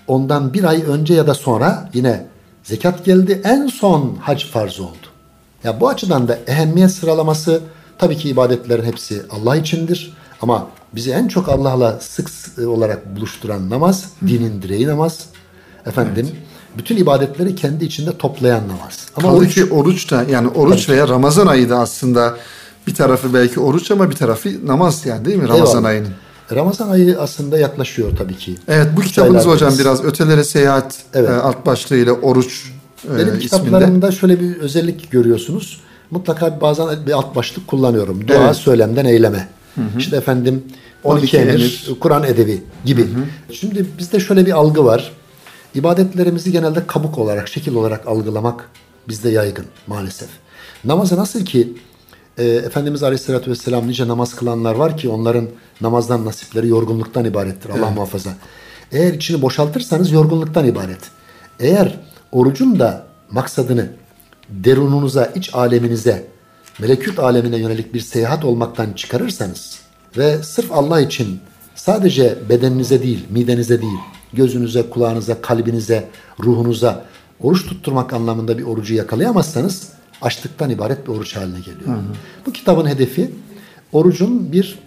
ondan 0.07 0.53
bir 0.53 0.63
ay 0.63 0.83
önce 0.87 1.13
ya 1.13 1.27
da 1.27 1.33
sonra 1.33 1.89
yine 1.93 2.25
zekat 2.63 3.05
geldi. 3.05 3.41
En 3.43 3.67
son 3.67 4.17
hac 4.21 4.45
farz 4.45 4.79
oldu. 4.79 5.07
Ya 5.63 5.81
bu 5.81 5.89
açıdan 5.89 6.27
da 6.27 6.39
ehemmiyet 6.47 6.91
sıralaması 6.91 7.61
tabii 7.97 8.17
ki 8.17 8.29
ibadetlerin 8.29 8.83
hepsi 8.83 9.21
Allah 9.29 9.55
içindir. 9.55 10.13
Ama 10.45 10.67
bizi 10.95 11.11
en 11.11 11.27
çok 11.27 11.49
Allah'la 11.49 11.99
sık 11.99 12.29
olarak 12.67 13.15
buluşturan 13.15 13.69
namaz, 13.69 14.05
dinin 14.27 14.61
direği 14.61 14.87
namaz. 14.87 15.19
Efendim, 15.85 16.27
evet. 16.31 16.77
bütün 16.77 16.97
ibadetleri 16.97 17.55
kendi 17.55 17.85
içinde 17.85 18.17
toplayan 18.17 18.63
namaz. 18.63 19.07
Ama 19.15 19.27
Kaldı 19.27 19.37
oruç, 19.37 19.53
ki 19.53 19.65
oruç 19.65 20.11
da 20.11 20.23
yani 20.31 20.47
oruç 20.47 20.89
veya 20.89 21.07
Ramazan 21.07 21.47
ayı 21.47 21.69
da 21.69 21.79
aslında 21.79 22.35
bir 22.87 22.95
tarafı 22.95 23.33
belki 23.33 23.59
oruç 23.59 23.91
ama 23.91 24.09
bir 24.09 24.15
tarafı 24.15 24.67
namaz 24.67 25.05
yani 25.05 25.25
değil 25.25 25.37
mi 25.37 25.47
Ramazan 25.47 25.67
Eyvallah. 25.67 25.89
ayının? 25.89 26.09
Ramazan 26.51 26.89
ayı 26.89 27.19
aslında 27.19 27.57
yaklaşıyor 27.57 28.17
tabii 28.17 28.37
ki. 28.37 28.55
Evet 28.67 28.87
bu 28.97 29.01
kitabınız 29.01 29.45
hocam 29.45 29.73
biraz 29.79 30.03
ötelere 30.03 30.43
seyahat 30.43 30.97
evet. 31.13 31.29
e, 31.29 31.33
alt 31.33 31.65
başlığıyla 31.65 32.13
oruç 32.13 32.71
e, 33.13 33.17
Benim 33.17 33.39
kitaplarımda 33.39 34.11
şöyle 34.11 34.39
bir 34.39 34.57
özellik 34.57 35.11
görüyorsunuz. 35.11 35.81
Mutlaka 36.11 36.61
bazen 36.61 37.07
bir 37.07 37.11
alt 37.11 37.35
başlık 37.35 37.67
kullanıyorum. 37.67 38.27
Dua, 38.27 38.45
evet. 38.45 38.55
söylemden 38.55 39.05
eyleme. 39.05 39.47
Hı 39.75 39.81
hı. 39.81 39.99
İşte 39.99 40.15
efendim 40.15 40.63
12, 41.03 41.37
12 41.37 41.37
emir, 41.37 41.89
Kur'an 41.99 42.23
edebi 42.23 42.63
gibi. 42.85 43.01
Hı 43.01 43.05
hı. 43.05 43.53
Şimdi 43.53 43.85
bizde 43.97 44.19
şöyle 44.19 44.45
bir 44.45 44.51
algı 44.51 44.85
var. 44.85 45.11
İbadetlerimizi 45.75 46.51
genelde 46.51 46.87
kabuk 46.87 47.17
olarak, 47.17 47.47
şekil 47.47 47.75
olarak 47.75 48.07
algılamak 48.07 48.69
bizde 49.07 49.29
yaygın 49.29 49.65
maalesef. 49.87 50.29
Namazı 50.83 51.17
nasıl 51.17 51.45
ki 51.45 51.73
e, 52.37 52.45
Efendimiz 52.45 53.03
Aleyhisselatü 53.03 53.51
Vesselam 53.51 53.87
nice 53.87 54.07
namaz 54.07 54.35
kılanlar 54.35 54.75
var 54.75 54.97
ki 54.97 55.09
onların 55.09 55.47
namazdan 55.81 56.25
nasipleri 56.25 56.67
yorgunluktan 56.67 57.25
ibarettir. 57.25 57.69
Allah 57.69 57.77
evet. 57.85 57.95
muhafaza. 57.95 58.29
Eğer 58.91 59.13
içini 59.13 59.41
boşaltırsanız 59.41 60.11
yorgunluktan 60.11 60.67
ibaret. 60.67 60.99
Eğer 61.59 61.99
orucun 62.31 62.79
da 62.79 63.05
maksadını 63.31 63.89
derununuza, 64.49 65.25
iç 65.25 65.49
aleminize 65.53 66.27
melekut 66.79 67.19
alemine 67.19 67.57
yönelik 67.57 67.93
bir 67.93 67.99
seyahat 67.99 68.45
olmaktan 68.45 68.93
çıkarırsanız 68.93 69.79
ve 70.17 70.43
sırf 70.43 70.71
Allah 70.71 71.01
için 71.01 71.39
sadece 71.75 72.37
bedeninize 72.49 73.03
değil, 73.03 73.25
midenize 73.29 73.81
değil, 73.81 73.99
gözünüze, 74.33 74.89
kulağınıza, 74.89 75.41
kalbinize, 75.41 76.09
ruhunuza 76.43 77.05
oruç 77.39 77.65
tutturmak 77.65 78.13
anlamında 78.13 78.57
bir 78.57 78.63
orucu 78.63 78.93
yakalayamazsanız 78.93 79.89
açlıktan 80.21 80.69
ibaret 80.69 81.07
bir 81.07 81.11
oruç 81.11 81.35
haline 81.35 81.59
geliyor. 81.59 81.87
Hı 81.87 81.91
hı. 81.91 82.15
Bu 82.45 82.51
kitabın 82.51 82.87
hedefi 82.87 83.31
orucun 83.91 84.51
bir 84.51 84.79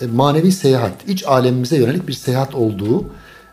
e, 0.00 0.06
manevi 0.06 0.52
seyahat, 0.52 1.08
iç 1.08 1.26
alemimize 1.26 1.76
yönelik 1.76 2.08
bir 2.08 2.12
seyahat 2.12 2.54
olduğu 2.54 3.04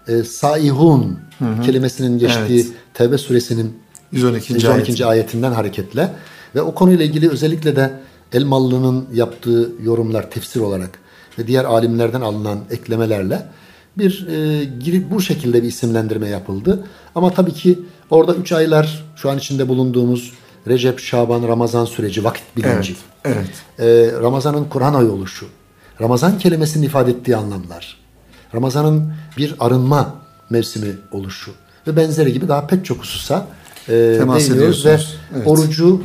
e, 0.08 0.24
saihun 0.24 1.20
hı 1.40 1.46
hı. 1.46 1.62
kelimesinin 1.62 2.20
geçtiği 2.20 2.62
evet. 2.62 2.72
Tevbe 2.94 3.18
suresinin 3.18 3.78
112. 4.12 4.54
112. 4.54 4.92
Ayet. 4.92 5.02
ayetinden 5.02 5.52
hareketle 5.52 6.10
ve 6.56 6.62
o 6.62 6.74
konuyla 6.74 7.06
ilgili 7.06 7.30
özellikle 7.30 7.76
de 7.76 8.00
Elmalı'nın 8.34 9.08
yaptığı 9.14 9.72
yorumlar 9.84 10.32
tefsir 10.32 10.60
olarak 10.60 11.00
ve 11.40 11.48
diğer 11.48 11.66
alimlerden 11.66 12.22
alınan 12.22 12.60
eklemelerle 12.72 13.48
bir 13.98 14.28
e, 14.86 15.12
bu 15.12 15.22
şekilde 15.22 15.64
bir 15.64 15.68
isimlendirme 15.68 16.28
yapıldı. 16.28 16.88
Ama 17.16 17.34
tabii 17.34 17.54
ki 17.54 17.80
orada 18.10 18.36
3 18.36 18.52
aylar 18.52 19.04
şu 19.16 19.30
an 19.30 19.38
içinde 19.38 19.70
bulunduğumuz 19.70 20.34
Recep, 20.68 21.00
Şaban, 21.00 21.48
Ramazan 21.48 21.86
süreci, 21.86 22.24
vakit 22.24 22.44
bilinci. 22.58 22.96
Evet. 23.26 23.38
evet. 23.80 24.14
E, 24.16 24.20
Ramazan'ın 24.22 24.66
Kur'an 24.66 24.94
ayı 24.94 25.12
oluşu. 25.12 25.46
Ramazan 26.02 26.38
kelimesinin 26.38 26.86
ifade 26.86 27.12
ettiği 27.12 27.36
anlamlar. 27.36 27.98
Ramazan'ın 28.56 29.14
bir 29.38 29.56
arınma 29.60 30.16
mevsimi 30.50 30.96
oluşu 31.12 31.52
ve 31.88 31.96
benzeri 31.96 32.34
gibi 32.34 32.48
daha 32.48 32.68
pek 32.68 32.86
çok 32.86 33.00
hususa 33.00 33.48
e, 33.90 34.16
Temas 34.18 34.50
ediyoruz 34.50 34.86
ve 34.86 35.00
evet. 35.36 35.48
orucu 35.48 36.02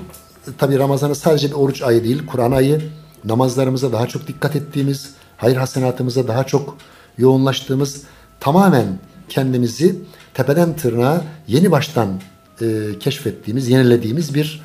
tabi 0.59 0.79
Ramazan'ı 0.79 1.15
sadece 1.15 1.49
bir 1.49 1.55
oruç 1.55 1.83
ayı 1.83 2.05
değil, 2.05 2.27
Kur'an 2.27 2.53
ayı, 2.53 2.83
namazlarımıza 3.25 3.93
daha 3.93 4.07
çok 4.07 4.27
dikkat 4.29 4.57
ettiğimiz, 4.57 5.11
hayır 5.37 5.57
hasenatımıza 5.57 6.29
daha 6.29 6.45
çok 6.45 6.77
yoğunlaştığımız, 7.19 8.03
tamamen 8.41 8.87
kendimizi 9.29 9.97
tepeden 10.35 10.77
tırnağa 10.77 11.23
yeni 11.49 11.71
baştan 11.71 12.09
e, 12.61 12.67
keşfettiğimiz, 13.01 13.69
yenilediğimiz 13.69 14.35
bir 14.35 14.63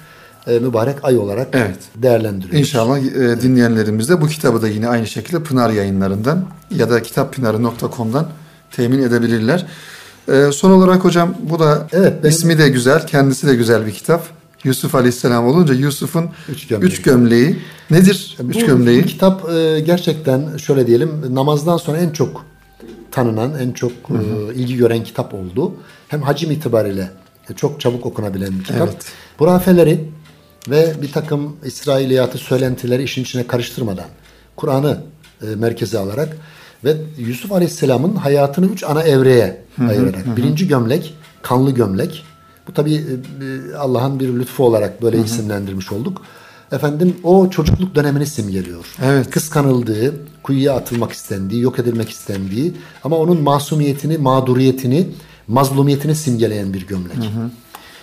e, 0.47 0.59
mübarek 0.59 1.05
ay 1.05 1.17
olarak 1.17 1.47
Evet. 1.53 1.77
değerlendiriyoruz. 1.95 2.59
İnşallah 2.59 2.97
e, 2.99 3.41
dinleyenlerimiz 3.41 4.09
de 4.09 4.21
bu 4.21 4.27
kitabı 4.27 4.61
da 4.61 4.67
yine 4.67 4.88
aynı 4.88 5.07
şekilde 5.07 5.43
Pınar 5.43 5.69
yayınlarından 5.69 6.45
ya 6.75 6.89
da 6.89 7.01
kitappınarı.com'dan 7.01 8.27
temin 8.71 9.03
edebilirler. 9.03 9.65
E, 10.31 10.51
son 10.51 10.71
olarak 10.71 11.03
hocam 11.03 11.36
bu 11.49 11.59
da 11.59 11.88
Evet, 11.93 12.13
benim- 12.23 12.36
ismi 12.36 12.57
de 12.57 12.69
güzel, 12.69 13.07
kendisi 13.07 13.47
de 13.47 13.55
güzel 13.55 13.86
bir 13.86 13.91
kitap. 13.91 14.23
Yusuf 14.64 14.95
Aleyhisselam 14.95 15.47
olunca 15.47 15.74
Yusuf'un 15.74 16.30
Üç 16.49 16.68
gömleği. 16.68 16.91
üç 16.91 17.01
gömleği. 17.01 17.59
Nedir 17.91 18.38
Bu, 18.39 18.49
üç 18.49 18.66
gömleği? 18.66 19.03
bu 19.03 19.07
kitap 19.07 19.49
e, 19.49 19.80
gerçekten 19.80 20.57
şöyle 20.57 20.88
diyelim 20.88 21.36
namazdan 21.36 21.78
sonra 21.78 21.97
en 21.97 22.09
çok 22.09 22.45
tanınan, 23.11 23.59
en 23.59 23.72
çok 23.72 23.91
e, 23.91 24.53
ilgi 24.55 24.76
gören 24.78 25.03
kitap 25.03 25.34
oldu. 25.34 25.74
Hem 26.07 26.22
hacim 26.22 26.51
itibariyle 26.51 27.11
e, 27.49 27.53
çok 27.53 27.82
çabuk 27.82 28.05
okunabilen 28.05 28.59
bir 28.59 28.64
kitap. 28.64 28.88
Evet. 28.88 29.05
Hurafeleri 29.38 30.09
ve 30.70 30.93
bir 31.01 31.11
takım 31.11 31.55
İsrailiyatı 31.66 32.38
söylentileri 32.38 33.03
işin 33.03 33.22
içine 33.22 33.47
karıştırmadan 33.47 34.05
Kur'an'ı 34.55 34.97
e, 35.41 35.45
merkeze 35.55 35.97
alarak 35.99 36.38
ve 36.84 36.97
Yusuf 37.18 37.51
Aleyhisselam'ın 37.51 38.16
hayatını 38.16 38.66
üç 38.66 38.84
ana 38.84 39.03
evreye 39.03 39.61
ayırarak. 39.89 40.38
Birinci 40.38 40.68
gömlek, 40.68 41.14
kanlı 41.41 41.72
gömlek. 41.72 42.24
Bu 42.68 42.74
tabi 42.74 43.05
Allah'ın 43.80 44.20
bir 44.20 44.28
lütfu 44.28 44.66
olarak 44.66 45.01
böyle 45.01 45.18
isimlendirmiş 45.18 45.91
olduk. 45.91 46.22
Efendim 46.72 47.16
o 47.24 47.49
çocukluk 47.49 47.95
dönemini 47.95 48.26
simgeliyor. 48.26 48.86
Evet. 49.05 49.30
Kıskanıldığı, 49.30 50.14
kuyuya 50.43 50.74
atılmak 50.74 51.11
istendiği, 51.11 51.61
yok 51.61 51.80
edilmek 51.80 52.09
istendiği 52.09 52.74
ama 53.03 53.18
onun 53.18 53.41
masumiyetini, 53.41 54.18
mağduriyetini, 54.18 55.07
mazlumiyetini 55.47 56.16
simgeleyen 56.16 56.74
bir 56.74 56.88
gömlek. 56.88 57.32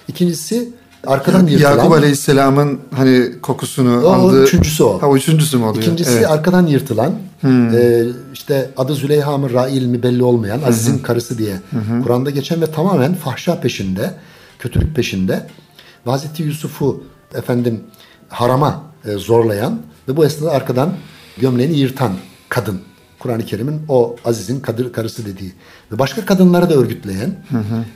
İkincisi 0.08 0.68
arkadan 1.06 1.46
yırtılan... 1.46 1.76
Yakup 1.76 1.92
Aleyhisselam'ın 1.92 2.78
hani 2.96 3.40
kokusunu 3.42 4.00
O- 4.00 4.06
o 4.06 4.10
aldığı. 4.10 4.44
üçüncüsü 4.44 4.84
o. 4.84 5.02
Ha, 5.02 5.06
o 5.06 5.16
üçüncüsü 5.16 5.56
mü 5.58 5.64
oluyor? 5.64 5.82
İkincisi 5.82 6.10
Evet. 6.10 6.30
Arkadan 6.30 6.66
yırtılan 6.66 7.12
e, 7.44 8.04
işte 8.32 8.70
adı 8.76 8.94
Züleyha 8.94 9.38
mı 9.38 9.52
Rail 9.52 9.86
mi 9.86 10.02
belli 10.02 10.22
olmayan 10.22 10.62
Aziz'in 10.62 10.98
karısı 10.98 11.38
diye 11.38 11.56
Kur'an'da 12.04 12.30
geçen 12.30 12.60
ve 12.60 12.66
tamamen 12.66 13.14
fahşa 13.14 13.60
peşinde, 13.60 14.14
kötülük 14.60 14.96
peşinde 14.96 15.46
ve 16.06 16.10
Hazreti 16.10 16.42
Yusuf'u 16.42 17.04
efendim 17.34 17.80
harama 18.28 18.82
e, 19.04 19.12
zorlayan 19.12 19.82
ve 20.08 20.16
bu 20.16 20.26
esnada 20.26 20.52
arkadan 20.52 20.94
gömleğini 21.38 21.78
yırtan 21.78 22.12
kadın. 22.48 22.80
Kur'an-ı 23.18 23.46
Kerim'in 23.46 23.82
o 23.88 24.16
Aziz'in 24.24 24.60
kadır, 24.60 24.92
karısı 24.92 25.26
dediği 25.26 25.52
ve 25.92 25.98
başka 25.98 26.24
kadınları 26.24 26.70
da 26.70 26.74
örgütleyen 26.74 27.36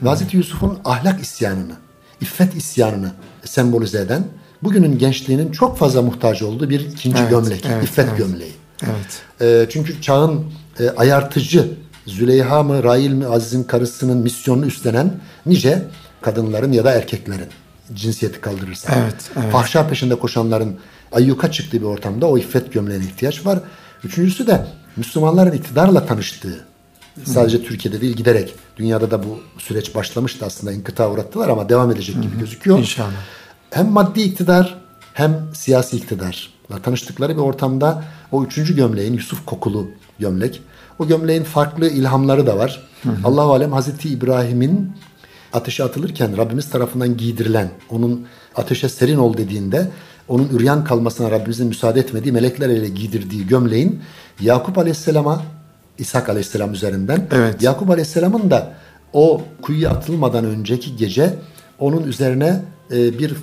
ve 0.02 0.08
Hazreti 0.08 0.36
Yusuf'un 0.36 0.78
ahlak 0.84 1.20
isyanını, 1.22 1.72
iffet 2.20 2.54
isyanını 2.54 3.12
sembolize 3.44 3.98
eden 3.98 4.24
bugünün 4.62 4.98
gençliğinin 4.98 5.52
çok 5.52 5.78
fazla 5.78 6.02
muhtaç 6.02 6.42
olduğu 6.42 6.70
bir 6.70 6.80
ikinci 6.80 7.18
Evet, 7.20 7.30
gömlek, 7.30 7.66
evet, 7.66 7.84
iffet 7.84 8.06
evet. 8.08 8.18
gömleği. 8.18 8.52
Evet. 8.82 9.22
E, 9.40 9.70
çünkü 9.70 10.02
çağın 10.02 10.44
e, 10.80 10.88
ayartıcı 10.88 11.70
Züleyha 12.06 12.62
mı 12.62 12.82
Rail 12.84 13.12
mi 13.12 13.26
Aziz'in 13.26 13.64
karısının 13.64 14.16
misyonunu 14.16 14.66
üstlenen 14.66 15.12
nice 15.46 15.82
kadınların 16.24 16.72
ya 16.72 16.84
da 16.84 16.92
erkeklerin 16.92 17.48
cinsiyeti 17.94 18.40
kaldırırsa. 18.40 18.94
Evet, 18.96 19.30
evet. 19.36 19.52
Fahşa 19.52 19.88
peşinde 19.88 20.14
koşanların 20.14 20.78
ayyuka 21.12 21.52
çıktığı 21.52 21.80
bir 21.80 21.86
ortamda 21.86 22.26
o 22.26 22.38
iffet 22.38 22.72
gömleğine 22.72 23.04
ihtiyaç 23.04 23.46
var. 23.46 23.58
Üçüncüsü 24.04 24.46
de 24.46 24.66
Müslümanların 24.96 25.52
iktidarla 25.52 26.06
tanıştığı 26.06 26.64
sadece 27.24 27.62
Türkiye'de 27.62 28.00
değil 28.00 28.16
giderek 28.16 28.54
dünyada 28.76 29.10
da 29.10 29.22
bu 29.22 29.38
süreç 29.58 29.94
başlamıştı 29.94 30.46
aslında 30.46 30.72
inkıta 30.72 31.10
uğrattılar 31.10 31.48
ama 31.48 31.68
devam 31.68 31.90
edecek 31.90 32.22
gibi 32.22 32.38
gözüküyor. 32.38 32.78
İnşallah. 32.78 33.10
Hem 33.70 33.88
maddi 33.88 34.20
iktidar 34.20 34.78
hem 35.12 35.50
siyasi 35.54 35.96
iktidarla 35.96 36.82
tanıştıkları 36.82 37.36
bir 37.36 37.42
ortamda 37.42 38.04
o 38.32 38.44
üçüncü 38.44 38.76
gömleğin 38.76 39.12
Yusuf 39.12 39.46
kokulu 39.46 39.90
gömlek. 40.18 40.62
O 40.98 41.06
gömleğin 41.06 41.44
farklı 41.44 41.88
ilhamları 41.88 42.46
da 42.46 42.58
var. 42.58 42.82
Allahu 43.24 43.52
alem 43.52 43.72
Hazreti 43.72 44.08
İbrahim'in 44.08 44.92
ateşe 45.54 45.84
atılırken 45.84 46.36
Rabbimiz 46.36 46.70
tarafından 46.70 47.16
giydirilen, 47.16 47.70
onun 47.90 48.26
ateşe 48.56 48.88
serin 48.88 49.16
ol 49.16 49.36
dediğinde 49.36 49.88
onun 50.28 50.48
üryan 50.48 50.84
kalmasına 50.84 51.30
Rabbimizin 51.30 51.66
müsaade 51.66 52.00
etmediği 52.00 52.32
melekler 52.32 52.68
ile 52.68 52.88
giydirdiği 52.88 53.46
gömleğin 53.46 54.00
Yakup 54.40 54.78
Aleyhisselam'a 54.78 55.42
İshak 55.98 56.28
Aleyhisselam 56.28 56.72
üzerinden 56.72 57.28
Evet. 57.32 57.62
Yakup 57.62 57.90
Aleyhisselam'ın 57.90 58.50
da 58.50 58.74
o 59.12 59.42
kuyuya 59.62 59.90
atılmadan 59.90 60.44
önceki 60.44 60.96
gece 60.96 61.34
onun 61.78 62.02
üzerine 62.02 62.62
e, 62.90 63.18
bir 63.18 63.30
e, 63.30 63.36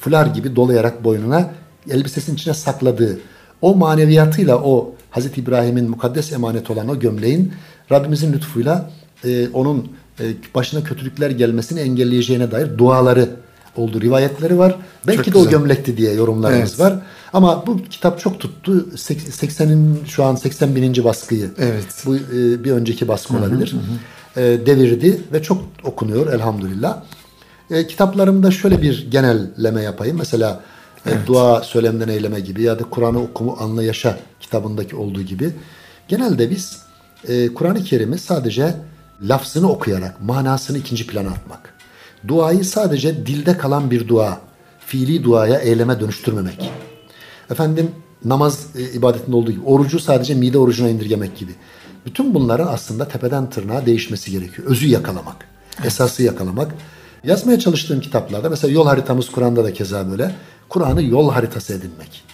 fular 0.00 0.26
gibi 0.26 0.56
dolayarak 0.56 1.04
boynuna 1.04 1.50
elbisesinin 1.90 2.36
içine 2.36 2.54
sakladığı 2.54 3.18
o 3.62 3.74
maneviyatıyla 3.74 4.56
o 4.56 4.94
Hazreti 5.10 5.40
İbrahim'in 5.40 5.90
mukaddes 5.90 6.32
emanet 6.32 6.70
olan 6.70 6.88
o 6.88 6.98
gömleğin 6.98 7.52
Rabbimizin 7.92 8.32
lütfuyla 8.32 8.90
e, 9.24 9.48
onun 9.48 9.92
başına 10.54 10.84
kötülükler 10.84 11.30
gelmesini 11.30 11.80
engelleyeceğine 11.80 12.50
dair 12.50 12.78
duaları 12.78 13.28
olduğu 13.76 14.00
rivayetleri 14.00 14.58
var. 14.58 14.76
Belki 15.06 15.32
Çok 15.32 15.34
de 15.34 15.38
o 15.38 15.50
gömlekti 15.50 15.96
diye 15.96 16.12
yorumlarımız 16.12 16.70
Evet. 16.70 16.80
var. 16.80 16.98
Ama 17.32 17.66
bu 17.66 17.82
kitap 17.90 18.20
çok 18.20 18.40
tuttu. 18.40 18.86
Sek- 18.96 19.28
80'in 19.28 20.04
şu 20.06 20.24
an 20.24 20.34
81. 20.34 21.04
baskıyı 21.04 21.50
Evet. 21.58 22.02
bu 22.06 22.16
e, 22.16 22.64
bir 22.64 22.70
önceki 22.70 23.08
baskı 23.08 23.36
olabilir. 23.36 23.74
E, 24.36 24.42
devirdi 24.42 25.20
ve 25.32 25.42
çok 25.42 25.62
okunuyor 25.84 26.32
elhamdülillah. 26.32 27.02
E, 27.70 27.86
kitaplarımda 27.86 28.50
şöyle 28.50 28.82
bir 28.82 29.10
genelleme 29.10 29.82
yapayım. 29.82 30.16
Mesela 30.16 30.60
e, 31.06 31.10
dua 31.26 31.62
söylemden 31.62 32.08
eyleme 32.08 32.40
gibi 32.40 32.62
ya 32.62 32.78
da 32.78 32.84
Kur'an'ı 32.84 33.22
okumu 33.22 33.56
anla 33.60 33.82
yaşa 33.82 34.18
kitabındaki 34.40 34.96
olduğu 34.96 35.22
gibi. 35.22 35.50
Genelde 36.08 36.50
biz 36.50 36.82
e, 37.28 37.54
Kur'an-ı 37.54 37.84
Kerim'i 37.84 38.18
sadece 38.18 38.74
lafzını 39.22 39.70
okuyarak 39.70 40.22
manasını 40.22 40.78
ikinci 40.78 41.06
plana 41.06 41.28
atmak. 41.28 41.74
Duayı 42.28 42.64
sadece 42.64 43.26
dilde 43.26 43.58
kalan 43.58 43.90
bir 43.90 44.08
dua, 44.08 44.40
fiili 44.86 45.24
duaya 45.24 45.58
eyleme 45.58 46.00
dönüştürmemek. 46.00 46.70
Efendim 47.50 47.90
namaz 48.24 48.66
e, 48.76 48.92
ibadetinde 48.92 49.36
olduğu 49.36 49.50
gibi 49.50 49.64
orucu 49.64 50.00
sadece 50.00 50.34
mide 50.34 50.58
orucuna 50.58 50.88
indirgemek 50.88 51.36
gibi. 51.36 51.52
Bütün 52.06 52.34
bunların 52.34 52.66
aslında 52.66 53.08
tepeden 53.08 53.50
tırnağa 53.50 53.86
değişmesi 53.86 54.30
gerekiyor. 54.30 54.68
Özü 54.68 54.86
yakalamak, 54.86 55.36
esası 55.84 56.22
yakalamak. 56.22 56.74
Yazmaya 57.24 57.58
çalıştığım 57.58 58.00
kitaplarda 58.00 58.48
mesela 58.48 58.72
yol 58.72 58.86
haritamız 58.86 59.30
Kur'an'da 59.30 59.64
da 59.64 59.72
keza 59.72 60.10
böyle. 60.10 60.34
Kur'an'ı 60.68 61.02
yol 61.02 61.30
haritası 61.30 61.74
edinmek. 61.74 62.24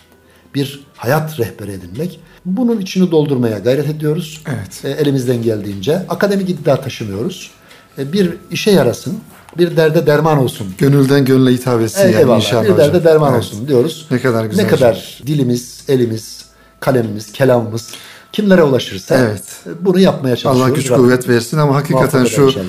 Bir 0.57 0.80
hayat 0.96 1.40
rehberi 1.40 1.72
edinmek. 1.72 2.20
Bunun 2.44 2.80
içini 2.80 3.11
doldurmaya 3.11 3.59
gayret 3.59 3.88
ediyoruz. 3.88 4.40
Evet. 4.48 4.84
E, 4.84 5.02
elimizden 5.02 5.42
geldiğince. 5.42 6.02
Akademik 6.09 6.50
iddia 6.50 6.80
taşımıyoruz. 6.80 7.50
E, 7.98 8.12
bir 8.12 8.30
işe 8.50 8.70
yarasın, 8.70 9.18
bir 9.59 9.76
derde 9.76 10.07
derman 10.07 10.38
olsun 10.38 10.66
Gönülden 10.78 11.24
gönüle 11.24 11.52
hitap 11.52 11.80
etsin 11.82 12.02
yani 12.02 12.16
Eyvallah. 12.16 12.36
inşallah 12.36 12.64
Bir 12.64 12.68
derde 12.68 12.88
hocam. 12.88 13.04
derman 13.04 13.32
Evet. 13.34 13.38
olsun 13.44 13.68
diyoruz. 13.68 14.07
Ne 14.11 14.20
kadar 14.20 14.44
güzel 14.44 14.62
Ne 14.64 14.68
kadar 14.68 15.20
dilimiz, 15.26 15.84
elimiz, 15.88 16.44
kalemimiz, 16.80 17.32
kelamımız 17.32 17.88
kimlere 18.32 18.62
ulaşırsa 18.62 19.16
Evet. 19.18 19.42
bunu 19.80 19.98
yapmaya 20.00 20.36
çalışıyoruz. 20.36 20.62
Allah 20.70 20.76
güç 20.76 20.90
Rabbim 20.90 21.04
kuvvet 21.04 21.28
versin 21.28 21.59
ama 21.59 21.74
hakikaten 21.76 22.24
şu 22.24 22.42
inşallah. 22.42 22.64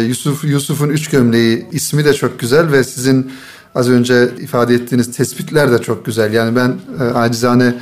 e, 0.00 0.04
Yusuf 0.06 0.44
Yusuf'un 0.44 0.88
üç 0.88 1.10
gömleği 1.10 1.66
ismi 1.72 2.04
de 2.04 2.14
çok 2.14 2.38
güzel 2.38 2.72
ve 2.72 2.84
sizin 2.84 3.32
az 3.74 3.90
önce 3.90 4.28
ifade 4.40 4.74
ettiğiniz 4.74 5.16
tespitler 5.16 5.72
de 5.72 5.78
çok 5.78 6.04
güzel. 6.06 6.32
Yani 6.32 6.56
ben 6.56 6.74
e, 7.00 7.02
acizane 7.02 7.74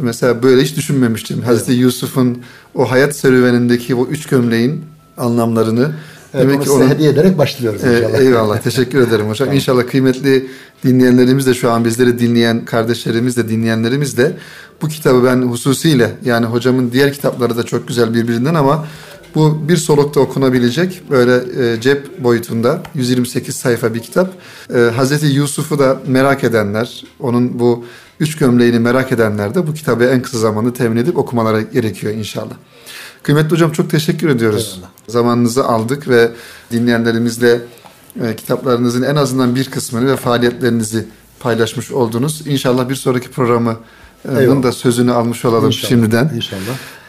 mesela 0.00 0.42
böyle 0.42 0.62
hiç 0.62 0.76
düşünmemiştim. 0.76 1.42
Hazreti 1.42 1.72
Yusuf'un 1.72 2.42
o 2.74 2.90
hayat 2.90 3.16
serüvenindeki 3.16 3.94
o 3.94 4.06
üç 4.06 4.26
gömleğin 4.26 4.84
anlamlarını 5.16 5.90
Evet, 6.34 6.56
onu 6.56 6.62
size 6.62 6.72
onun- 6.74 6.88
hediye 6.88 7.10
ederek 7.10 7.38
başlıyoruz 7.38 7.84
ee, 7.84 7.96
inşallah. 7.98 8.18
eyvallah 8.20 8.58
teşekkür 8.58 9.00
ederim 9.00 9.28
hocam. 9.28 9.52
İnşallah 9.52 9.86
kıymetli 9.86 10.46
dinleyenlerimiz 10.84 11.46
de 11.46 11.54
şu 11.54 11.70
an 11.70 11.84
bizleri 11.84 12.18
dinleyen 12.18 12.64
kardeşlerimiz 12.64 13.36
de 13.36 13.48
dinleyenlerimiz 13.48 14.16
de 14.16 14.36
bu 14.82 14.88
kitabı 14.88 15.24
ben 15.24 15.42
hususiyle 15.42 16.10
yani 16.24 16.46
hocamın 16.46 16.92
diğer 16.92 17.12
kitapları 17.12 17.56
da 17.56 17.62
çok 17.62 17.88
güzel 17.88 18.14
birbirinden 18.14 18.54
ama 18.54 18.86
bu 19.34 19.68
bir 19.68 19.76
solukta 19.76 20.20
okunabilecek 20.20 21.02
böyle 21.10 21.62
e, 21.72 21.80
cep 21.80 22.24
boyutunda 22.24 22.82
128 22.94 23.56
sayfa 23.56 23.94
bir 23.94 24.00
kitap. 24.00 24.32
E, 24.74 24.78
Hazreti 24.78 25.26
Yusuf'u 25.26 25.78
da 25.78 26.00
merak 26.06 26.44
edenler, 26.44 27.04
onun 27.20 27.58
bu 27.58 27.84
üç 28.20 28.36
gömleğini 28.36 28.78
merak 28.78 29.12
edenler 29.12 29.54
de 29.54 29.66
bu 29.66 29.74
kitabı 29.74 30.04
en 30.04 30.22
kısa 30.22 30.38
zamanda 30.38 30.72
temin 30.72 30.96
edip 30.96 31.18
okumaları 31.18 31.62
gerekiyor 31.62 32.14
inşallah. 32.14 32.54
Kıymetli 33.22 33.50
hocam 33.50 33.72
çok 33.72 33.90
teşekkür 33.90 34.28
ediyoruz. 34.28 34.72
Eyvallah. 34.74 34.90
Zamanınızı 35.08 35.64
aldık 35.64 36.08
ve 36.08 36.30
dinleyenlerimizle 36.72 37.60
e, 38.22 38.36
kitaplarınızın 38.36 39.02
en 39.02 39.16
azından 39.16 39.54
bir 39.54 39.70
kısmını 39.70 40.10
ve 40.10 40.16
faaliyetlerinizi 40.16 41.04
paylaşmış 41.40 41.90
oldunuz. 41.90 42.46
İnşallah 42.46 42.88
bir 42.88 42.94
sonraki 42.94 43.30
programı 43.30 43.76
Eyvallah. 44.38 44.62
da 44.62 44.72
sözünü 44.72 45.12
almış 45.12 45.44
olalım 45.44 45.66
İnşallah, 45.66 45.88
şimdiden. 45.88 46.32
İnşallah. 46.34 46.60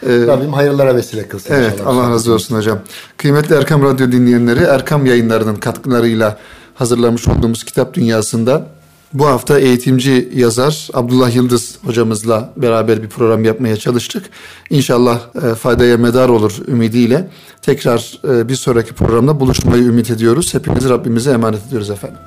Ee, 0.03 0.27
Rabbim 0.27 0.53
hayırlara 0.53 0.95
vesile 0.95 1.27
kılsın. 1.27 1.53
Evet 1.53 1.73
inşallah. 1.73 1.89
Allah 1.89 2.09
razı 2.09 2.33
olsun 2.33 2.55
hocam. 2.55 2.79
Kıymetli 3.17 3.55
Erkam 3.55 3.83
Radyo 3.83 4.11
dinleyenleri 4.11 4.59
Erkam 4.59 5.05
yayınlarının 5.05 5.55
katkılarıyla 5.55 6.37
hazırlamış 6.75 7.27
olduğumuz 7.27 7.63
kitap 7.63 7.93
dünyasında 7.93 8.67
bu 9.13 9.27
hafta 9.27 9.59
eğitimci 9.59 10.29
yazar 10.35 10.87
Abdullah 10.93 11.35
Yıldız 11.35 11.77
hocamızla 11.85 12.53
beraber 12.57 13.03
bir 13.03 13.09
program 13.09 13.45
yapmaya 13.45 13.77
çalıştık. 13.77 14.29
İnşallah 14.69 15.19
e, 15.43 15.55
faydaya 15.55 15.97
medar 15.97 16.29
olur 16.29 16.57
ümidiyle. 16.67 17.29
Tekrar 17.61 18.19
e, 18.29 18.49
bir 18.49 18.55
sonraki 18.55 18.93
programda 18.93 19.39
buluşmayı 19.39 19.83
ümit 19.83 20.11
ediyoruz. 20.11 20.53
Hepinizi 20.53 20.89
Rabbimize 20.89 21.31
emanet 21.31 21.67
ediyoruz 21.67 21.89
efendim. 21.89 22.19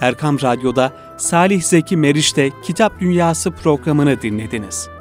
Erkam 0.00 0.42
Radyo'da 0.42 0.92
Salih 1.16 1.62
Zeki 1.62 1.96
Meriç'te 1.96 2.50
Kitap 2.64 3.00
Dünyası 3.00 3.50
programını 3.50 4.22
dinlediniz. 4.22 4.97